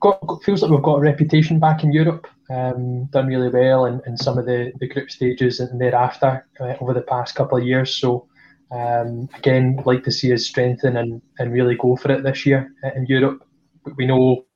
got 0.00 0.20
feels 0.42 0.62
like 0.62 0.70
we've 0.70 0.82
got 0.82 0.98
a 0.98 1.00
reputation 1.00 1.58
back 1.58 1.84
in 1.84 1.92
Europe. 1.92 2.26
Um, 2.50 3.06
done 3.06 3.28
really 3.28 3.48
well 3.48 3.86
in, 3.86 4.02
in 4.06 4.18
some 4.18 4.36
of 4.36 4.44
the, 4.44 4.72
the 4.80 4.88
group 4.88 5.10
stages 5.10 5.60
and 5.60 5.80
thereafter 5.80 6.46
uh, 6.60 6.74
over 6.80 6.92
the 6.92 7.00
past 7.00 7.34
couple 7.34 7.56
of 7.56 7.64
years. 7.64 7.96
So 7.96 8.28
um, 8.72 9.28
again, 9.34 9.82
like 9.84 10.02
to 10.04 10.10
see 10.10 10.32
us 10.32 10.44
strengthen 10.44 10.96
and, 10.96 11.20
and 11.38 11.52
really 11.52 11.76
go 11.76 11.94
for 11.96 12.10
it 12.10 12.22
this 12.22 12.46
year 12.46 12.72
in 12.96 13.06
Europe. 13.06 13.46
We 13.96 14.06
know 14.06 14.46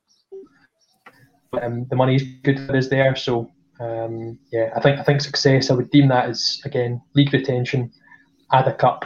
um, 1.60 1.86
the 1.90 2.02
is 2.08 2.22
good 2.42 2.58
for 2.66 2.76
us 2.76 2.88
there, 2.88 3.14
so 3.16 3.50
um, 3.78 4.38
yeah, 4.52 4.70
I 4.74 4.80
think 4.80 4.98
I 4.98 5.02
think 5.02 5.20
success. 5.20 5.70
I 5.70 5.74
would 5.74 5.90
deem 5.90 6.08
that 6.08 6.28
as 6.30 6.60
again 6.64 7.02
league 7.14 7.32
retention, 7.32 7.92
add 8.52 8.68
a 8.68 8.74
cup, 8.74 9.04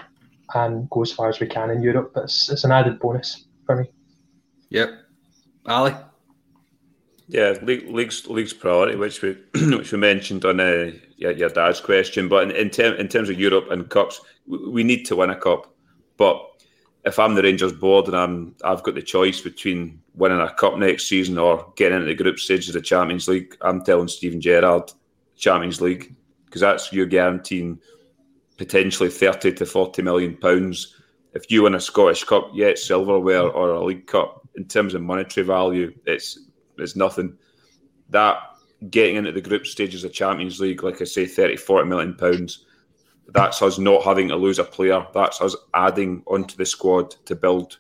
and 0.55 0.89
go 0.91 1.03
as 1.03 1.13
far 1.13 1.29
as 1.29 1.41
we 1.41 1.47
can 1.47 1.71
in 1.71 1.83
Europe. 1.83 2.13
But 2.15 2.25
it's, 2.25 2.51
it's 2.51 2.65
an 2.65 2.73
added 2.73 3.01
bonus 3.01 3.47
for 3.67 3.77
me. 3.77 3.91
Yep, 4.71 4.91
Ali. 5.67 5.95
Yeah, 7.27 7.55
league, 7.63 7.89
league's 7.89 8.27
league's 8.27 8.53
priority, 8.53 8.97
which 8.97 9.23
we 9.23 9.37
which 9.77 9.93
we 9.93 9.99
mentioned 9.99 10.45
on 10.45 10.61
uh, 10.61 10.93
your, 11.21 11.33
your 11.33 11.51
dad's 11.51 11.81
question. 11.81 12.29
But 12.29 12.51
in 12.51 12.57
in, 12.57 12.71
ter- 12.71 12.95
in 12.95 13.07
terms 13.07 13.29
of 13.29 13.39
Europe 13.39 13.71
and 13.71 13.89
cups, 13.89 14.21
we, 14.47 14.83
need 14.83 15.05
to 15.07 15.17
win 15.17 15.31
a 15.31 15.37
cup. 15.37 15.73
But 16.17 16.45
if 17.05 17.19
I'm 17.19 17.35
the 17.35 17.43
Rangers 17.43 17.73
board 17.73 18.07
and 18.07 18.17
I'm 18.17 18.57
I've 18.65 18.83
got 18.83 18.97
the 18.97 19.03
choice 19.03 19.41
between 19.41 20.03
winning 20.15 20.41
a 20.41 20.53
cup 20.53 20.77
next 20.77 21.09
season 21.09 21.39
or 21.39 21.73
getting 21.77 21.99
into 21.99 22.09
the 22.09 22.15
group 22.15 22.41
stage 22.41 22.67
of 22.69 22.75
the 22.75 22.81
Champions 22.81 23.29
League, 23.29 23.57
I'm 23.61 23.85
telling 23.85 24.09
Steven 24.09 24.41
Gerrard 24.41 24.91
Champions 25.37 25.81
League 25.81 26.15
because 26.47 26.63
that's 26.63 26.93
you 26.93 27.07
guaranteeing 27.07 27.79
potentially 28.57 29.11
thirty 29.11 29.53
to 29.53 29.67
forty 29.67 30.03
million 30.03 30.37
pounds. 30.37 30.97
If 31.33 31.49
you 31.49 31.63
win 31.63 31.77
a 31.77 31.81
Scottish 31.81 32.25
Cup, 32.25 32.51
yeah, 32.53 32.69
it's 32.69 32.85
silverware 32.85 33.43
or 33.43 33.71
a 33.71 33.85
League 33.85 34.09
Cup. 34.09 34.49
In 34.57 34.65
terms 34.65 34.95
of 34.95 35.03
monetary 35.03 35.47
value, 35.47 35.95
it's 36.07 36.41
it's 36.79 36.97
nothing. 36.97 37.37
That 38.09 38.39
getting 38.89 39.17
into 39.17 39.33
the 39.33 39.41
group 39.41 39.67
stages 39.67 40.05
of 40.05 40.13
Champions 40.13 40.61
League, 40.61 40.83
like 40.83 41.03
I 41.03 41.05
say, 41.05 41.27
30, 41.27 41.57
40 41.57 41.89
million 41.89 42.15
pounds, 42.15 42.65
that's 43.29 43.63
us 43.63 43.79
not 43.79 44.03
having 44.03 44.29
to 44.29 44.37
lose 44.37 44.59
a 44.59 44.65
player. 44.65 45.07
That's 45.13 45.41
us 45.41 45.55
adding 45.75 46.23
onto 46.27 46.57
the 46.57 46.67
squad 46.67 47.11
to 47.27 47.37
build 47.37 47.79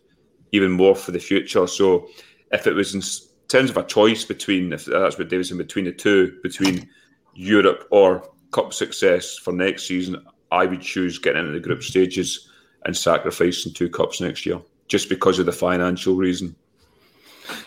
even 0.52 0.70
more 0.70 0.94
for 0.94 1.12
the 1.12 1.18
future. 1.18 1.66
So 1.66 2.08
if 2.52 2.66
it 2.66 2.74
was 2.74 2.94
in 2.94 3.02
terms 3.48 3.70
of 3.70 3.76
a 3.76 3.84
choice 3.84 4.24
between, 4.24 4.72
if 4.72 4.84
that's 4.84 5.18
what 5.18 5.28
Davidson, 5.28 5.58
between 5.58 5.86
the 5.86 5.92
two, 5.92 6.38
between 6.42 6.88
Europe 7.34 7.86
or 7.90 8.28
Cup 8.52 8.74
success 8.74 9.38
for 9.38 9.52
next 9.52 9.86
season, 9.86 10.24
I 10.50 10.66
would 10.66 10.82
choose 10.82 11.18
getting 11.18 11.40
into 11.40 11.52
the 11.52 11.60
group 11.60 11.82
stages 11.82 12.48
and 12.84 12.96
sacrificing 12.96 13.72
two 13.72 13.88
cups 13.88 14.20
next 14.20 14.44
year, 14.44 14.60
just 14.88 15.08
because 15.08 15.38
of 15.38 15.46
the 15.46 15.52
financial 15.52 16.16
reason. 16.16 16.56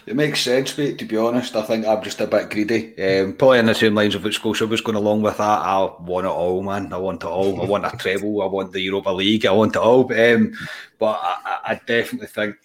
It 0.05 0.15
makes 0.15 0.41
sense, 0.41 0.77
mate. 0.77 0.97
To 0.99 1.05
be 1.05 1.17
honest, 1.17 1.55
I 1.55 1.61
think 1.61 1.85
I'm 1.85 2.03
just 2.03 2.19
a 2.19 2.27
bit 2.27 2.49
greedy. 2.49 2.93
Um, 3.01 3.33
probably 3.33 3.59
in 3.59 3.65
the 3.65 3.75
same 3.75 3.95
lines 3.95 4.15
of 4.15 4.23
what 4.23 4.33
Scotia 4.33 4.67
was 4.67 4.81
going 4.81 4.97
along 4.97 5.21
with 5.21 5.37
that. 5.37 5.43
I 5.43 5.91
want 5.99 6.25
it 6.25 6.29
all, 6.29 6.61
man. 6.61 6.91
I 6.91 6.97
want 6.97 7.23
it 7.23 7.27
all. 7.27 7.61
I 7.61 7.65
want 7.65 7.85
a 7.85 7.89
treble. 7.97 8.41
I 8.41 8.45
want 8.45 8.71
the 8.71 8.81
Europa 8.81 9.11
League. 9.11 9.45
I 9.45 9.51
want 9.51 9.75
it 9.75 9.81
all. 9.81 10.11
Um, 10.13 10.53
but 10.99 11.19
I, 11.21 11.59
I, 11.65 11.81
definitely 11.85 12.27
think 12.27 12.55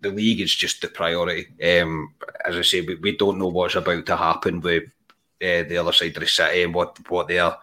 the 0.00 0.10
league 0.10 0.40
is 0.40 0.54
just 0.54 0.82
the 0.82 0.88
priority. 0.88 1.48
Um, 1.62 2.14
as 2.44 2.56
I 2.56 2.62
say, 2.62 2.80
we, 2.80 2.96
we 2.96 3.16
don't 3.16 3.38
know 3.38 3.48
what's 3.48 3.76
about 3.76 4.06
to 4.06 4.16
happen 4.16 4.60
with 4.60 4.84
uh, 5.42 5.62
the 5.64 5.78
other 5.78 5.92
side 5.92 6.16
of 6.16 6.20
the 6.22 6.26
city 6.28 6.62
and 6.62 6.74
what 6.74 6.98
what 7.10 7.28
they 7.28 7.38
are 7.38 7.58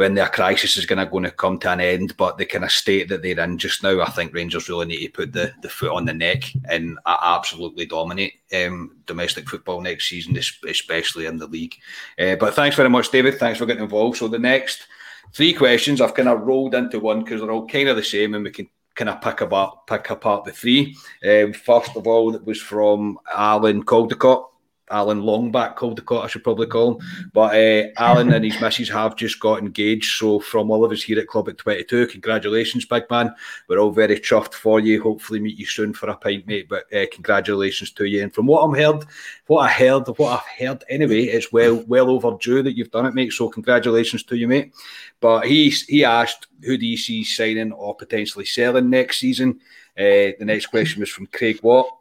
when 0.00 0.14
their 0.14 0.30
crisis 0.30 0.78
is 0.78 0.86
going 0.86 0.98
to 0.98 1.04
going 1.04 1.24
to 1.24 1.30
come 1.30 1.58
to 1.58 1.70
an 1.70 1.78
end. 1.78 2.16
But 2.16 2.38
the 2.38 2.46
kind 2.46 2.64
of 2.64 2.72
state 2.72 3.10
that 3.10 3.20
they're 3.20 3.38
in 3.38 3.58
just 3.58 3.82
now, 3.82 4.00
I 4.00 4.08
think 4.08 4.32
Rangers 4.32 4.66
really 4.66 4.86
need 4.86 5.04
to 5.04 5.12
put 5.12 5.34
the, 5.34 5.52
the 5.60 5.68
foot 5.68 5.92
on 5.92 6.06
the 6.06 6.14
neck 6.14 6.44
and 6.70 6.98
absolutely 7.06 7.84
dominate 7.84 8.32
um, 8.54 8.96
domestic 9.04 9.46
football 9.46 9.82
next 9.82 10.08
season, 10.08 10.38
especially 10.38 11.26
in 11.26 11.36
the 11.36 11.46
league. 11.46 11.74
Uh, 12.18 12.36
but 12.36 12.54
thanks 12.54 12.76
very 12.76 12.88
much, 12.88 13.10
David. 13.10 13.38
Thanks 13.38 13.58
for 13.58 13.66
getting 13.66 13.82
involved. 13.82 14.16
So 14.16 14.26
the 14.26 14.38
next 14.38 14.86
three 15.34 15.52
questions 15.52 16.00
I've 16.00 16.14
kind 16.14 16.30
of 16.30 16.46
rolled 16.46 16.74
into 16.74 16.98
one 16.98 17.22
because 17.22 17.42
they're 17.42 17.50
all 17.50 17.68
kind 17.68 17.90
of 17.90 17.96
the 17.96 18.02
same, 18.02 18.32
and 18.32 18.44
we 18.44 18.52
can 18.52 18.70
kind 18.94 19.10
of 19.10 19.20
pick 19.20 19.42
apart 19.42 19.86
pick 19.86 20.08
apart 20.08 20.46
the 20.46 20.52
three. 20.52 20.96
Um, 21.28 21.52
first 21.52 21.94
of 21.94 22.06
all, 22.06 22.34
it 22.34 22.46
was 22.46 22.58
from 22.58 23.18
Alan 23.36 23.84
Caldecott. 23.84 24.46
Alan 24.90 25.22
Longback 25.22 25.76
Caldecott, 25.76 26.24
I 26.24 26.26
should 26.26 26.44
probably 26.44 26.66
call 26.66 26.94
him. 26.94 27.30
But 27.32 27.54
uh, 27.54 27.88
Alan 27.96 28.32
and 28.32 28.44
his 28.44 28.60
missus 28.60 28.88
have 28.88 29.16
just 29.16 29.40
got 29.40 29.60
engaged. 29.60 30.16
So, 30.18 30.40
from 30.40 30.70
all 30.70 30.84
of 30.84 30.92
us 30.92 31.02
here 31.02 31.18
at 31.18 31.28
Club 31.28 31.48
at 31.48 31.58
22, 31.58 32.08
congratulations, 32.08 32.84
big 32.84 33.04
man. 33.10 33.34
We're 33.68 33.78
all 33.78 33.90
very 33.90 34.18
chuffed 34.18 34.54
for 34.54 34.80
you. 34.80 35.02
Hopefully, 35.02 35.40
meet 35.40 35.58
you 35.58 35.66
soon 35.66 35.92
for 35.92 36.08
a 36.10 36.16
pint, 36.16 36.46
mate. 36.46 36.68
But 36.68 36.92
uh, 36.92 37.06
congratulations 37.12 37.92
to 37.92 38.04
you. 38.04 38.22
And 38.22 38.34
from 38.34 38.46
what 38.46 38.62
I'm 38.62 38.74
heard, 38.74 39.04
what 39.46 39.60
I 39.60 39.68
heard, 39.68 40.08
what 40.18 40.40
I've 40.40 40.58
heard 40.58 40.84
anyway, 40.88 41.22
it's 41.24 41.52
well 41.52 41.84
well 41.86 42.10
overdue 42.10 42.62
that 42.62 42.76
you've 42.76 42.90
done 42.90 43.06
it, 43.06 43.14
mate. 43.14 43.32
So, 43.32 43.48
congratulations 43.48 44.22
to 44.24 44.36
you, 44.36 44.48
mate. 44.48 44.72
But 45.20 45.46
he 45.46 45.70
he 45.70 46.04
asked, 46.04 46.46
who 46.62 46.76
do 46.76 46.86
you 46.86 46.96
see 46.96 47.24
signing 47.24 47.72
or 47.72 47.94
potentially 47.94 48.44
selling 48.44 48.90
next 48.90 49.20
season? 49.20 49.60
Uh, 49.98 50.32
the 50.38 50.44
next 50.44 50.66
question 50.66 51.00
was 51.00 51.10
from 51.10 51.26
Craig 51.26 51.60
Watt. 51.62 51.99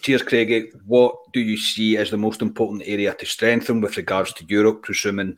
Cheers, 0.00 0.22
Craigie. 0.22 0.70
What 0.86 1.32
do 1.32 1.40
you 1.40 1.56
see 1.56 1.96
as 1.96 2.10
the 2.10 2.16
most 2.16 2.42
important 2.42 2.82
area 2.86 3.14
to 3.14 3.26
strengthen 3.26 3.80
with 3.80 3.96
regards 3.96 4.32
to 4.34 4.44
Europe, 4.44 4.82
presuming 4.82 5.36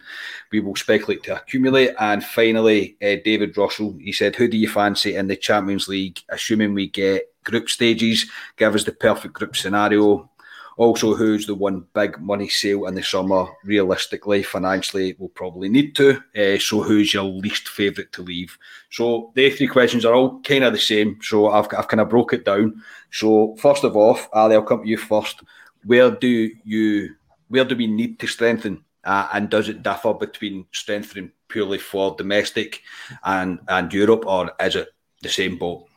we 0.52 0.60
will 0.60 0.76
speculate 0.76 1.22
to 1.24 1.36
accumulate? 1.36 1.94
And 1.98 2.22
finally, 2.24 2.96
uh, 3.02 3.16
David 3.24 3.56
Russell, 3.56 3.96
he 3.98 4.12
said, 4.12 4.36
Who 4.36 4.48
do 4.48 4.56
you 4.56 4.68
fancy 4.68 5.16
in 5.16 5.26
the 5.26 5.36
Champions 5.36 5.88
League, 5.88 6.20
assuming 6.28 6.74
we 6.74 6.88
get 6.88 7.32
group 7.44 7.68
stages? 7.68 8.26
Give 8.56 8.74
us 8.74 8.84
the 8.84 8.92
perfect 8.92 9.34
group 9.34 9.56
scenario. 9.56 10.30
Also, 10.78 11.12
who's 11.16 11.44
the 11.44 11.56
one 11.56 11.84
big 11.92 12.20
money 12.20 12.48
sale 12.48 12.86
in 12.86 12.94
the 12.94 13.02
summer? 13.02 13.46
Realistically, 13.64 14.44
financially, 14.44 15.16
we'll 15.18 15.28
probably 15.28 15.68
need 15.68 15.96
to. 15.96 16.22
Uh, 16.36 16.56
so, 16.56 16.80
who's 16.80 17.12
your 17.12 17.24
least 17.24 17.68
favourite 17.68 18.12
to 18.12 18.22
leave? 18.22 18.56
So, 18.88 19.32
the 19.34 19.50
three 19.50 19.66
questions 19.66 20.04
are 20.04 20.14
all 20.14 20.40
kind 20.42 20.62
of 20.62 20.72
the 20.72 20.78
same. 20.78 21.18
So, 21.20 21.48
I've, 21.48 21.66
I've 21.76 21.88
kind 21.88 22.00
of 22.00 22.08
broke 22.08 22.32
it 22.32 22.44
down. 22.44 22.80
So, 23.10 23.56
first 23.56 23.82
of 23.82 23.96
all, 23.96 24.20
Ali, 24.32 24.54
I'll 24.54 24.62
come 24.62 24.84
to 24.84 24.88
you 24.88 24.98
first. 24.98 25.42
Where 25.84 26.12
do 26.12 26.50
you, 26.64 27.16
where 27.48 27.64
do 27.64 27.74
we 27.74 27.88
need 27.88 28.20
to 28.20 28.28
strengthen? 28.28 28.84
Uh, 29.02 29.28
and 29.32 29.50
does 29.50 29.68
it 29.68 29.82
differ 29.82 30.14
between 30.14 30.66
strengthening 30.70 31.32
purely 31.48 31.78
for 31.78 32.14
domestic 32.14 32.82
and 33.24 33.58
and 33.66 33.92
Europe, 33.92 34.26
or 34.26 34.52
is 34.60 34.76
it 34.76 34.88
the 35.22 35.28
same 35.28 35.56
boat? 35.56 35.87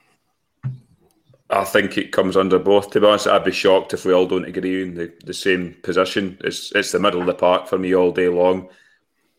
I 1.52 1.66
think 1.66 1.98
it 1.98 2.14
comes 2.14 2.38
under 2.38 2.58
both. 2.58 2.92
To 2.92 3.02
be 3.02 3.08
honest, 3.08 3.28
I'd 3.28 3.44
be 3.44 3.52
shocked 3.52 3.94
if 3.94 4.06
we 4.06 4.14
all 4.14 4.26
don't 4.26 4.46
agree 4.46 4.84
in 4.84 4.96
the, 4.96 5.14
the 5.26 5.34
same 5.34 5.76
position. 5.84 6.38
It's 6.42 6.72
it's 6.72 6.92
the 6.92 7.00
middle 7.00 7.20
of 7.20 7.28
the 7.28 7.34
park 7.34 7.68
for 7.68 7.78
me 7.78 7.94
all 7.94 8.12
day 8.12 8.30
long. 8.30 8.70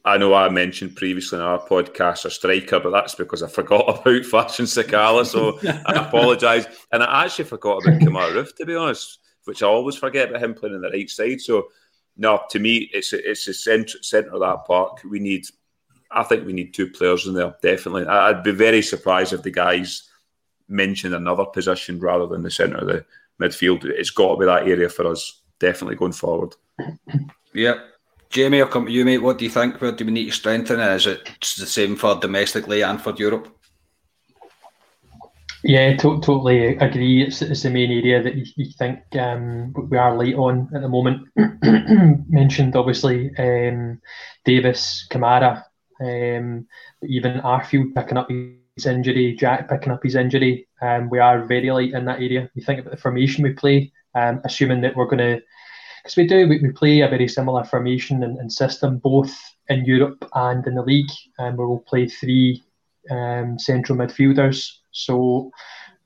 I 0.04 0.18
know 0.18 0.34
I 0.34 0.48
mentioned 0.48 0.96
previously 0.96 1.38
in 1.38 1.44
our 1.44 1.64
podcast 1.64 2.24
a 2.24 2.30
striker, 2.30 2.80
but 2.80 2.90
that's 2.90 3.14
because 3.14 3.42
I 3.42 3.48
forgot 3.48 3.88
about 4.06 4.24
Fashion 4.26 4.66
Sakala, 4.66 5.24
so 5.24 5.58
I 5.86 6.06
apologise. 6.06 6.66
And 6.90 7.02
I 7.02 7.24
actually 7.24 7.44
forgot 7.44 7.82
about 7.82 8.00
Kemar 8.00 8.32
Roofe, 8.32 8.56
to 8.56 8.66
be 8.66 8.74
honest, 8.74 9.20
which 9.44 9.62
I 9.62 9.66
always 9.68 9.96
forget 9.96 10.28
about 10.28 10.42
him 10.42 10.54
playing 10.54 10.74
on 10.74 10.82
the 10.82 10.90
right 10.90 11.08
side. 11.08 11.40
So, 11.40 11.68
no, 12.16 12.42
to 12.50 12.58
me, 12.58 12.90
it's 12.92 13.12
it's 13.12 13.46
the 13.46 13.54
centre 13.54 14.02
centre 14.02 14.34
of 14.34 14.40
that 14.40 14.66
park. 14.66 15.00
We 15.08 15.18
need, 15.18 15.46
I 16.10 16.24
think, 16.24 16.46
we 16.46 16.52
need 16.52 16.74
two 16.74 16.90
players 16.90 17.26
in 17.26 17.34
there 17.34 17.54
definitely. 17.62 18.06
I'd 18.06 18.42
be 18.42 18.50
very 18.50 18.82
surprised 18.82 19.32
if 19.32 19.42
the 19.42 19.50
guys 19.50 20.10
mention 20.72 21.14
another 21.14 21.44
position 21.44 22.00
rather 22.00 22.26
than 22.26 22.42
the 22.42 22.50
centre 22.50 22.78
of 22.78 22.86
the 22.86 23.04
midfield. 23.40 23.84
It's 23.84 24.10
got 24.10 24.32
to 24.32 24.40
be 24.40 24.46
that 24.46 24.66
area 24.66 24.88
for 24.88 25.06
us, 25.06 25.42
definitely 25.58 25.96
going 25.96 26.12
forward. 26.12 26.54
Yeah. 27.54 27.74
Jamie, 28.30 28.62
I'll 28.62 28.68
come 28.68 28.86
to 28.86 28.92
you, 28.92 29.04
mate. 29.04 29.18
What 29.18 29.38
do 29.38 29.44
you 29.44 29.50
think? 29.50 29.80
Where 29.80 29.92
do 29.92 30.06
we 30.06 30.10
need 30.10 30.26
to 30.26 30.32
strengthen? 30.32 30.80
Is 30.80 31.06
it 31.06 31.28
the 31.40 31.66
same 31.66 31.96
for 31.96 32.18
domestically 32.18 32.82
and 32.82 33.00
for 33.00 33.14
Europe? 33.14 33.54
Yeah, 35.64 35.96
to- 35.98 36.20
totally 36.20 36.76
agree. 36.78 37.22
It's, 37.22 37.42
it's 37.42 37.62
the 37.62 37.70
main 37.70 37.92
area 37.92 38.22
that 38.22 38.34
you, 38.34 38.44
you 38.56 38.72
think 38.76 39.00
um, 39.16 39.72
we 39.90 39.96
are 39.96 40.16
late 40.16 40.34
on 40.34 40.68
at 40.74 40.80
the 40.80 40.88
moment. 40.88 41.28
Mentioned 42.30 42.74
obviously 42.74 43.30
um, 43.38 44.00
Davis, 44.44 45.06
Kamara, 45.10 45.62
um, 46.00 46.66
even 47.02 47.40
Arfield 47.40 47.94
picking 47.94 48.16
up 48.16 48.30
his 48.76 48.86
injury, 48.86 49.36
Jack 49.38 49.68
picking 49.68 49.92
up 49.92 50.02
his 50.02 50.14
injury. 50.14 50.66
Um, 50.80 51.10
we 51.10 51.18
are 51.18 51.44
very 51.44 51.70
light 51.70 51.92
in 51.92 52.04
that 52.06 52.20
area. 52.20 52.50
You 52.54 52.64
think 52.64 52.80
about 52.80 52.90
the 52.90 52.96
formation 52.96 53.42
we 53.42 53.52
play, 53.52 53.92
um, 54.14 54.40
assuming 54.44 54.80
that 54.82 54.96
we're 54.96 55.06
going 55.06 55.18
to, 55.18 55.42
because 56.02 56.16
we 56.16 56.26
do, 56.26 56.48
we, 56.48 56.60
we, 56.60 56.70
play 56.70 57.00
a 57.00 57.08
very 57.08 57.28
similar 57.28 57.64
formation 57.64 58.22
and, 58.22 58.38
and, 58.38 58.52
system 58.52 58.98
both 58.98 59.38
in 59.68 59.84
Europe 59.84 60.28
and 60.34 60.66
in 60.66 60.74
the 60.74 60.82
league, 60.82 61.10
and 61.38 61.56
we 61.56 61.64
will 61.64 61.80
play 61.80 62.08
three 62.08 62.62
um, 63.10 63.58
central 63.58 63.98
midfielders. 63.98 64.70
So, 64.90 65.50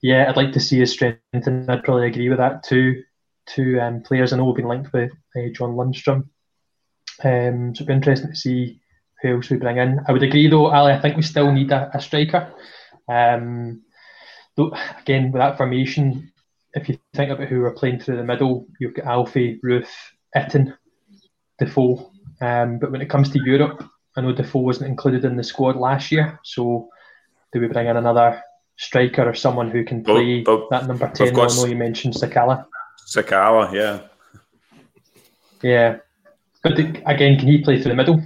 yeah, 0.02 0.26
I'd 0.28 0.36
like 0.36 0.52
to 0.52 0.60
see 0.60 0.82
us 0.82 0.92
strengthen. 0.92 1.70
I'd 1.70 1.84
probably 1.84 2.08
agree 2.08 2.28
with 2.28 2.38
that 2.38 2.62
too. 2.62 3.02
Two 3.46 3.80
um, 3.80 4.02
players 4.02 4.32
I 4.32 4.36
know 4.36 4.46
have 4.46 4.56
been 4.56 4.68
linked 4.68 4.92
with 4.92 5.12
uh, 5.36 5.48
John 5.54 5.76
Lundstram. 5.76 6.28
Um, 7.24 7.74
so 7.74 7.82
it'd 7.82 7.86
be 7.86 7.92
interesting 7.94 8.30
to 8.30 8.36
see 8.36 8.80
who 9.22 9.36
else 9.36 9.50
we 9.50 9.56
bring 9.56 9.78
in. 9.78 10.00
I 10.06 10.12
would 10.12 10.22
agree 10.22 10.48
though, 10.48 10.66
Ali. 10.66 10.92
I 10.92 11.00
think 11.00 11.16
we 11.16 11.22
still 11.22 11.52
need 11.52 11.70
a, 11.72 11.90
a 11.94 12.00
striker. 12.00 12.52
Um, 13.08 13.82
though, 14.56 14.72
again, 15.00 15.32
with 15.32 15.40
that 15.40 15.56
formation, 15.56 16.32
if 16.74 16.88
you 16.88 16.98
think 17.14 17.30
about 17.30 17.48
who 17.48 17.60
we're 17.60 17.72
playing 17.72 18.00
through 18.00 18.18
the 18.18 18.24
middle, 18.24 18.66
you've 18.78 18.94
got 18.94 19.06
Alfie, 19.06 19.58
Roofe, 19.64 19.88
Itten, 20.36 20.76
Defoe. 21.58 22.12
Um, 22.40 22.78
but 22.78 22.92
when 22.92 23.00
it 23.00 23.08
comes 23.08 23.30
to 23.30 23.40
Europe, 23.42 23.82
I 24.16 24.20
know 24.20 24.32
Defoe 24.32 24.60
wasn't 24.60 24.90
included 24.90 25.24
in 25.24 25.36
the 25.36 25.44
squad 25.44 25.76
last 25.76 26.12
year. 26.12 26.38
So 26.44 26.88
do 27.52 27.60
we 27.60 27.68
bring 27.68 27.86
in 27.86 27.96
another 27.96 28.42
striker 28.76 29.28
or 29.28 29.34
someone 29.34 29.70
who 29.70 29.84
can 29.84 30.04
play 30.04 30.42
but, 30.42 30.68
but 30.68 30.80
that 30.80 30.86
number 30.86 31.08
10? 31.08 31.28
I 31.28 31.46
know 31.46 31.64
you 31.64 31.76
mentioned 31.76 32.14
Sakala. 32.14 32.66
Sakala, 33.06 33.72
yeah. 33.72 34.00
Yeah. 35.62 35.96
But 36.62 36.76
the, 36.76 37.02
again, 37.06 37.38
can 37.38 37.48
he 37.48 37.62
play 37.62 37.80
through 37.80 37.92
the 37.92 37.96
middle? 37.96 38.22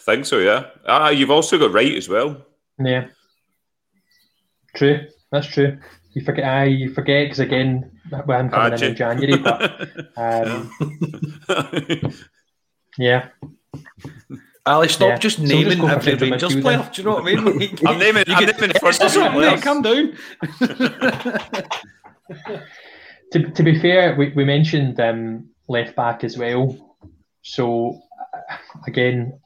I 0.00 0.02
think 0.02 0.24
so, 0.24 0.38
yeah. 0.38 0.70
Ah, 0.86 1.10
you've 1.10 1.30
also 1.30 1.58
got 1.58 1.72
Wright 1.72 1.94
as 1.94 2.08
well. 2.08 2.46
Yeah. 2.78 3.08
True. 4.74 5.06
That's 5.30 5.46
true. 5.46 5.78
You 6.12 6.24
forget. 6.24 6.44
I 6.44 6.64
you 6.64 6.92
forget 6.94 7.26
because 7.26 7.40
again, 7.40 8.00
with 8.10 8.40
him 8.40 8.50
coming 8.50 8.72
in 8.72 8.82
in 8.82 8.96
January. 8.96 9.36
But 9.38 10.10
um, 10.16 10.70
yeah. 12.98 13.28
Ali, 14.66 14.88
stop 14.88 15.08
yeah. 15.08 15.18
just 15.18 15.38
naming 15.38 15.78
so 15.78 15.86
every 15.86 16.14
Rangers 16.14 16.56
player. 16.56 16.88
Do 16.92 17.02
you 17.02 17.08
know 17.08 17.14
what 17.16 17.22
I 17.22 17.36
mean? 17.36 17.78
I'm 17.86 17.98
naming. 17.98 18.24
I'm 18.26 18.44
naming 18.44 18.72
first 18.80 19.00
players. 19.00 19.62
Calm 19.62 19.82
down. 19.82 20.16
to, 23.32 23.50
to 23.50 23.62
be 23.62 23.78
fair, 23.80 24.16
we, 24.16 24.30
we 24.30 24.44
mentioned 24.44 24.98
um, 24.98 25.50
left 25.68 25.94
back 25.94 26.24
as 26.24 26.36
well. 26.36 26.96
So 27.42 28.00
uh, 28.34 28.56
again, 28.86 29.39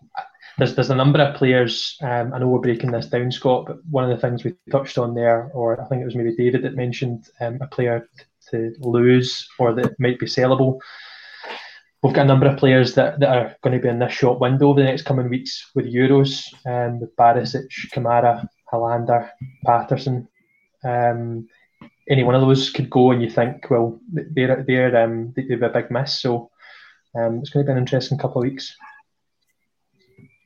there's 0.59 0.74
there's 0.74 0.90
a 0.90 0.94
number 0.94 1.20
of 1.20 1.36
players. 1.36 1.96
Um, 2.02 2.32
I 2.32 2.38
know 2.38 2.48
we're 2.48 2.61
breaking 2.61 2.92
this 2.92 3.07
down, 3.07 3.32
Scott, 3.32 3.66
but 3.66 3.84
one 3.90 4.05
of 4.05 4.11
the 4.11 4.20
things 4.20 4.44
we 4.44 4.55
touched 4.70 4.98
on 4.98 5.14
there, 5.14 5.50
or 5.55 5.80
I 5.80 5.86
think 5.86 6.02
it 6.02 6.05
was 6.05 6.14
maybe 6.14 6.36
David 6.36 6.62
that 6.62 6.76
mentioned 6.76 7.28
um, 7.40 7.59
a 7.61 7.66
player 7.66 8.09
to 8.50 8.74
lose 8.78 9.48
or 9.59 9.74
that 9.74 9.98
might 9.98 10.18
be 10.18 10.26
sellable. 10.26 10.78
We've 12.02 12.12
got 12.12 12.26
a 12.26 12.28
number 12.28 12.46
of 12.46 12.59
players 12.59 12.94
that, 12.96 13.18
that 13.20 13.28
are 13.30 13.57
going 13.62 13.74
to 13.74 13.82
be 13.82 13.88
in 13.88 13.98
this 13.98 14.12
short 14.12 14.38
window 14.38 14.68
over 14.68 14.80
the 14.80 14.86
next 14.86 15.07
coming 15.07 15.30
weeks 15.30 15.70
with 15.74 15.86
Euros, 15.86 16.44
um, 16.66 17.00
with 17.00 17.16
Barisic, 17.16 17.66
Kamara, 17.94 18.46
Helander, 18.70 19.30
Patterson. 19.64 20.28
Um, 20.84 21.48
any 22.09 22.22
one 22.22 22.34
of 22.34 22.42
those 22.42 22.68
could 22.68 22.90
go, 22.90 23.12
and 23.12 23.22
you 23.22 23.30
think, 23.30 23.70
well, 23.70 23.98
they're 24.12 24.62
they're 24.62 25.02
um, 25.02 25.32
they've 25.34 25.62
a 25.62 25.70
big 25.70 25.90
miss. 25.90 26.20
So 26.20 26.50
um, 27.16 27.38
it's 27.38 27.50
going 27.50 27.64
to 27.64 27.68
be 27.68 27.72
an 27.72 27.78
interesting 27.78 28.18
couple 28.18 28.42
of 28.42 28.48
weeks. 28.48 28.76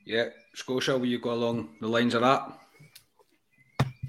Yeah, 0.09 0.29
Scotia, 0.55 0.97
will 0.97 1.05
you 1.05 1.19
go 1.19 1.33
along 1.33 1.69
the 1.79 1.87
lines 1.87 2.15
of 2.15 2.21
that? 2.21 2.57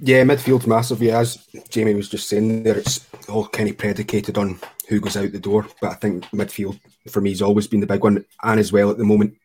Yeah, 0.00 0.24
midfield's 0.24 0.66
massive. 0.66 1.02
Yeah, 1.02 1.18
as 1.18 1.46
Jamie 1.68 1.92
was 1.92 2.08
just 2.08 2.26
saying 2.26 2.62
there, 2.62 2.78
it's 2.78 3.06
all 3.28 3.46
kind 3.46 3.68
of 3.68 3.76
predicated 3.76 4.38
on 4.38 4.58
who 4.88 4.98
goes 4.98 5.18
out 5.18 5.30
the 5.30 5.38
door. 5.38 5.66
But 5.78 5.90
I 5.90 5.94
think 5.96 6.24
midfield 6.30 6.80
for 7.10 7.20
me 7.20 7.28
has 7.28 7.42
always 7.42 7.66
been 7.66 7.80
the 7.80 7.86
big 7.86 8.02
one, 8.02 8.24
and 8.42 8.58
as 8.58 8.72
well 8.72 8.90
at 8.90 8.96
the 8.96 9.04
moment, 9.04 9.36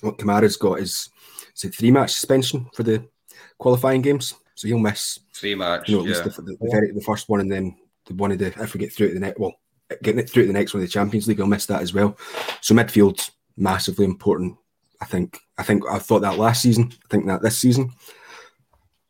what 0.00 0.16
Kamara's 0.16 0.56
got 0.56 0.80
is 0.80 1.10
it 1.62 1.74
three 1.74 1.90
match 1.90 2.12
suspension 2.12 2.66
for 2.72 2.82
the 2.82 3.04
qualifying 3.58 4.00
games, 4.00 4.32
so 4.54 4.68
he'll 4.68 4.78
miss 4.78 5.18
three 5.34 5.54
match. 5.54 5.90
You 5.90 5.96
know, 5.96 6.02
at 6.04 6.08
least 6.08 6.24
the, 6.24 6.30
the, 6.30 6.56
the, 6.58 6.70
very, 6.70 6.92
the 6.92 7.02
first 7.02 7.28
one, 7.28 7.40
and 7.40 7.52
then 7.52 7.76
the 8.06 8.14
one 8.14 8.32
of 8.32 8.38
the 8.38 8.46
if 8.46 8.72
we 8.72 8.80
get 8.80 8.90
through 8.90 9.08
to 9.08 9.14
the 9.14 9.20
next, 9.20 9.38
well, 9.38 9.52
getting 10.02 10.20
it 10.20 10.30
through 10.30 10.44
to 10.44 10.46
the 10.46 10.58
next 10.58 10.72
one 10.72 10.82
of 10.82 10.88
the 10.88 10.92
Champions 10.92 11.28
League, 11.28 11.36
he'll 11.36 11.46
miss 11.46 11.66
that 11.66 11.82
as 11.82 11.92
well. 11.92 12.16
So 12.62 12.74
midfield's 12.74 13.32
massively 13.58 14.06
important 14.06 14.56
I 15.00 15.06
think 15.06 15.38
I 15.56 15.62
think 15.62 15.84
I 15.90 15.98
thought 15.98 16.20
that 16.20 16.38
last 16.38 16.62
season. 16.62 16.92
I 16.92 17.08
think 17.08 17.26
that 17.26 17.42
this 17.42 17.58
season 17.58 17.92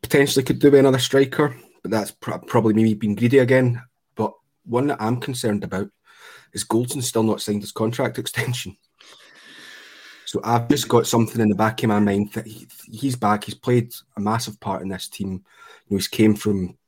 potentially 0.02 0.44
could 0.44 0.58
do 0.58 0.70
with 0.70 0.80
another 0.80 0.98
striker, 0.98 1.56
but 1.82 1.90
that's 1.90 2.12
pr- 2.12 2.38
probably 2.46 2.74
me 2.74 2.94
being 2.94 3.14
greedy 3.14 3.38
again. 3.38 3.82
But 4.14 4.32
one 4.64 4.86
that 4.88 5.02
I'm 5.02 5.20
concerned 5.20 5.64
about 5.64 5.88
is 6.52 6.64
Goldson 6.64 7.02
still 7.02 7.22
not 7.22 7.40
signed 7.40 7.62
his 7.62 7.72
contract 7.72 8.18
extension. 8.18 8.76
So 10.26 10.40
I've 10.44 10.68
just 10.68 10.88
got 10.88 11.08
something 11.08 11.40
in 11.40 11.48
the 11.48 11.56
back 11.56 11.82
of 11.82 11.88
my 11.88 11.98
mind 11.98 12.32
that 12.34 12.46
he, 12.46 12.68
he's 12.88 13.16
back. 13.16 13.44
He's 13.44 13.56
played 13.56 13.92
a 14.16 14.20
massive 14.20 14.60
part 14.60 14.82
in 14.82 14.88
this 14.88 15.08
team. 15.08 15.32
You 15.32 15.36
know, 15.90 15.96
he's 15.96 16.06
came 16.06 16.36
from 16.36 16.78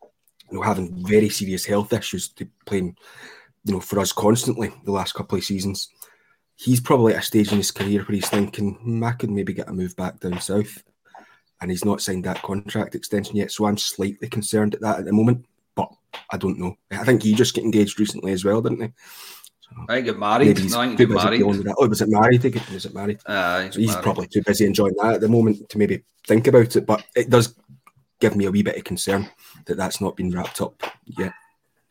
you 0.51 0.59
know 0.59 0.63
having 0.63 1.05
very 1.05 1.29
serious 1.29 1.65
health 1.65 1.93
issues 1.93 2.29
to 2.35 2.47
playing, 2.67 2.97
you 3.65 3.75
know, 3.75 3.81
for 3.81 3.99
us 3.99 4.13
constantly 4.13 4.73
the 4.85 4.93
last 4.93 5.15
couple 5.15 5.37
of 5.37 5.45
seasons 5.45 5.89
he's 6.63 6.81
probably 6.81 7.15
at 7.15 7.21
a 7.21 7.23
stage 7.23 7.51
in 7.51 7.59
his 7.59 7.71
career 7.71 8.03
where 8.03 8.15
he's 8.15 8.29
thinking, 8.29 8.75
hmm, 8.75 9.03
I 9.03 9.13
could 9.13 9.31
maybe 9.31 9.53
get 9.53 9.69
a 9.69 9.73
move 9.73 9.97
back 9.97 10.21
down 10.21 10.41
south. 10.41 10.83
And 11.61 11.71
he's 11.71 11.85
not 11.85 12.01
signed 12.01 12.25
that 12.25 12.43
contract 12.43 12.95
extension 12.95 13.37
yet. 13.37 13.53
So 13.53 13.67
I'm 13.67 13.79
slightly 13.79 14.29
concerned 14.29 14.75
at 14.75 14.81
that 14.81 15.01
at 15.01 15.05
the 15.05 15.13
moment. 15.13 15.47
But 15.75 15.93
I 16.31 16.37
don't 16.37 16.59
know. 16.59 16.77
I 16.91 17.05
think 17.05 17.23
he 17.23 17.35
just 17.35 17.55
got 17.55 17.65
engaged 17.65 18.01
recently 18.01 18.33
as 18.33 18.45
well, 18.45 18.61
didn't 18.61 18.81
he? 18.81 18.93
So 19.61 19.71
I 19.89 20.01
get 20.01 20.19
married. 20.19 20.59
He's 20.59 20.75
I 20.75 20.95
busy 20.95 21.15
married. 21.15 21.43
Oh, 21.43 21.89
was 21.89 22.03
it 22.03 22.09
married? 22.09 22.43
Was 22.73 22.85
it 22.85 22.95
married? 22.95 23.21
Uh, 23.25 23.63
he's, 23.63 23.75
so 23.75 23.81
he's 23.81 23.97
probably 23.97 24.27
too 24.27 24.43
busy 24.43 24.67
enjoying 24.67 24.95
that 25.01 25.15
at 25.15 25.21
the 25.21 25.29
moment 25.29 25.69
to 25.69 25.79
maybe 25.79 26.03
think 26.27 26.47
about 26.49 26.75
it. 26.77 26.85
But 26.85 27.05
it 27.15 27.31
does 27.31 27.55
give 28.21 28.37
me 28.37 28.47
a 28.47 28.51
wee 28.51 28.63
bit 28.63 28.77
of 28.77 28.85
concern 28.85 29.29
that 29.67 29.77
that's 29.77 30.01
not 30.01 30.17
been 30.17 30.31
wrapped 30.31 30.61
up 30.61 30.81
yet. 31.07 31.33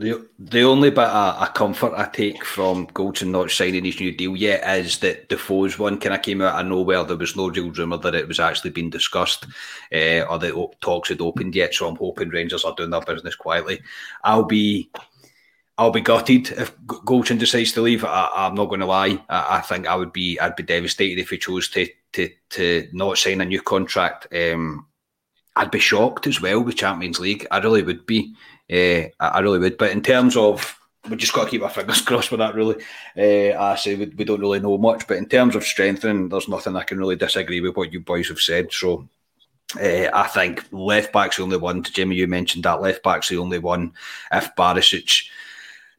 The, 0.02 0.28
the 0.40 0.64
only 0.64 0.90
bit 0.90 1.04
of, 1.04 1.36
of 1.36 1.54
comfort 1.54 1.94
I 1.96 2.08
take 2.08 2.44
from 2.44 2.88
Goldson 2.88 3.30
not 3.30 3.52
signing 3.52 3.86
his 3.86 4.00
new 4.00 4.12
deal 4.12 4.36
yet 4.36 4.68
is 4.80 4.98
that 4.98 5.30
Defoe's 5.30 5.78
one 5.78 6.00
kind 6.00 6.16
of 6.16 6.24
came 6.24 6.42
out 6.42 6.60
of 6.60 6.66
nowhere. 6.66 7.04
There 7.04 7.16
was 7.16 7.36
no 7.36 7.52
real 7.52 7.70
rumour 7.70 7.98
that 7.98 8.16
it 8.16 8.28
was 8.28 8.40
actually 8.40 8.72
being 8.72 8.90
discussed 8.90 9.46
uh, 9.94 10.22
or 10.22 10.40
that 10.40 10.70
talks 10.82 11.10
had 11.10 11.22
opened 11.22 11.54
yet. 11.54 11.76
So 11.76 11.88
I'm 11.88 11.98
hoping 11.98 12.30
Rangers 12.30 12.66
are 12.66 12.74
doing 12.74 12.90
their 12.90 13.02
business 13.02 13.36
quietly. 13.36 13.80
I'll 14.24 14.46
be 14.46 14.90
I'll 15.78 15.92
be 15.92 16.02
gutted 16.02 16.50
if 16.50 16.76
Goldson 16.88 17.38
decides 17.38 17.72
to 17.74 17.82
leave. 17.82 18.04
I, 18.04 18.48
am 18.48 18.56
not 18.56 18.70
going 18.70 18.80
to 18.80 18.88
lie. 18.88 19.24
I, 19.30 19.58
I, 19.58 19.62
think 19.62 19.86
I 19.86 19.96
would 19.96 20.14
be 20.14 20.40
I'd 20.40 20.56
be 20.56 20.64
devastated 20.64 21.22
if 21.22 21.30
he 21.30 21.38
chose 21.38 21.70
to 21.70 21.88
to 22.14 22.28
to 22.50 22.88
not 22.92 23.20
sign 23.20 23.42
a 23.42 23.46
new 23.46 23.62
contract. 23.62 24.28
Um, 24.34 24.88
I'd 25.56 25.70
be 25.70 25.80
shocked 25.80 26.26
as 26.26 26.42
well 26.42 26.64
with 26.64 26.78
Champions 26.78 27.20
League. 27.20 27.46
I 27.52 27.60
really 27.60 27.84
would 27.84 28.08
be. 28.08 28.34
Uh, 28.72 29.10
I, 29.20 29.28
I, 29.28 29.40
really 29.40 29.60
would. 29.60 29.78
But 29.78 29.92
in 29.92 30.02
terms 30.02 30.38
of, 30.38 30.80
we 31.10 31.18
just 31.18 31.34
got 31.34 31.46
to 31.46 31.50
keep 31.50 31.62
our 31.62 31.70
fingers 31.70 32.02
crossed 32.06 32.32
with 32.32 32.40
that. 32.40 32.56
Really, 32.56 32.84
uh, 33.18 33.60
I 33.60 33.76
say 33.76 33.96
we, 33.96 34.06
we, 34.06 34.24
don't 34.24 34.40
really 34.40 34.60
know 34.60 34.78
much. 34.78 35.08
But 35.08 35.18
in 35.18 35.28
terms 35.28 35.56
of 35.56 35.64
strengthening, 35.64 36.30
there's 36.30 36.48
nothing 36.48 36.76
I 36.76 36.84
can 36.84 36.98
really 36.98 37.16
disagree 37.16 37.62
with 37.62 37.76
what 37.76 37.94
you 37.94 38.00
boys 38.00 38.30
have 38.30 38.40
said. 38.40 38.72
So. 38.72 39.08
Uh, 39.80 40.10
I 40.14 40.28
think 40.28 40.66
left 40.74 41.14
back's 41.14 41.38
the 41.38 41.44
only 41.44 41.56
one. 41.56 41.82
Jimmy, 41.84 42.18
you 42.18 42.28
mentioned 42.28 42.66
that 42.66 42.82
left 42.82 43.04
back's 43.04 43.30
the 43.30 43.38
only 43.38 43.58
one. 43.58 43.94
If 44.30 44.54
Barisic 44.54 45.30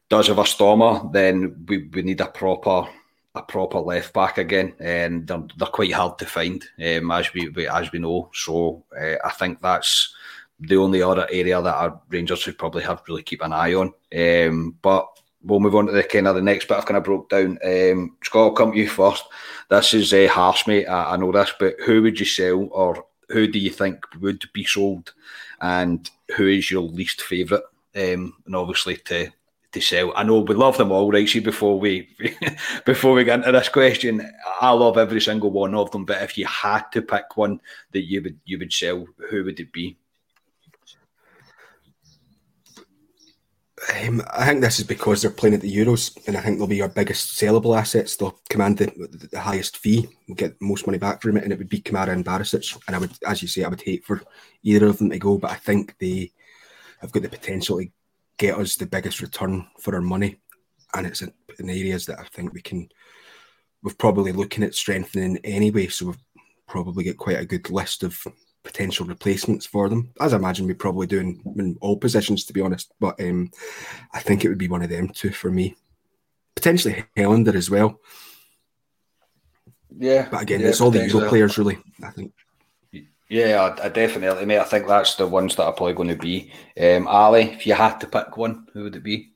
does 0.09 0.27
have 0.27 0.37
a 0.37 0.45
stormer, 0.45 1.01
then 1.11 1.65
we, 1.67 1.87
we 1.87 2.03
need 2.03 2.21
a 2.21 2.27
proper 2.27 2.87
a 3.35 3.41
proper 3.41 3.79
left 3.79 4.13
back 4.13 4.37
again, 4.37 4.73
and 4.79 5.25
they're, 5.27 5.43
they're 5.57 5.67
quite 5.67 5.91
hard 5.91 6.19
to 6.19 6.25
find, 6.25 6.63
um, 6.79 7.11
as 7.11 7.33
we, 7.33 7.49
we, 7.49 7.67
as 7.67 7.91
we 7.91 7.99
know. 7.99 8.29
So 8.33 8.83
uh, 8.95 9.15
I 9.25 9.31
think 9.31 9.61
that's 9.61 10.13
the 10.59 10.77
only 10.77 11.01
other 11.01 11.27
area 11.31 11.61
that 11.61 11.75
our 11.75 12.01
Rangers 12.09 12.39
should 12.39 12.57
probably 12.57 12.83
have 12.83 13.03
really 13.07 13.23
keep 13.23 13.41
an 13.41 13.53
eye 13.53 13.73
on. 13.73 13.93
Um, 14.15 14.77
but 14.81 15.07
we'll 15.43 15.59
move 15.59 15.75
on 15.75 15.87
to 15.87 15.91
the 15.91 16.03
kind 16.03 16.27
of 16.27 16.35
the 16.35 16.41
next 16.41 16.67
bit 16.67 16.77
I've 16.77 16.85
kind 16.85 16.97
of 16.97 17.03
broke 17.03 17.29
down. 17.29 17.57
Um, 17.63 18.17
Scott, 18.23 18.41
I'll 18.41 18.51
come 18.51 18.71
to 18.71 18.77
you 18.77 18.89
first. 18.89 19.25
This 19.69 19.93
is 19.93 20.13
a 20.13 20.27
uh, 20.27 20.31
harsh, 20.31 20.67
mate. 20.67 20.87
I, 20.87 21.13
I, 21.13 21.17
know 21.17 21.31
this, 21.31 21.53
but 21.59 21.75
who 21.85 22.01
would 22.01 22.19
you 22.19 22.25
sell, 22.25 22.67
or 22.71 23.05
who 23.29 23.47
do 23.47 23.59
you 23.59 23.69
think 23.69 24.05
would 24.21 24.43
be 24.53 24.63
sold, 24.63 25.13
and 25.61 26.09
who 26.35 26.47
is 26.47 26.71
your 26.71 26.83
least 26.83 27.21
favourite? 27.21 27.63
Um, 27.95 28.33
and 28.45 28.55
obviously 28.55 28.97
to 28.97 29.31
to 29.73 29.81
sell. 29.81 30.13
I 30.15 30.23
know 30.23 30.39
we 30.39 30.55
love 30.55 30.77
them 30.77 30.91
all, 30.91 31.11
right? 31.11 31.27
See, 31.27 31.39
before 31.39 31.79
we 31.79 32.09
before 32.85 33.13
we 33.13 33.23
get 33.23 33.39
into 33.39 33.51
this 33.51 33.69
question, 33.69 34.27
I 34.61 34.71
love 34.71 34.97
every 34.97 35.21
single 35.21 35.51
one 35.51 35.75
of 35.75 35.91
them. 35.91 36.05
But 36.05 36.21
if 36.21 36.37
you 36.37 36.45
had 36.45 36.83
to 36.93 37.01
pick 37.01 37.35
one 37.35 37.59
that 37.91 38.03
you 38.03 38.21
would 38.21 38.39
you 38.45 38.59
would 38.59 38.71
sell, 38.71 39.05
who 39.29 39.43
would 39.43 39.59
it 39.59 39.71
be? 39.73 39.97
Um, 43.91 44.21
I 44.31 44.45
think 44.45 44.61
this 44.61 44.79
is 44.79 44.85
because 44.85 45.21
they're 45.21 45.31
playing 45.31 45.55
at 45.55 45.61
the 45.61 45.75
Euros, 45.75 46.15
and 46.27 46.37
I 46.37 46.41
think 46.41 46.57
they'll 46.57 46.67
be 46.67 46.81
our 46.81 46.89
biggest 46.89 47.39
sellable 47.39 47.77
assets. 47.77 48.15
They'll 48.15 48.39
command 48.49 48.77
the, 48.77 49.27
the 49.31 49.39
highest 49.39 49.77
fee, 49.77 50.07
we'll 50.27 50.35
get 50.35 50.55
most 50.61 50.87
money 50.87 50.97
back 50.97 51.21
from 51.21 51.37
it, 51.37 51.43
and 51.43 51.51
it 51.51 51.57
would 51.57 51.69
be 51.69 51.81
Kamara 51.81 52.09
and 52.09 52.23
Barisic. 52.23 52.77
And 52.87 52.95
I 52.95 52.99
would, 52.99 53.11
as 53.27 53.41
you 53.41 53.47
say, 53.47 53.63
I 53.63 53.67
would 53.67 53.81
hate 53.81 54.05
for 54.05 54.21
either 54.63 54.87
of 54.87 54.99
them 54.99 55.09
to 55.09 55.19
go, 55.19 55.37
but 55.37 55.51
I 55.51 55.55
think 55.55 55.95
they 55.99 56.31
have 57.01 57.11
got 57.11 57.23
the 57.23 57.29
potential 57.29 57.79
to 57.79 57.87
get 58.37 58.57
us 58.57 58.75
the 58.75 58.85
biggest 58.85 59.21
return 59.21 59.67
for 59.79 59.95
our 59.95 60.01
money, 60.01 60.37
and 60.93 61.05
it's 61.05 61.21
in, 61.21 61.33
in 61.59 61.69
areas 61.69 62.05
that 62.05 62.19
I 62.19 62.23
think 62.23 62.53
we 62.53 62.61
can. 62.61 62.89
We're 63.81 63.93
probably 63.95 64.31
looking 64.31 64.63
at 64.63 64.75
strengthening 64.75 65.39
anyway, 65.43 65.87
so 65.87 66.05
we've 66.05 66.23
probably 66.67 67.03
got 67.03 67.17
quite 67.17 67.39
a 67.39 67.45
good 67.45 67.69
list 67.69 68.03
of 68.03 68.25
potential 68.63 69.05
replacements 69.05 69.65
for 69.65 69.89
them, 69.89 70.11
as 70.19 70.33
I 70.33 70.37
imagine 70.37 70.67
we 70.67 70.73
probably 70.73 71.07
do 71.07 71.19
in, 71.19 71.41
in 71.57 71.77
all 71.81 71.97
positions, 71.97 72.45
to 72.45 72.53
be 72.53 72.61
honest. 72.61 72.93
But 72.99 73.19
um, 73.21 73.51
I 74.13 74.19
think 74.19 74.43
it 74.43 74.49
would 74.49 74.57
be 74.57 74.69
one 74.69 74.81
of 74.81 74.89
them 74.89 75.09
two 75.09 75.31
for 75.31 75.51
me. 75.51 75.75
Potentially 76.55 77.03
Helander 77.17 77.55
as 77.55 77.69
well. 77.69 77.99
Yeah. 79.97 80.27
But 80.31 80.41
again, 80.41 80.61
yeah, 80.61 80.67
it's 80.67 80.81
all 80.81 80.91
the 80.91 81.07
Euro 81.07 81.27
players, 81.27 81.57
really, 81.57 81.77
I 82.03 82.09
think. 82.11 82.33
Yeah, 83.29 83.73
I, 83.79 83.85
I, 83.85 83.89
definitely, 83.89 84.45
mate. 84.45 84.59
I 84.59 84.63
think 84.63 84.87
that's 84.87 85.15
the 85.15 85.27
ones 85.27 85.55
that 85.55 85.65
are 85.65 85.73
probably 85.73 85.93
going 85.93 86.09
to 86.09 86.15
be. 86.15 86.51
Um, 86.79 87.07
Ali, 87.07 87.43
if 87.43 87.65
you 87.65 87.73
had 87.73 87.97
to 87.99 88.07
pick 88.07 88.37
one, 88.37 88.67
who 88.73 88.83
would 88.83 88.95
it 88.95 89.03
be? 89.03 89.31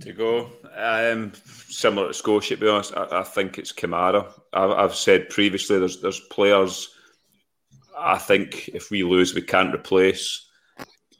To 0.00 0.12
go, 0.12 0.50
um, 0.76 1.32
similar 1.68 2.08
to 2.08 2.14
Scotia, 2.14 2.54
to 2.54 2.60
be 2.60 2.68
honest, 2.68 2.96
I, 2.96 3.20
I 3.20 3.22
think 3.24 3.58
it's 3.58 3.72
Kamara. 3.72 4.32
I've, 4.52 4.70
I've, 4.70 4.94
said 4.94 5.30
previously, 5.30 5.78
there's 5.78 6.00
there's 6.00 6.20
players 6.20 6.94
I 8.02 8.18
think 8.18 8.68
if 8.68 8.90
we 8.90 9.02
lose, 9.02 9.34
we 9.34 9.42
can't 9.42 9.74
replace 9.74 10.48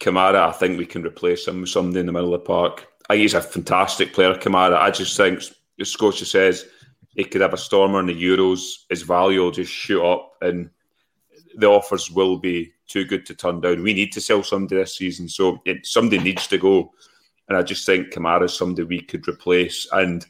Kamara. 0.00 0.48
I 0.48 0.52
think 0.52 0.78
we 0.78 0.86
can 0.86 1.04
replace 1.04 1.46
him 1.46 1.60
with 1.60 1.70
somebody 1.70 2.00
in 2.00 2.06
the 2.06 2.12
middle 2.12 2.34
of 2.34 2.40
the 2.40 2.46
park. 2.46 2.86
He's 3.10 3.34
a 3.34 3.40
fantastic 3.40 4.12
player, 4.12 4.34
Kamara. 4.34 4.76
I 4.76 4.90
just 4.90 5.16
think, 5.16 5.42
as 5.80 5.90
Scotia 5.90 6.24
says, 6.24 6.66
he 7.14 7.24
could 7.24 7.40
have 7.40 7.52
a 7.52 7.58
stormer 7.58 8.00
in 8.00 8.06
the 8.06 8.14
Euros. 8.14 8.84
His 8.88 9.02
value 9.02 9.40
will 9.42 9.50
just 9.50 9.72
shoot 9.72 10.02
up, 10.02 10.32
and 10.40 10.70
the 11.56 11.66
offers 11.66 12.10
will 12.10 12.38
be 12.38 12.72
too 12.88 13.04
good 13.04 13.26
to 13.26 13.34
turn 13.34 13.60
down. 13.60 13.82
We 13.82 13.94
need 13.94 14.12
to 14.12 14.20
sell 14.20 14.42
somebody 14.42 14.76
this 14.76 14.96
season, 14.96 15.28
so 15.28 15.60
it, 15.64 15.86
somebody 15.86 16.22
needs 16.22 16.46
to 16.48 16.58
go. 16.58 16.92
and 17.48 17.56
I 17.56 17.62
just 17.62 17.84
think 17.84 18.12
Kamara 18.12 18.44
is 18.44 18.54
somebody 18.56 18.84
we 18.84 19.02
could 19.02 19.28
replace. 19.28 19.86
And 19.92 20.24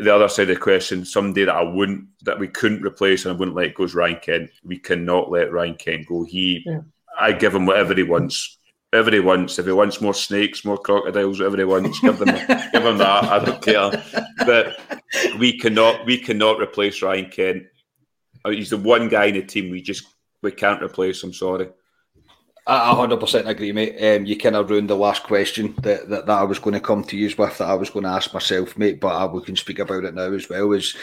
the 0.00 0.14
other 0.14 0.28
side 0.28 0.48
of 0.48 0.56
the 0.56 0.60
question, 0.60 1.04
somebody 1.04 1.44
that 1.44 1.54
I 1.54 1.62
wouldn't, 1.62 2.06
that 2.24 2.38
we 2.38 2.48
couldn't 2.48 2.84
replace, 2.84 3.24
and 3.24 3.34
I 3.34 3.38
wouldn't 3.38 3.56
let 3.56 3.74
go 3.74 3.84
is 3.84 3.94
Ryan 3.94 4.18
Kent. 4.22 4.50
We 4.64 4.78
cannot 4.78 5.30
let 5.30 5.52
Ryan 5.52 5.74
Kent 5.74 6.06
go. 6.06 6.24
He, 6.24 6.62
yeah. 6.64 6.80
I 7.18 7.32
give 7.32 7.54
him 7.54 7.66
whatever 7.66 7.94
he 7.94 8.02
wants. 8.02 8.58
Whatever 8.90 9.10
he 9.10 9.20
wants. 9.20 9.58
If 9.58 9.66
he 9.66 9.72
wants 9.72 10.00
more 10.00 10.14
snakes, 10.14 10.64
more 10.64 10.78
crocodiles, 10.78 11.40
whatever 11.40 11.58
he 11.58 11.64
wants, 11.64 12.00
give 12.00 12.18
them, 12.18 12.28
give 12.72 12.84
him 12.84 12.98
that. 12.98 13.24
I 13.24 13.44
don't 13.44 13.62
care. 13.62 14.02
But 14.38 14.78
we 15.38 15.58
cannot, 15.58 16.06
we 16.06 16.18
cannot 16.18 16.60
replace 16.60 17.02
Ryan 17.02 17.30
Kent. 17.30 17.64
Uh, 18.44 18.50
he's 18.50 18.70
the 18.70 18.78
one 18.78 19.08
guy 19.08 19.26
in 19.26 19.34
the 19.34 19.42
team 19.42 19.70
we 19.70 19.82
just 19.82 20.04
we 20.42 20.50
can't 20.50 20.82
replace. 20.82 21.22
I'm 21.22 21.32
sorry. 21.32 21.68
I 22.64 22.94
100% 22.94 23.48
agree, 23.48 23.72
mate. 23.72 23.96
Um, 24.00 24.24
you 24.24 24.36
kind 24.36 24.54
of 24.54 24.70
ruined 24.70 24.88
the 24.88 24.94
last 24.94 25.24
question 25.24 25.74
that, 25.82 26.08
that, 26.08 26.26
that 26.26 26.38
I 26.38 26.44
was 26.44 26.60
going 26.60 26.74
to 26.74 26.80
come 26.80 27.02
to 27.04 27.16
you 27.16 27.26
with, 27.36 27.58
that 27.58 27.68
I 27.68 27.74
was 27.74 27.90
going 27.90 28.04
to 28.04 28.10
ask 28.10 28.32
myself, 28.32 28.78
mate, 28.78 29.00
but 29.00 29.08
I, 29.16 29.24
we 29.26 29.42
can 29.42 29.56
speak 29.56 29.80
about 29.80 30.04
it 30.04 30.14
now 30.14 30.32
as 30.32 30.48
well. 30.48 30.70
Is 30.72 30.96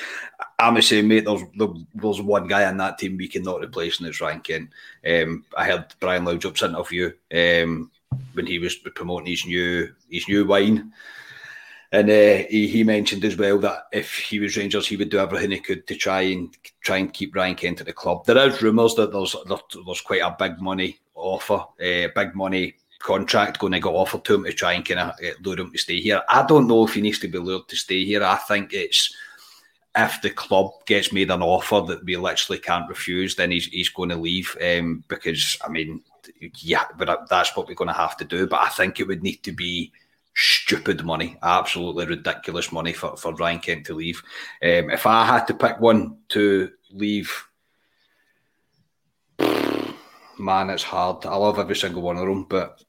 I'm 0.57 0.75
the 0.75 0.81
same, 0.81 1.09
mate. 1.09 1.25
There's, 1.25 1.41
there's 1.93 2.21
one 2.21 2.47
guy 2.47 2.63
on 2.65 2.77
that 2.77 2.97
team 2.97 3.17
we 3.17 3.27
cannot 3.27 3.61
replace, 3.61 3.99
and 3.99 4.07
it's 4.07 4.21
Ryan 4.21 4.39
Kent. 4.39 4.69
Um, 5.05 5.43
I 5.57 5.65
heard 5.65 5.93
Brian 5.99 6.23
Laudrup's 6.23 6.63
interview 6.63 7.11
um, 7.35 7.91
when 8.33 8.45
he 8.45 8.57
was 8.57 8.75
promoting 8.75 9.27
his 9.27 9.45
new 9.45 9.93
his 10.09 10.29
new 10.29 10.45
wine. 10.45 10.93
And 11.91 12.09
uh, 12.09 12.47
he, 12.49 12.67
he 12.67 12.83
mentioned 12.83 13.25
as 13.25 13.35
well 13.35 13.57
that 13.59 13.87
if 13.91 14.13
he 14.15 14.39
was 14.39 14.55
Rangers, 14.55 14.87
he 14.87 14.95
would 14.95 15.09
do 15.09 15.17
everything 15.17 15.51
he 15.51 15.59
could 15.59 15.87
to 15.87 15.95
try 15.95 16.21
and 16.21 16.55
try 16.81 16.97
and 16.97 17.11
keep 17.11 17.35
Ryan 17.35 17.55
Kent 17.55 17.79
at 17.79 17.87
the 17.87 17.93
club. 17.93 18.25
There 18.25 18.37
is 18.47 18.61
rumours 18.61 18.93
that 18.95 19.11
there's 19.11 19.35
there's 19.47 20.01
quite 20.01 20.21
a 20.21 20.35
big 20.37 20.61
money 20.61 20.99
offer, 21.15 21.65
a 21.79 22.05
uh, 22.05 22.09
big 22.15 22.35
money 22.35 22.75
contract 22.99 23.59
going 23.59 23.71
to 23.71 23.79
get 23.79 23.89
offered 23.89 24.23
to 24.25 24.35
him 24.35 24.43
to 24.43 24.53
try 24.53 24.73
and 24.73 24.85
kind 24.85 24.99
of 24.99 25.09
uh, 25.09 25.33
lure 25.41 25.59
him 25.59 25.71
to 25.71 25.77
stay 25.77 25.99
here. 25.99 26.21
I 26.29 26.45
don't 26.45 26.67
know 26.67 26.85
if 26.85 26.93
he 26.93 27.01
needs 27.01 27.19
to 27.19 27.27
be 27.27 27.39
lured 27.39 27.67
to 27.69 27.75
stay 27.75 28.05
here. 28.05 28.23
I 28.23 28.35
think 28.35 28.73
it's 28.73 29.13
if 29.95 30.21
the 30.21 30.29
club 30.29 30.71
gets 30.85 31.11
made 31.11 31.31
an 31.31 31.41
offer 31.41 31.81
that 31.87 32.03
we 32.05 32.15
literally 32.17 32.59
can't 32.59 32.87
refuse, 32.87 33.35
then 33.35 33.51
he's, 33.51 33.65
he's 33.65 33.89
going 33.89 34.09
to 34.09 34.15
leave. 34.15 34.55
Um, 34.61 35.03
because 35.07 35.57
I 35.63 35.69
mean, 35.69 36.03
yeah, 36.59 36.85
but 36.97 37.27
that's 37.29 37.55
what 37.55 37.67
we're 37.67 37.73
going 37.73 37.87
to 37.87 37.93
have 37.93 38.17
to 38.17 38.25
do. 38.25 38.45
But 38.47 38.61
I 38.61 38.69
think 38.69 38.99
it 38.99 39.07
would 39.07 39.23
need 39.23 39.41
to 39.43 39.51
be 39.51 39.91
stupid 40.39 41.03
money, 41.03 41.37
absolutely 41.43 42.05
ridiculous 42.05 42.71
money 42.71 42.93
for, 42.93 43.17
for 43.17 43.33
Ryan 43.35 43.59
Kent 43.59 43.85
to 43.87 43.93
leave. 43.93 44.23
Um, 44.63 44.89
if 44.89 45.05
I 45.05 45.25
had 45.25 45.45
to 45.47 45.53
pick 45.53 45.79
one 45.79 46.17
to 46.29 46.71
leave, 46.91 47.45
man, 49.39 50.69
it's 50.69 50.83
hard. 50.83 51.25
I 51.25 51.35
love 51.35 51.59
every 51.59 51.75
single 51.75 52.01
one 52.01 52.17
of 52.17 52.25
them, 52.25 52.45
but 52.49 52.81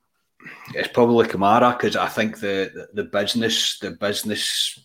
it's 0.75 0.89
probably 0.89 1.27
Kamara 1.27 1.77
because 1.77 1.97
I 1.97 2.07
think 2.07 2.39
the, 2.39 2.71
the, 2.73 3.03
the 3.03 3.05
business, 3.05 3.79
the 3.81 3.91
business 3.91 4.79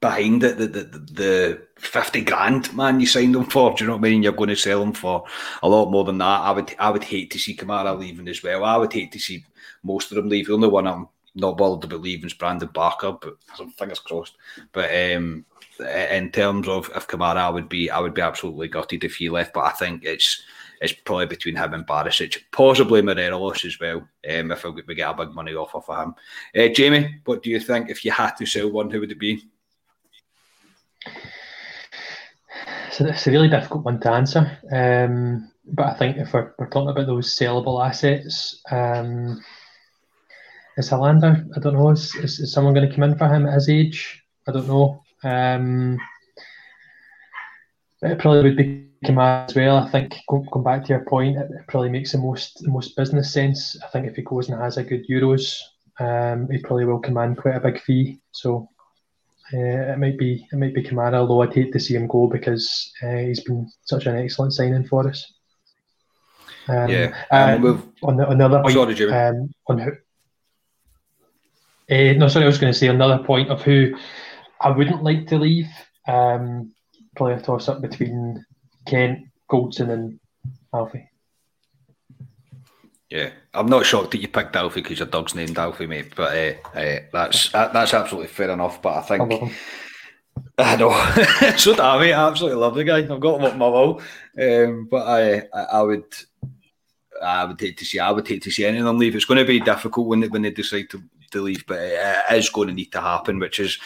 behind 0.00 0.42
it, 0.44 0.58
the, 0.58 0.66
the 0.66 0.82
the 1.12 1.62
fifty 1.76 2.22
grand 2.22 2.74
man 2.74 3.00
you 3.00 3.06
signed 3.06 3.34
them 3.34 3.44
for. 3.44 3.74
Do 3.74 3.84
you 3.84 3.88
know 3.88 3.96
what 3.96 4.06
I 4.06 4.10
mean? 4.10 4.22
You're 4.22 4.32
going 4.32 4.48
to 4.48 4.56
sell 4.56 4.80
them 4.80 4.92
for 4.92 5.24
a 5.62 5.68
lot 5.68 5.90
more 5.90 6.04
than 6.04 6.18
that. 6.18 6.24
I 6.24 6.52
would 6.52 6.74
I 6.78 6.90
would 6.90 7.04
hate 7.04 7.30
to 7.32 7.38
see 7.38 7.56
Kamara 7.56 7.98
leaving 7.98 8.28
as 8.28 8.42
well. 8.42 8.64
I 8.64 8.76
would 8.76 8.92
hate 8.92 9.12
to 9.12 9.18
see 9.18 9.44
most 9.82 10.10
of 10.10 10.16
them 10.16 10.28
leave. 10.28 10.46
The 10.46 10.54
only 10.54 10.68
one 10.68 10.86
I'm 10.86 11.08
not 11.34 11.56
bothered 11.56 11.84
about 11.84 12.02
leaving 12.02 12.30
Brandon 12.38 12.68
Barker, 12.72 13.12
but 13.12 13.36
fingers 13.76 13.98
crossed. 13.98 14.36
But 14.72 14.90
um, 14.90 15.44
in 15.78 16.30
terms 16.30 16.68
of 16.68 16.90
if 16.94 17.06
Kamara, 17.06 17.36
I 17.36 17.50
would 17.50 17.68
be 17.68 17.90
I 17.90 18.00
would 18.00 18.14
be 18.14 18.22
absolutely 18.22 18.68
gutted 18.68 19.04
if 19.04 19.16
he 19.16 19.28
left. 19.28 19.54
But 19.54 19.64
I 19.64 19.70
think 19.70 20.04
it's 20.04 20.42
it's 20.80 20.92
probably 20.92 21.26
between 21.26 21.56
him 21.56 21.74
and 21.74 21.86
Barisic, 21.86 22.38
possibly 22.52 23.02
Morelos 23.02 23.64
as 23.64 23.78
well. 23.78 23.98
Um, 24.28 24.50
if 24.50 24.64
we 24.64 24.94
get 24.94 25.10
a 25.10 25.14
big 25.14 25.34
money 25.34 25.54
offer 25.54 25.80
for 25.80 26.02
him, 26.02 26.14
uh, 26.56 26.68
Jamie, 26.72 27.20
what 27.24 27.42
do 27.42 27.50
you 27.50 27.60
think? 27.60 27.90
If 27.90 28.04
you 28.04 28.12
had 28.12 28.32
to 28.36 28.46
sell 28.46 28.70
one, 28.70 28.90
who 28.90 29.00
would 29.00 29.12
it 29.12 29.18
be? 29.18 29.42
So 32.92 33.06
it's 33.06 33.26
a 33.26 33.30
really 33.30 33.48
difficult 33.48 33.84
one 33.84 34.00
to 34.00 34.10
answer. 34.10 34.58
Um, 34.72 35.50
but 35.66 35.86
I 35.86 35.94
think 35.94 36.16
if 36.16 36.32
we're, 36.32 36.54
we're 36.58 36.68
talking 36.68 36.90
about 36.90 37.06
those 37.06 37.36
sellable 37.36 37.86
assets, 37.86 38.60
um, 38.70 39.42
is 40.80 40.90
Helander? 40.90 41.46
I 41.56 41.60
don't 41.60 41.74
know. 41.74 41.90
Is, 41.90 42.14
is, 42.16 42.40
is 42.40 42.52
someone 42.52 42.74
going 42.74 42.88
to 42.88 42.94
come 42.94 43.04
in 43.04 43.16
for 43.16 43.28
him 43.28 43.46
at 43.46 43.54
his 43.54 43.68
age? 43.68 44.22
I 44.48 44.52
don't 44.52 44.66
know. 44.66 45.02
Um, 45.22 45.98
it 48.02 48.18
probably 48.18 48.42
would 48.42 48.56
be 48.56 48.88
Kamara 49.04 49.48
as 49.48 49.54
well. 49.54 49.76
I 49.76 49.88
think 49.88 50.16
going 50.28 50.64
back 50.64 50.84
to 50.84 50.88
your 50.94 51.04
point, 51.04 51.38
it 51.38 51.48
probably 51.68 51.90
makes 51.90 52.12
the 52.12 52.18
most 52.18 52.62
the 52.62 52.70
most 52.70 52.96
business 52.96 53.32
sense. 53.32 53.76
I 53.82 53.88
think 53.88 54.06
if 54.06 54.16
he 54.16 54.22
goes 54.22 54.48
and 54.48 54.60
has 54.60 54.78
a 54.78 54.84
good 54.84 55.06
Euros, 55.08 55.58
um, 55.98 56.48
he 56.50 56.58
probably 56.58 56.86
will 56.86 56.98
command 56.98 57.36
quite 57.36 57.56
a 57.56 57.60
big 57.60 57.80
fee. 57.80 58.20
So 58.32 58.68
uh, 59.52 59.92
it 59.92 59.98
might 59.98 60.18
be 60.18 60.46
it 60.50 60.56
might 60.56 60.74
be 60.74 60.82
Kamara, 60.82 61.14
although 61.14 61.42
I'd 61.42 61.54
hate 61.54 61.72
to 61.72 61.80
see 61.80 61.94
him 61.94 62.06
go 62.06 62.26
because 62.26 62.92
uh, 63.02 63.16
he's 63.16 63.44
been 63.44 63.70
such 63.84 64.06
an 64.06 64.16
excellent 64.16 64.54
signing 64.54 64.86
for 64.86 65.08
us. 65.08 65.32
Um, 66.68 66.88
yeah. 66.88 67.24
Um, 67.30 67.92
on 68.02 68.16
the, 68.16 68.28
another 68.28 68.62
point, 68.62 68.74
sorry, 68.74 69.12
um, 69.12 69.50
on 69.66 69.78
who, 69.78 69.92
uh, 71.90 72.12
no, 72.14 72.28
sorry, 72.28 72.44
I 72.44 72.48
was 72.48 72.58
going 72.58 72.72
to 72.72 72.78
say 72.78 72.86
another 72.86 73.22
point 73.22 73.50
of 73.50 73.62
who 73.62 73.96
I 74.60 74.70
wouldn't 74.70 75.02
like 75.02 75.26
to 75.28 75.38
leave. 75.38 75.68
Um, 76.06 76.72
probably 77.16 77.34
a 77.34 77.40
toss 77.40 77.68
up 77.68 77.80
between 77.80 78.44
Kent, 78.86 79.26
Goldson, 79.50 79.90
and 79.90 80.20
Alfie. 80.72 81.08
Yeah, 83.10 83.30
I'm 83.54 83.66
not 83.66 83.86
shocked 83.86 84.12
that 84.12 84.20
you 84.20 84.28
picked 84.28 84.54
Alfie 84.54 84.82
because 84.82 85.00
your 85.00 85.08
dog's 85.08 85.34
named 85.34 85.58
Alfie, 85.58 85.86
mate. 85.86 86.14
But 86.14 86.36
uh, 86.36 86.78
uh, 86.78 86.98
that's 87.12 87.52
uh, 87.52 87.68
that's 87.68 87.92
absolutely 87.92 88.28
fair 88.28 88.50
enough. 88.50 88.80
But 88.80 88.98
I 88.98 89.00
think 89.02 89.32
I, 89.32 89.52
I 90.72 90.76
know 90.76 90.92
so 91.56 91.74
do 91.74 91.82
I, 91.82 91.98
mate. 91.98 92.12
I 92.12 92.28
absolutely 92.28 92.60
love 92.60 92.76
the 92.76 92.84
guy. 92.84 92.98
I've 92.98 93.20
got 93.20 93.40
him 93.40 93.46
up 93.46 93.56
my 93.56 93.68
wall. 93.68 94.00
Um, 94.40 94.86
but 94.88 95.08
I, 95.08 95.38
I, 95.52 95.62
I 95.72 95.82
would 95.82 96.04
I 97.20 97.44
would 97.46 97.60
hate 97.60 97.78
to 97.78 97.84
see 97.84 97.98
I 97.98 98.12
would 98.12 98.28
hate 98.28 98.42
to 98.44 98.50
see 98.52 98.64
any 98.64 98.78
of 98.78 98.84
them 98.84 98.98
leave. 98.98 99.16
It's 99.16 99.24
going 99.24 99.38
to 99.38 99.44
be 99.44 99.58
difficult 99.58 100.06
when 100.06 100.20
they, 100.20 100.28
when 100.28 100.42
they 100.42 100.50
decide 100.50 100.88
to 100.90 101.02
to 101.30 101.42
leave, 101.42 101.66
but 101.66 101.78
it 101.80 102.36
is 102.36 102.50
going 102.50 102.68
to 102.68 102.74
need 102.74 102.92
to 102.92 103.00
happen, 103.00 103.38
which 103.38 103.60
is 103.60 103.78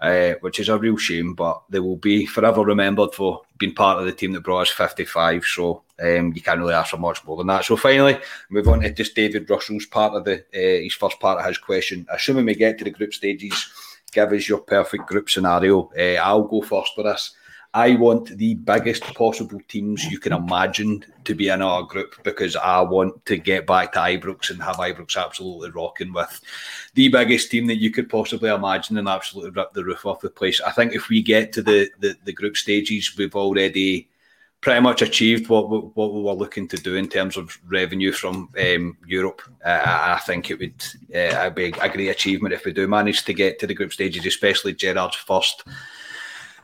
uh, 0.00 0.34
which 0.40 0.60
is 0.60 0.68
a 0.68 0.78
real 0.78 0.96
shame. 0.96 1.34
But 1.34 1.62
they 1.68 1.80
will 1.80 1.96
be 1.96 2.26
forever 2.26 2.62
remembered 2.62 3.14
for 3.14 3.42
being 3.58 3.74
part 3.74 3.98
of 3.98 4.06
the 4.06 4.12
team 4.12 4.32
that 4.32 4.42
brought 4.42 4.62
us 4.62 4.70
55. 4.70 5.44
So 5.44 5.82
um, 6.02 6.32
you 6.34 6.40
can't 6.42 6.60
really 6.60 6.74
ask 6.74 6.90
for 6.90 6.96
much 6.96 7.24
more 7.24 7.36
than 7.36 7.48
that. 7.48 7.64
So 7.64 7.76
finally, 7.76 8.18
move 8.48 8.68
on 8.68 8.80
to 8.80 8.90
just 8.90 9.14
David 9.14 9.48
Russell's 9.48 9.86
part 9.86 10.14
of 10.14 10.24
the 10.24 10.38
uh, 10.54 10.82
his 10.82 10.94
first 10.94 11.20
part 11.20 11.38
of 11.38 11.46
his 11.46 11.58
question. 11.58 12.06
Assuming 12.10 12.46
we 12.46 12.54
get 12.54 12.78
to 12.78 12.84
the 12.84 12.90
group 12.90 13.14
stages, 13.14 13.70
give 14.12 14.32
us 14.32 14.48
your 14.48 14.60
perfect 14.60 15.06
group 15.06 15.28
scenario. 15.30 15.90
Uh, 15.98 16.20
I'll 16.22 16.42
go 16.42 16.62
first 16.62 16.94
for 16.94 17.04
this. 17.04 17.32
I 17.72 17.94
want 17.94 18.36
the 18.36 18.54
biggest 18.54 19.04
possible 19.14 19.60
teams 19.68 20.04
you 20.04 20.18
can 20.18 20.32
imagine 20.32 21.04
to 21.24 21.36
be 21.36 21.48
in 21.48 21.62
our 21.62 21.84
group 21.84 22.16
because 22.24 22.56
I 22.56 22.80
want 22.80 23.24
to 23.26 23.36
get 23.36 23.64
back 23.64 23.92
to 23.92 24.00
Ibrox 24.00 24.50
and 24.50 24.60
have 24.60 24.76
Ibrox 24.76 25.16
absolutely 25.16 25.70
rocking 25.70 26.12
with 26.12 26.40
the 26.94 27.08
biggest 27.08 27.48
team 27.50 27.68
that 27.68 27.76
you 27.76 27.92
could 27.92 28.08
possibly 28.08 28.50
imagine 28.50 28.98
and 28.98 29.08
absolutely 29.08 29.52
rip 29.52 29.72
the 29.72 29.84
roof 29.84 30.04
off 30.04 30.20
the 30.20 30.30
place. 30.30 30.60
I 30.60 30.72
think 30.72 30.94
if 30.94 31.08
we 31.08 31.22
get 31.22 31.52
to 31.52 31.62
the, 31.62 31.88
the, 32.00 32.16
the 32.24 32.32
group 32.32 32.56
stages, 32.56 33.16
we've 33.16 33.36
already 33.36 34.08
pretty 34.60 34.80
much 34.80 35.00
achieved 35.00 35.48
what 35.48 35.70
we, 35.70 35.78
what 35.78 36.12
we 36.12 36.22
were 36.22 36.32
looking 36.32 36.66
to 36.68 36.76
do 36.76 36.96
in 36.96 37.08
terms 37.08 37.36
of 37.36 37.56
revenue 37.68 38.10
from 38.10 38.48
um, 38.58 38.96
Europe. 39.06 39.42
Uh, 39.64 39.80
I 39.84 40.20
think 40.26 40.50
it 40.50 40.58
would 40.58 40.84
uh, 41.16 41.50
be 41.50 41.66
a 41.66 41.88
great 41.88 42.08
achievement 42.08 42.52
if 42.52 42.64
we 42.64 42.72
do 42.72 42.88
manage 42.88 43.24
to 43.26 43.32
get 43.32 43.60
to 43.60 43.66
the 43.68 43.74
group 43.74 43.92
stages, 43.92 44.26
especially 44.26 44.74
Gerrard's 44.74 45.16
first 45.16 45.62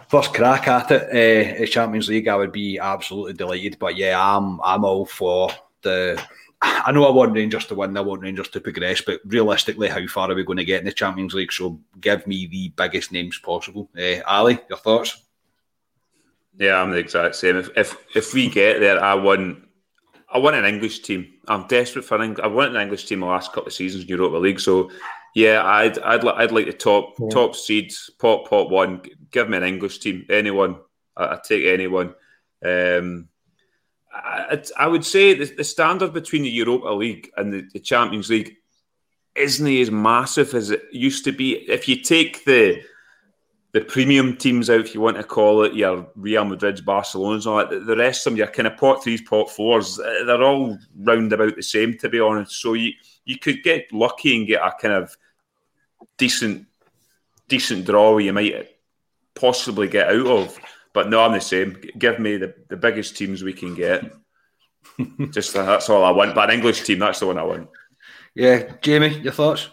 first 0.09 0.35
crack 0.35 0.69
at 0.69 0.91
it, 0.91 1.63
uh, 1.63 1.67
Champions 1.67 2.09
League, 2.09 2.29
I 2.29 2.37
would 2.37 2.53
be 2.53 2.79
absolutely 2.79 3.35
delighted. 3.35 3.79
But 3.79 3.97
yeah, 3.97 4.21
I'm 4.21 4.61
I'm 4.63 4.85
all 4.85 5.07
for 5.07 5.51
the. 5.83 6.23
I 6.63 6.91
know 6.91 7.05
I 7.05 7.11
want 7.11 7.35
Rangers 7.35 7.67
to 7.67 7.75
win. 7.75 7.97
I 7.97 8.01
want 8.01 8.23
Rangers 8.23 8.49
to 8.49 8.61
progress, 8.61 9.03
but 9.03 9.21
realistically, 9.27 9.89
how 9.89 10.07
far 10.07 10.31
are 10.31 10.35
we 10.35 10.43
going 10.45 10.57
to 10.57 10.65
get 10.65 10.81
in 10.81 10.87
the 10.87 10.93
Champions 10.93 11.35
League? 11.35 11.53
So 11.53 11.81
give 12.01 12.27
me 12.27 12.47
the 12.47 12.73
biggest 12.77 13.13
names 13.13 13.39
possible. 13.39 13.91
Uh, 13.97 14.21
Ali, 14.27 14.59
your 14.69 14.79
thoughts? 14.79 15.23
Yeah, 16.59 16.81
I'm 16.81 16.91
the 16.91 16.99
exact 16.99 17.37
same. 17.37 17.57
If 17.57 17.71
if 17.77 17.97
if 18.15 18.35
we 18.35 18.49
get 18.49 18.81
there, 18.81 19.03
I 19.03 19.15
want 19.15 19.65
I 20.33 20.39
want 20.39 20.57
an 20.57 20.65
English 20.65 21.01
team. 21.01 21.35
I'm 21.47 21.67
desperate 21.67 22.05
for 22.05 22.21
an 22.21 22.37
I 22.43 22.47
want 22.47 22.75
an 22.75 22.83
English 22.83 23.05
team 23.05 23.21
the 23.21 23.27
last 23.27 23.53
couple 23.53 23.69
of 23.69 23.75
seasons 23.75 24.05
in 24.05 24.09
Europa 24.09 24.37
League. 24.37 24.61
So 24.61 24.91
yeah, 25.37 25.63
I'd 25.63 25.99
I'd 25.99 26.25
like 26.25 26.35
I'd 26.37 26.51
like 26.51 26.65
the 26.65 26.73
top 26.73 27.17
yeah. 27.21 27.29
top 27.29 27.55
seeds, 27.55 28.11
pop 28.19 28.49
pop 28.49 28.71
one. 28.71 29.03
Give 29.31 29.51
me 29.51 29.59
an 29.59 29.65
English 29.65 29.99
team, 29.99 30.25
anyone. 30.31 30.77
I, 31.15 31.33
would 31.33 31.45
take 31.45 31.67
anyone. 31.67 32.15
Um, 32.65 33.29
I, 34.11 34.63
I 34.79 34.87
would 34.87 35.05
say 35.05 35.35
the, 35.35 35.45
the 35.45 35.63
standard 35.63 36.15
between 36.15 36.45
the 36.45 36.49
Europa 36.49 36.89
League 36.89 37.31
and 37.37 37.53
the, 37.53 37.69
the 37.75 37.81
Champions 37.81 38.31
League 38.31 38.57
isn't 39.35 39.67
as 39.67 39.91
massive 39.91 40.55
as 40.55 40.71
it 40.71 40.85
used 40.91 41.27
to 41.27 41.33
be. 41.33 41.71
If 41.71 41.87
you 41.87 41.97
take 42.01 42.47
the 42.47 42.83
the 43.73 43.83
premium 43.83 44.39
teams 44.39 44.71
out, 44.71 44.81
if 44.81 44.95
you 44.95 45.03
want 45.03 45.19
to 45.19 45.23
call 45.23 45.65
it, 45.65 45.75
your 45.75 46.07
Real 46.17 46.47
Madrid's, 46.47 46.81
Barcelona's, 46.81 47.47
all 47.47 47.59
that, 47.59 47.85
the 47.85 47.97
rest 47.97 48.27
of 48.27 48.33
them, 48.33 48.39
your 48.39 48.47
kind 48.47 48.69
of 48.69 48.79
pot 48.79 49.05
threes, 49.05 49.21
pot 49.21 49.51
fours, 49.51 49.99
they're 49.99 50.43
all 50.43 50.79
round 50.97 51.31
about 51.35 51.57
the 51.57 51.63
same, 51.63 51.99
to 51.99 52.09
be 52.09 52.21
honest. 52.21 52.53
So 52.53 52.73
you 52.73 52.93
you 53.27 53.39
could 53.39 53.63
get 53.63 53.93
lucky 53.93 54.35
and 54.35 54.47
get 54.47 54.63
a 54.63 54.73
kind 54.81 54.95
of 54.95 55.15
decent, 56.19 56.67
decent 57.49 57.85
draw 57.85 58.19
you 58.19 58.33
might 58.33 58.69
possibly 59.35 59.89
get 59.89 60.09
out 60.09 60.27
of. 60.27 60.59
But 60.93 61.11
no, 61.11 61.21
I'm 61.21 61.33
the 61.33 61.41
same. 61.41 61.77
Give 61.99 62.19
me 62.19 62.39
the, 62.39 62.55
the 62.69 62.77
biggest 62.77 63.17
teams 63.17 63.43
we 63.43 63.53
can 63.53 63.75
get. 63.75 64.11
Just 65.31 65.53
that's 65.53 65.91
all 65.91 66.05
I 66.05 66.11
want. 66.11 66.35
But 66.35 66.51
an 66.51 66.57
English 66.57 66.83
team, 66.83 67.01
that's 67.01 67.21
the 67.21 67.27
one 67.27 67.39
I 67.39 67.43
want. 67.43 67.69
Yeah, 68.35 68.73
Jamie, 68.83 69.19
your 69.19 69.33
thoughts? 69.33 69.69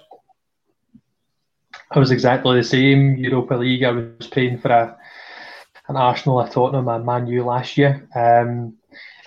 I 1.92 2.00
was 2.00 2.12
exactly 2.12 2.58
the 2.58 2.64
same. 2.64 3.16
Europa 3.18 3.56
League. 3.56 3.84
I 3.84 3.92
was 3.92 4.28
paying 4.28 4.58
for 4.58 4.70
a 4.70 4.98
an 5.88 5.96
Arsenal, 5.98 6.40
a 6.40 6.50
Tottenham, 6.50 6.88
and 6.88 7.06
Man 7.06 7.28
U 7.28 7.44
last 7.44 7.78
year. 7.78 8.08
Um, 8.16 8.78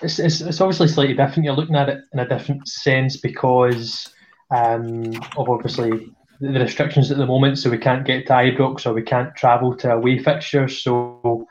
it's, 0.01 0.19
it's, 0.19 0.41
it's 0.41 0.61
obviously 0.61 0.87
slightly 0.87 1.15
different. 1.15 1.45
You're 1.45 1.55
looking 1.55 1.75
at 1.75 1.89
it 1.89 2.01
in 2.13 2.19
a 2.19 2.27
different 2.27 2.67
sense 2.67 3.17
because 3.17 4.13
um, 4.51 5.15
of 5.37 5.49
obviously 5.49 6.11
the 6.39 6.59
restrictions 6.59 7.11
at 7.11 7.17
the 7.17 7.25
moment. 7.25 7.59
So 7.59 7.69
we 7.69 7.77
can't 7.77 8.05
get 8.05 8.27
to 8.27 8.33
Ibrox 8.33 8.85
or 8.85 8.93
we 8.93 9.01
can't 9.01 9.35
travel 9.35 9.75
to 9.77 9.93
away 9.93 10.19
fixtures. 10.19 10.81
So 10.81 11.47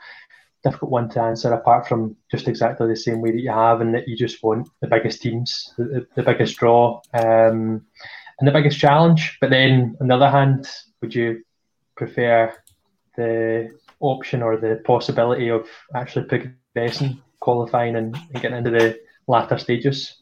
difficult 0.63 0.91
one 0.91 1.09
to 1.09 1.21
answer 1.21 1.53
apart 1.53 1.87
from 1.87 2.15
just 2.31 2.47
exactly 2.47 2.87
the 2.87 2.95
same 2.95 3.21
way 3.21 3.31
that 3.31 3.41
you 3.41 3.51
have 3.51 3.81
and 3.81 3.93
that 3.93 4.07
you 4.07 4.17
just 4.17 4.43
want 4.43 4.67
the 4.81 4.87
biggest 4.87 5.21
teams, 5.21 5.73
the, 5.77 6.05
the 6.15 6.23
biggest 6.23 6.57
draw, 6.57 6.99
um, 7.13 7.85
and 8.39 8.47
the 8.47 8.51
biggest 8.51 8.79
challenge. 8.79 9.37
But 9.39 9.49
then 9.49 9.95
on 10.01 10.07
the 10.07 10.15
other 10.15 10.29
hand, 10.29 10.67
would 11.01 11.13
you 11.13 11.43
prefer 11.95 12.53
the 13.15 13.71
option 13.99 14.43
or 14.43 14.57
the 14.57 14.81
possibility 14.85 15.49
of 15.49 15.67
actually 15.95 16.25
progressing, 16.25 17.21
qualifying, 17.39 17.95
and, 17.95 18.15
and 18.15 18.41
getting 18.41 18.57
into 18.57 18.71
the 18.71 18.99
latter 19.27 19.57
stages? 19.57 20.21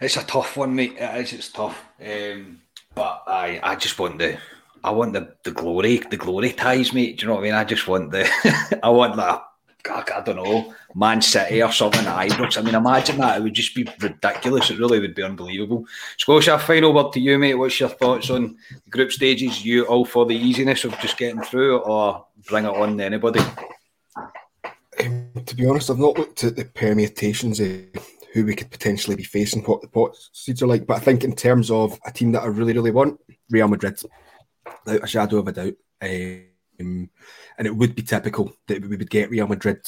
It's 0.00 0.16
a 0.16 0.24
tough 0.24 0.56
one, 0.56 0.74
mate. 0.74 0.96
It 0.98 1.20
is. 1.22 1.32
It's 1.32 1.48
tough. 1.50 1.84
Um, 2.00 2.60
but 2.94 3.22
I, 3.26 3.60
I 3.62 3.76
just 3.76 3.98
want 3.98 4.18
the, 4.18 4.38
I 4.82 4.90
want 4.90 5.12
the, 5.12 5.34
the 5.44 5.50
glory, 5.50 5.98
the 5.98 6.16
glory 6.16 6.52
ties, 6.52 6.92
mate. 6.92 7.18
Do 7.18 7.22
you 7.22 7.28
know 7.28 7.34
what 7.34 7.40
I 7.40 7.44
mean? 7.44 7.54
I 7.54 7.64
just 7.64 7.86
want 7.86 8.10
the, 8.10 8.28
I 8.82 8.90
want 8.90 9.16
that. 9.16 9.44
I 9.86 10.22
don't 10.24 10.36
know, 10.36 10.74
Man 10.94 11.20
City 11.20 11.62
or 11.62 11.70
something 11.70 12.04
Ibrox. 12.04 12.56
I 12.56 12.62
mean, 12.62 12.74
imagine 12.74 13.18
that. 13.18 13.36
It 13.36 13.42
would 13.42 13.52
just 13.52 13.74
be 13.74 13.86
ridiculous. 14.00 14.70
It 14.70 14.78
really 14.78 14.98
would 14.98 15.14
be 15.14 15.22
unbelievable. 15.22 15.84
Scotia, 16.16 16.58
final 16.58 16.94
word 16.94 17.12
to 17.12 17.20
you, 17.20 17.38
mate. 17.38 17.54
What's 17.54 17.78
your 17.78 17.90
thoughts 17.90 18.30
on 18.30 18.56
group 18.88 19.12
stages? 19.12 19.62
You 19.62 19.84
all 19.84 20.06
for 20.06 20.24
the 20.24 20.34
easiness 20.34 20.84
of 20.84 20.98
just 21.00 21.18
getting 21.18 21.42
through 21.42 21.80
or 21.80 22.24
bring 22.48 22.64
it 22.64 22.68
on 22.68 22.96
to 22.96 23.04
anybody? 23.04 23.40
Um, 25.00 25.30
to 25.44 25.54
be 25.54 25.66
honest, 25.66 25.90
I've 25.90 25.98
not 25.98 26.18
looked 26.18 26.44
at 26.44 26.56
the 26.56 26.64
permutations 26.64 27.60
of 27.60 27.84
who 28.34 28.44
we 28.44 28.54
could 28.54 28.70
potentially 28.70 29.14
be 29.14 29.22
facing, 29.22 29.62
what 29.62 29.80
the 29.80 29.88
pot 29.88 30.16
seeds 30.32 30.60
are 30.60 30.66
like. 30.66 30.86
But 30.86 30.96
I 30.96 31.00
think 31.00 31.22
in 31.22 31.36
terms 31.36 31.70
of 31.70 31.98
a 32.04 32.10
team 32.10 32.32
that 32.32 32.42
I 32.42 32.46
really, 32.46 32.72
really 32.72 32.90
want, 32.90 33.20
Real 33.48 33.68
Madrid, 33.68 33.98
without 34.84 35.04
a 35.04 35.06
shadow 35.06 35.38
of 35.38 35.48
a 35.48 35.52
doubt. 35.52 35.74
Um, 36.02 37.08
and 37.56 37.66
it 37.66 37.74
would 37.74 37.94
be 37.94 38.02
typical 38.02 38.52
that 38.66 38.82
we 38.82 38.96
would 38.96 39.08
get 39.08 39.30
Real 39.30 39.46
Madrid 39.46 39.78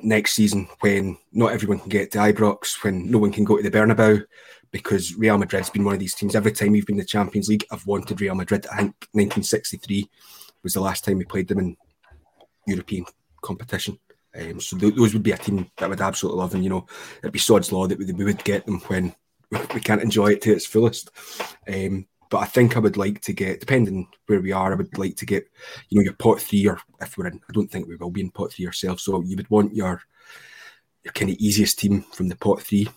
next 0.00 0.32
season 0.32 0.66
when 0.80 1.18
not 1.30 1.52
everyone 1.52 1.78
can 1.78 1.90
get 1.90 2.10
to 2.12 2.18
Ibrox, 2.18 2.82
when 2.82 3.10
no 3.10 3.18
one 3.18 3.32
can 3.32 3.44
go 3.44 3.58
to 3.58 3.62
the 3.62 3.70
Bernabeu, 3.70 4.24
because 4.70 5.14
Real 5.14 5.36
Madrid's 5.36 5.68
been 5.68 5.84
one 5.84 5.92
of 5.92 6.00
these 6.00 6.14
teams. 6.14 6.34
Every 6.34 6.52
time 6.52 6.72
we've 6.72 6.86
been 6.86 6.94
in 6.94 7.00
the 7.00 7.04
Champions 7.04 7.50
League, 7.50 7.66
I've 7.70 7.86
wanted 7.86 8.18
Real 8.18 8.34
Madrid. 8.34 8.66
I 8.72 8.76
think 8.76 8.94
1963 9.12 10.08
was 10.62 10.72
the 10.72 10.80
last 10.80 11.04
time 11.04 11.18
we 11.18 11.26
played 11.26 11.48
them 11.48 11.58
in 11.58 11.76
European 12.66 13.04
competition. 13.42 13.98
Um, 14.38 14.60
so 14.60 14.76
th- 14.76 14.94
those 14.94 15.14
would 15.14 15.22
be 15.22 15.32
a 15.32 15.38
team 15.38 15.70
that 15.76 15.88
would 15.88 16.00
absolutely 16.00 16.40
love, 16.40 16.54
and 16.54 16.62
you 16.62 16.70
know, 16.70 16.86
it'd 17.22 17.32
be 17.32 17.38
sod's 17.38 17.72
law 17.72 17.86
that 17.86 17.98
we, 17.98 18.12
we 18.12 18.24
would 18.24 18.44
get 18.44 18.66
them 18.66 18.80
when 18.86 19.14
we 19.74 19.80
can't 19.80 20.02
enjoy 20.02 20.28
it 20.28 20.42
to 20.42 20.52
its 20.52 20.66
fullest. 20.66 21.10
Um, 21.72 22.06
but 22.28 22.38
I 22.38 22.46
think 22.46 22.76
I 22.76 22.80
would 22.80 22.96
like 22.96 23.20
to 23.22 23.32
get, 23.32 23.60
depending 23.60 24.08
where 24.26 24.40
we 24.40 24.52
are, 24.52 24.72
I 24.72 24.76
would 24.76 24.98
like 24.98 25.16
to 25.16 25.26
get, 25.26 25.48
you 25.88 25.98
know, 25.98 26.04
your 26.04 26.14
pot 26.14 26.40
three, 26.40 26.66
or 26.66 26.78
if 27.00 27.16
we're 27.16 27.28
in, 27.28 27.40
I 27.48 27.52
don't 27.52 27.70
think 27.70 27.86
we 27.86 27.96
will 27.96 28.10
be 28.10 28.20
in 28.20 28.30
pot 28.30 28.52
three 28.52 28.66
ourselves. 28.66 29.04
So 29.04 29.22
you 29.22 29.36
would 29.36 29.50
want 29.50 29.74
your 29.74 30.02
your 31.04 31.12
kind 31.12 31.30
of 31.30 31.36
easiest 31.36 31.78
team 31.78 32.02
from 32.12 32.28
the 32.28 32.36
pot 32.36 32.60
three 32.60 32.88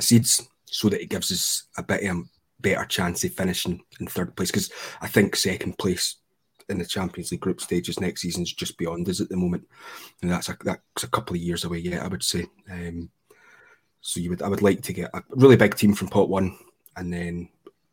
seeds, 0.00 0.48
so 0.64 0.88
that 0.88 1.02
it 1.02 1.10
gives 1.10 1.32
us 1.32 1.64
a 1.76 1.82
bit 1.82 2.04
of 2.04 2.16
a 2.18 2.22
better 2.60 2.84
chance 2.84 3.24
of 3.24 3.34
finishing 3.34 3.82
in 3.98 4.06
third 4.06 4.36
place. 4.36 4.50
Because 4.52 4.70
I 5.00 5.08
think 5.08 5.34
second 5.34 5.76
place 5.76 6.16
in 6.68 6.78
the 6.78 6.84
Champions 6.84 7.30
League 7.30 7.40
group 7.40 7.60
stages 7.60 8.00
next 8.00 8.22
season 8.22 8.42
is 8.42 8.52
just 8.52 8.78
beyond 8.78 9.08
us 9.08 9.20
at 9.20 9.28
the 9.28 9.36
moment, 9.36 9.66
and 10.22 10.30
that's 10.30 10.48
a, 10.48 10.56
that's 10.64 11.04
a 11.04 11.08
couple 11.08 11.36
of 11.36 11.42
years 11.42 11.64
away 11.64 11.78
yet. 11.78 12.02
I 12.02 12.08
would 12.08 12.22
say. 12.22 12.46
Um, 12.70 13.10
so 14.00 14.20
you 14.20 14.30
would, 14.30 14.42
I 14.42 14.48
would 14.48 14.62
like 14.62 14.82
to 14.82 14.92
get 14.92 15.10
a 15.14 15.22
really 15.30 15.56
big 15.56 15.74
team 15.74 15.94
from 15.94 16.08
pot 16.08 16.28
one, 16.28 16.56
and 16.96 17.12
then 17.12 17.48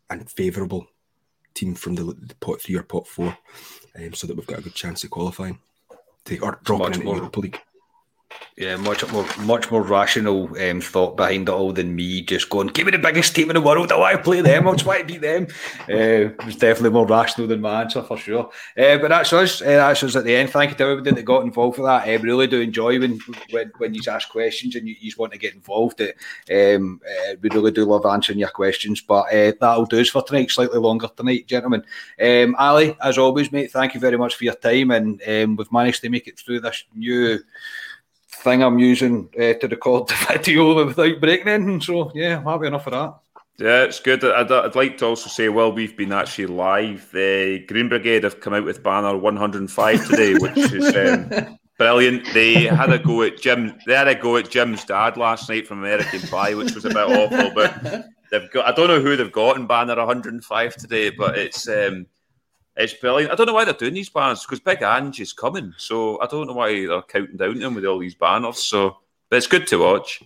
and 0.09 0.29
favourable 0.29 0.87
team 1.53 1.75
from 1.75 1.95
the, 1.95 2.03
the, 2.03 2.35
pot 2.35 2.61
three 2.61 2.75
or 2.75 2.83
pot 2.83 3.07
four, 3.07 3.35
um, 3.95 4.13
so 4.13 4.27
that 4.27 4.35
we've 4.35 4.47
got 4.47 4.59
a 4.59 4.63
good 4.63 4.75
chance 4.75 5.03
of 5.03 5.09
qualifying 5.09 5.59
to, 6.25 6.37
or 6.39 6.59
dropping 6.63 7.01
into 7.01 7.05
Europa 7.05 7.39
League. 7.39 7.59
Yeah, 8.55 8.75
much 8.75 9.11
more, 9.11 9.25
much 9.39 9.71
more 9.71 9.81
rational 9.81 10.43
um, 10.61 10.79
thought 10.79 11.17
behind 11.17 11.49
it 11.49 11.51
all 11.51 11.73
than 11.73 11.95
me 11.95 12.21
just 12.21 12.51
going, 12.51 12.67
"Give 12.67 12.85
me 12.85 12.91
the 12.91 12.99
biggest 12.99 13.35
team 13.35 13.49
in 13.49 13.55
the 13.55 13.61
world. 13.61 13.91
I 13.91 13.97
want 13.97 14.15
to 14.15 14.23
play 14.23 14.41
them. 14.41 14.67
I 14.67 14.71
just 14.73 14.85
want 14.85 14.99
to 14.99 15.05
beat 15.05 15.21
them." 15.21 15.47
Uh, 15.89 16.29
it 16.29 16.45
was 16.45 16.55
definitely 16.57 16.91
more 16.91 17.07
rational 17.07 17.47
than 17.47 17.61
my 17.61 17.81
answer 17.81 18.03
for 18.03 18.15
sure. 18.15 18.51
Uh, 18.77 18.99
but 18.99 19.07
that's 19.07 19.33
us. 19.33 19.59
Uh, 19.59 19.65
that's 19.65 20.03
us 20.03 20.15
at 20.15 20.23
the 20.23 20.35
end. 20.35 20.51
Thank 20.51 20.69
you 20.69 20.77
to 20.77 20.83
everybody 20.83 21.15
that 21.15 21.23
got 21.23 21.43
involved 21.43 21.79
with 21.79 21.87
that. 21.87 22.07
I 22.07 22.13
really 22.17 22.45
do 22.45 22.61
enjoy 22.61 22.99
when 22.99 23.19
when, 23.49 23.71
when 23.79 23.95
you 23.95 24.03
ask 24.07 24.29
questions 24.29 24.75
and 24.75 24.87
you, 24.87 24.95
you 24.99 25.11
want 25.17 25.33
to 25.33 25.39
get 25.39 25.55
involved. 25.55 25.99
It, 25.99 26.15
um, 26.75 27.01
uh, 27.09 27.33
we 27.41 27.49
really 27.49 27.71
do 27.71 27.85
love 27.85 28.05
answering 28.05 28.37
your 28.37 28.49
questions. 28.49 29.01
But 29.01 29.33
uh, 29.33 29.53
that'll 29.59 29.85
do 29.85 29.99
us 29.99 30.09
for 30.09 30.21
tonight. 30.21 30.51
Slightly 30.51 30.77
longer 30.77 31.09
tonight, 31.17 31.47
gentlemen. 31.47 31.83
Um, 32.21 32.55
Ali, 32.59 32.95
as 33.01 33.17
always, 33.17 33.51
mate. 33.51 33.71
Thank 33.71 33.95
you 33.95 33.99
very 33.99 34.17
much 34.17 34.35
for 34.35 34.43
your 34.43 34.53
time, 34.53 34.91
and 34.91 35.19
um, 35.27 35.55
we've 35.55 35.71
managed 35.71 36.01
to 36.01 36.09
make 36.11 36.27
it 36.27 36.37
through 36.37 36.59
this 36.59 36.83
new 36.93 37.39
thing 38.43 38.61
I'm 38.61 38.79
using 38.79 39.29
uh, 39.35 39.53
to 39.53 39.67
record 39.69 40.07
the 40.09 40.25
video 40.29 40.85
without 40.85 41.19
breaking 41.19 41.47
anything. 41.47 41.81
So 41.81 42.11
yeah, 42.13 42.37
I'm 42.37 42.45
happy 42.45 42.67
enough 42.67 42.83
for 42.83 42.91
that. 42.91 43.15
Yeah, 43.59 43.83
it's 43.83 43.99
good. 43.99 44.23
I'd, 44.25 44.51
I'd 44.51 44.75
like 44.75 44.97
to 44.97 45.05
also 45.07 45.29
say, 45.29 45.47
well, 45.49 45.71
we've 45.71 45.95
been 45.95 46.11
actually 46.11 46.47
live. 46.47 47.07
The 47.13 47.63
Green 47.67 47.87
Brigade 47.87 48.23
have 48.23 48.39
come 48.39 48.53
out 48.53 48.65
with 48.65 48.83
banner 48.83 49.15
105 49.15 50.07
today, 50.07 50.33
which 50.39 50.57
is 50.57 50.95
um, 50.95 51.57
brilliant. 51.77 52.25
They 52.33 52.63
had 52.63 52.91
a 52.91 52.97
go 52.97 53.21
at 53.21 53.39
Jim. 53.39 53.77
They 53.85 53.93
had 53.93 54.07
a 54.07 54.15
go 54.15 54.37
at 54.37 54.49
Jim's 54.49 54.83
dad 54.85 55.17
last 55.17 55.49
night 55.49 55.67
from 55.67 55.79
American 55.79 56.21
Pie, 56.21 56.55
which 56.55 56.73
was 56.73 56.85
a 56.85 56.89
bit 56.89 56.97
awful. 56.97 57.51
But 57.53 58.07
they've 58.31 58.49
got. 58.49 58.65
I 58.65 58.71
don't 58.71 58.87
know 58.87 59.01
who 59.01 59.15
they've 59.15 59.31
got 59.31 59.57
in 59.57 59.67
banner 59.67 59.95
105 59.95 60.75
today, 60.75 61.11
but 61.11 61.37
it's. 61.37 61.67
Um, 61.67 62.07
it's 62.75 62.93
brilliant. 62.93 63.31
I 63.31 63.35
don't 63.35 63.47
know 63.47 63.53
why 63.53 63.65
they're 63.65 63.73
doing 63.73 63.93
these 63.93 64.09
banners 64.09 64.41
because 64.41 64.59
Big 64.59 64.81
Ange 64.81 65.19
is 65.19 65.33
coming. 65.33 65.73
So 65.77 66.19
I 66.21 66.27
don't 66.27 66.47
know 66.47 66.53
why 66.53 66.85
they're 66.85 67.01
counting 67.03 67.37
down 67.37 67.61
him 67.61 67.75
with 67.75 67.85
all 67.85 67.99
these 67.99 68.15
banners. 68.15 68.59
So, 68.59 68.97
but 69.29 69.37
it's 69.37 69.47
good 69.47 69.67
to 69.67 69.77
watch. 69.77 70.23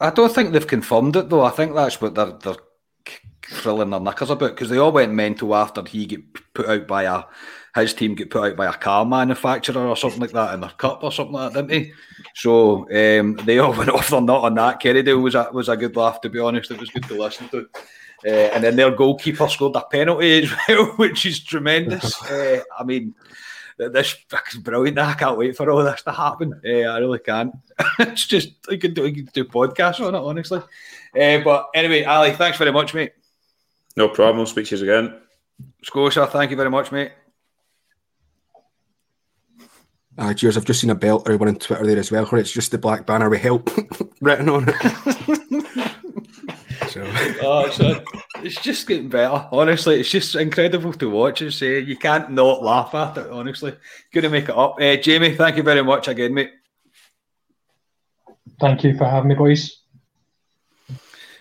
I 0.00 0.10
don't 0.10 0.32
think 0.32 0.52
they've 0.52 0.66
confirmed 0.66 1.16
it 1.16 1.28
though. 1.28 1.44
I 1.44 1.50
think 1.50 1.74
that's 1.74 2.00
what 2.00 2.14
they're 2.14 2.32
they're 2.32 2.56
thrilling 3.44 3.90
their 3.90 4.00
knickers 4.00 4.30
about 4.30 4.50
because 4.50 4.68
they 4.68 4.78
all 4.78 4.92
went 4.92 5.12
mental 5.12 5.54
after 5.54 5.84
he 5.84 6.06
get 6.06 6.54
put 6.54 6.68
out 6.68 6.86
by 6.86 7.04
a 7.04 7.24
his 7.74 7.94
team 7.94 8.14
get 8.14 8.30
put 8.30 8.52
out 8.52 8.56
by 8.56 8.66
a 8.66 8.72
car 8.72 9.04
manufacturer 9.06 9.86
or 9.88 9.96
something 9.96 10.20
like 10.20 10.32
that 10.32 10.54
in 10.54 10.60
their 10.60 10.70
cup 10.70 11.02
or 11.02 11.10
something 11.10 11.32
like 11.32 11.52
that, 11.52 11.66
didn't 11.66 11.84
he? 11.84 11.92
So 12.34 12.82
um, 12.90 13.36
they 13.44 13.58
all 13.58 13.72
went 13.76 13.90
off 13.90 14.10
their 14.10 14.20
nut 14.20 14.44
on 14.44 14.54
that. 14.54 14.80
Kerrydale 14.80 15.22
was 15.22 15.34
a, 15.34 15.48
was 15.52 15.68
a 15.68 15.76
good 15.76 15.96
laugh 15.96 16.20
to 16.20 16.28
be 16.28 16.38
honest. 16.38 16.70
It 16.70 16.80
was 16.80 16.90
good 16.90 17.04
to 17.04 17.14
listen 17.14 17.48
to. 17.48 17.68
Uh, 18.24 18.30
and 18.54 18.62
then 18.62 18.76
their 18.76 18.90
goalkeeper 18.90 19.48
scored 19.48 19.74
a 19.74 19.82
penalty 19.82 20.44
as 20.44 20.52
well, 20.68 20.86
which 20.96 21.26
is 21.26 21.40
tremendous. 21.40 22.22
Uh, 22.22 22.62
I 22.78 22.84
mean, 22.84 23.14
this 23.76 24.16
is 24.30 24.56
brilliant. 24.58 24.98
I 24.98 25.14
can't 25.14 25.38
wait 25.38 25.56
for 25.56 25.68
all 25.70 25.82
this 25.82 26.02
to 26.02 26.12
happen. 26.12 26.60
Uh, 26.64 26.88
I 26.88 26.98
really 26.98 27.18
can't. 27.18 27.54
it's 27.98 28.26
just 28.26 28.52
I 28.70 28.76
could 28.76 28.94
do, 28.94 29.06
I 29.06 29.12
could 29.12 29.32
do 29.32 29.44
podcasts 29.44 30.06
on 30.06 30.14
it, 30.14 30.18
honestly. 30.18 30.60
Uh, 31.18 31.38
but 31.42 31.68
anyway, 31.74 32.04
Ali, 32.04 32.32
thanks 32.32 32.58
very 32.58 32.72
much, 32.72 32.94
mate. 32.94 33.12
No 33.96 34.08
problem. 34.08 34.46
Speak 34.46 34.66
to 34.68 34.76
you 34.76 34.82
again. 34.84 35.20
Scotia, 35.82 36.26
thank 36.26 36.50
you 36.50 36.56
very 36.56 36.70
much, 36.70 36.92
mate. 36.92 37.12
Uh, 40.16 40.34
cheers. 40.34 40.56
I've 40.56 40.64
just 40.64 40.80
seen 40.80 40.90
a 40.90 40.94
belt 40.94 41.22
everyone 41.26 41.48
on 41.48 41.56
Twitter 41.56 41.86
there 41.86 41.98
as 41.98 42.12
well, 42.12 42.26
where 42.26 42.40
it's 42.40 42.52
just 42.52 42.70
the 42.70 42.78
black 42.78 43.06
banner 43.06 43.30
with 43.30 43.40
help 43.40 43.70
written 44.20 44.48
on 44.48 44.66
it. 44.68 45.61
So. 47.06 47.34
oh, 47.42 47.64
it's, 47.66 48.04
it's 48.42 48.60
just 48.60 48.86
getting 48.86 49.08
better. 49.08 49.48
Honestly, 49.52 50.00
it's 50.00 50.10
just 50.10 50.34
incredible 50.34 50.92
to 50.94 51.10
watch 51.10 51.42
and 51.42 51.52
say 51.52 51.80
you 51.80 51.96
can't 51.96 52.30
not 52.30 52.62
laugh 52.62 52.94
at 52.94 53.18
it. 53.18 53.30
Honestly, 53.30 53.74
going 54.12 54.24
to 54.24 54.30
make 54.30 54.48
it 54.48 54.56
up. 54.56 54.80
Uh, 54.80 54.96
Jamie, 54.96 55.34
thank 55.34 55.56
you 55.56 55.62
very 55.62 55.82
much 55.82 56.08
again, 56.08 56.34
mate. 56.34 56.52
Thank 58.60 58.84
you 58.84 58.96
for 58.96 59.04
having 59.04 59.28
me, 59.28 59.34
boys. 59.34 59.78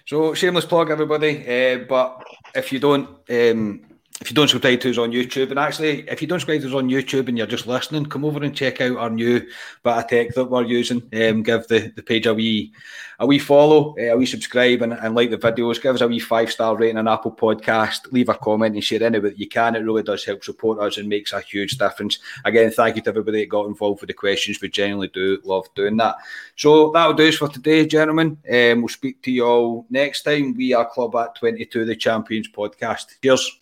So 0.07 0.33
shameless 0.33 0.65
plug, 0.65 0.89
everybody. 0.89 1.45
Uh, 1.47 1.85
but 1.87 2.23
if 2.55 2.71
you 2.73 2.79
don't, 2.79 3.09
um, 3.29 3.81
if 4.21 4.29
you 4.29 4.35
don't 4.35 4.47
subscribe 4.47 4.79
to 4.81 4.91
us 4.91 4.99
on 4.99 5.11
YouTube, 5.11 5.49
and 5.49 5.57
actually, 5.57 6.07
if 6.07 6.21
you 6.21 6.27
don't 6.27 6.39
subscribe 6.39 6.61
to 6.61 6.67
us 6.67 6.75
on 6.75 6.89
YouTube 6.89 7.27
and 7.27 7.37
you're 7.37 7.47
just 7.47 7.65
listening, 7.65 8.05
come 8.05 8.23
over 8.23 8.43
and 8.43 8.55
check 8.55 8.79
out 8.79 8.97
our 8.97 9.09
new 9.09 9.39
bit 9.39 9.97
of 9.97 10.07
tech 10.07 10.33
that 10.35 10.45
we're 10.45 10.63
using. 10.63 11.01
Um, 11.13 11.41
give 11.41 11.67
the, 11.67 11.91
the 11.95 12.03
page 12.03 12.27
a 12.27 12.33
wee 12.33 12.71
a 13.17 13.25
wee 13.25 13.39
follow, 13.39 13.95
uh, 13.99 14.13
a 14.13 14.17
wee 14.17 14.27
subscribe, 14.27 14.83
and, 14.83 14.93
and 14.93 15.15
like 15.15 15.31
the 15.31 15.37
videos. 15.37 15.81
Give 15.81 15.95
us 15.95 16.01
a 16.01 16.07
wee 16.07 16.19
five 16.19 16.51
star 16.51 16.77
rating 16.77 16.97
on 16.97 17.07
Apple 17.07 17.31
Podcast. 17.31 18.11
Leave 18.11 18.29
a 18.29 18.35
comment 18.35 18.75
and 18.75 18.83
share 18.83 19.03
any 19.03 19.19
that 19.19 19.39
you 19.39 19.47
can. 19.47 19.75
It 19.75 19.79
really 19.79 20.03
does 20.03 20.23
help 20.23 20.43
support 20.43 20.79
us 20.79 20.97
and 20.97 21.09
makes 21.09 21.33
a 21.33 21.41
huge 21.41 21.77
difference. 21.77 22.19
Again, 22.45 22.71
thank 22.71 22.95
you 22.95 23.01
to 23.01 23.09
everybody 23.09 23.41
that 23.41 23.49
got 23.49 23.67
involved 23.67 24.01
with 24.01 24.09
the 24.09 24.13
questions. 24.13 24.61
We 24.61 24.69
genuinely 24.69 25.07
do 25.07 25.39
love 25.43 25.67
doing 25.75 25.97
that. 25.97 26.15
So 26.55 26.91
that'll 26.91 27.13
do 27.13 27.27
us 27.27 27.37
for 27.37 27.47
today, 27.47 27.87
gentlemen. 27.87 28.37
Um, 28.51 28.81
we'll 28.81 28.87
speak 28.89 29.21
to 29.23 29.31
you 29.31 29.45
all 29.45 29.85
next 29.89 30.23
time. 30.23 30.55
We 30.55 30.73
are 30.73 30.89
Club 30.89 31.15
at 31.15 31.35
22, 31.35 31.85
the 31.85 31.95
Champions 31.95 32.49
podcast. 32.49 33.19
Cheers. 33.23 33.60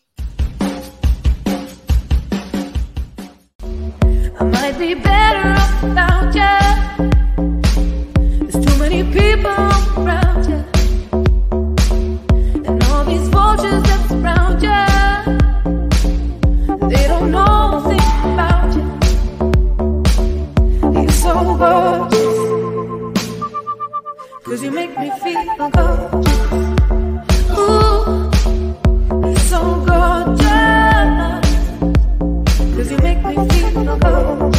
I 4.39 4.43
might 4.45 4.79
be 4.79 4.93
better 4.93 5.49
off 5.49 5.83
without 5.83 6.33
you. 6.33 6.57
There's 8.39 8.65
too 8.65 8.75
many 8.79 9.03
people 9.03 9.51
around 9.97 10.45
you. 10.49 10.59
And 12.65 12.83
all 12.85 13.03
these 13.03 13.27
vultures 13.27 13.83
that 13.83 14.01
surround 14.07 14.61
you. 14.63 14.83
They 16.87 17.05
don't 17.07 17.31
know 17.31 17.77
a 17.77 17.81
thing 17.89 18.09
about 18.33 18.73
you. 18.77 18.85
You're 21.01 21.11
so. 21.11 21.33
Cause 24.43 24.63
you 24.63 24.71
make 24.71 24.97
me 24.97 25.11
feel 25.21 25.69
gorgeous. 25.69 26.38
me 33.35 33.47
feel 33.47 33.83
no 33.83 33.97
good. 33.97 34.58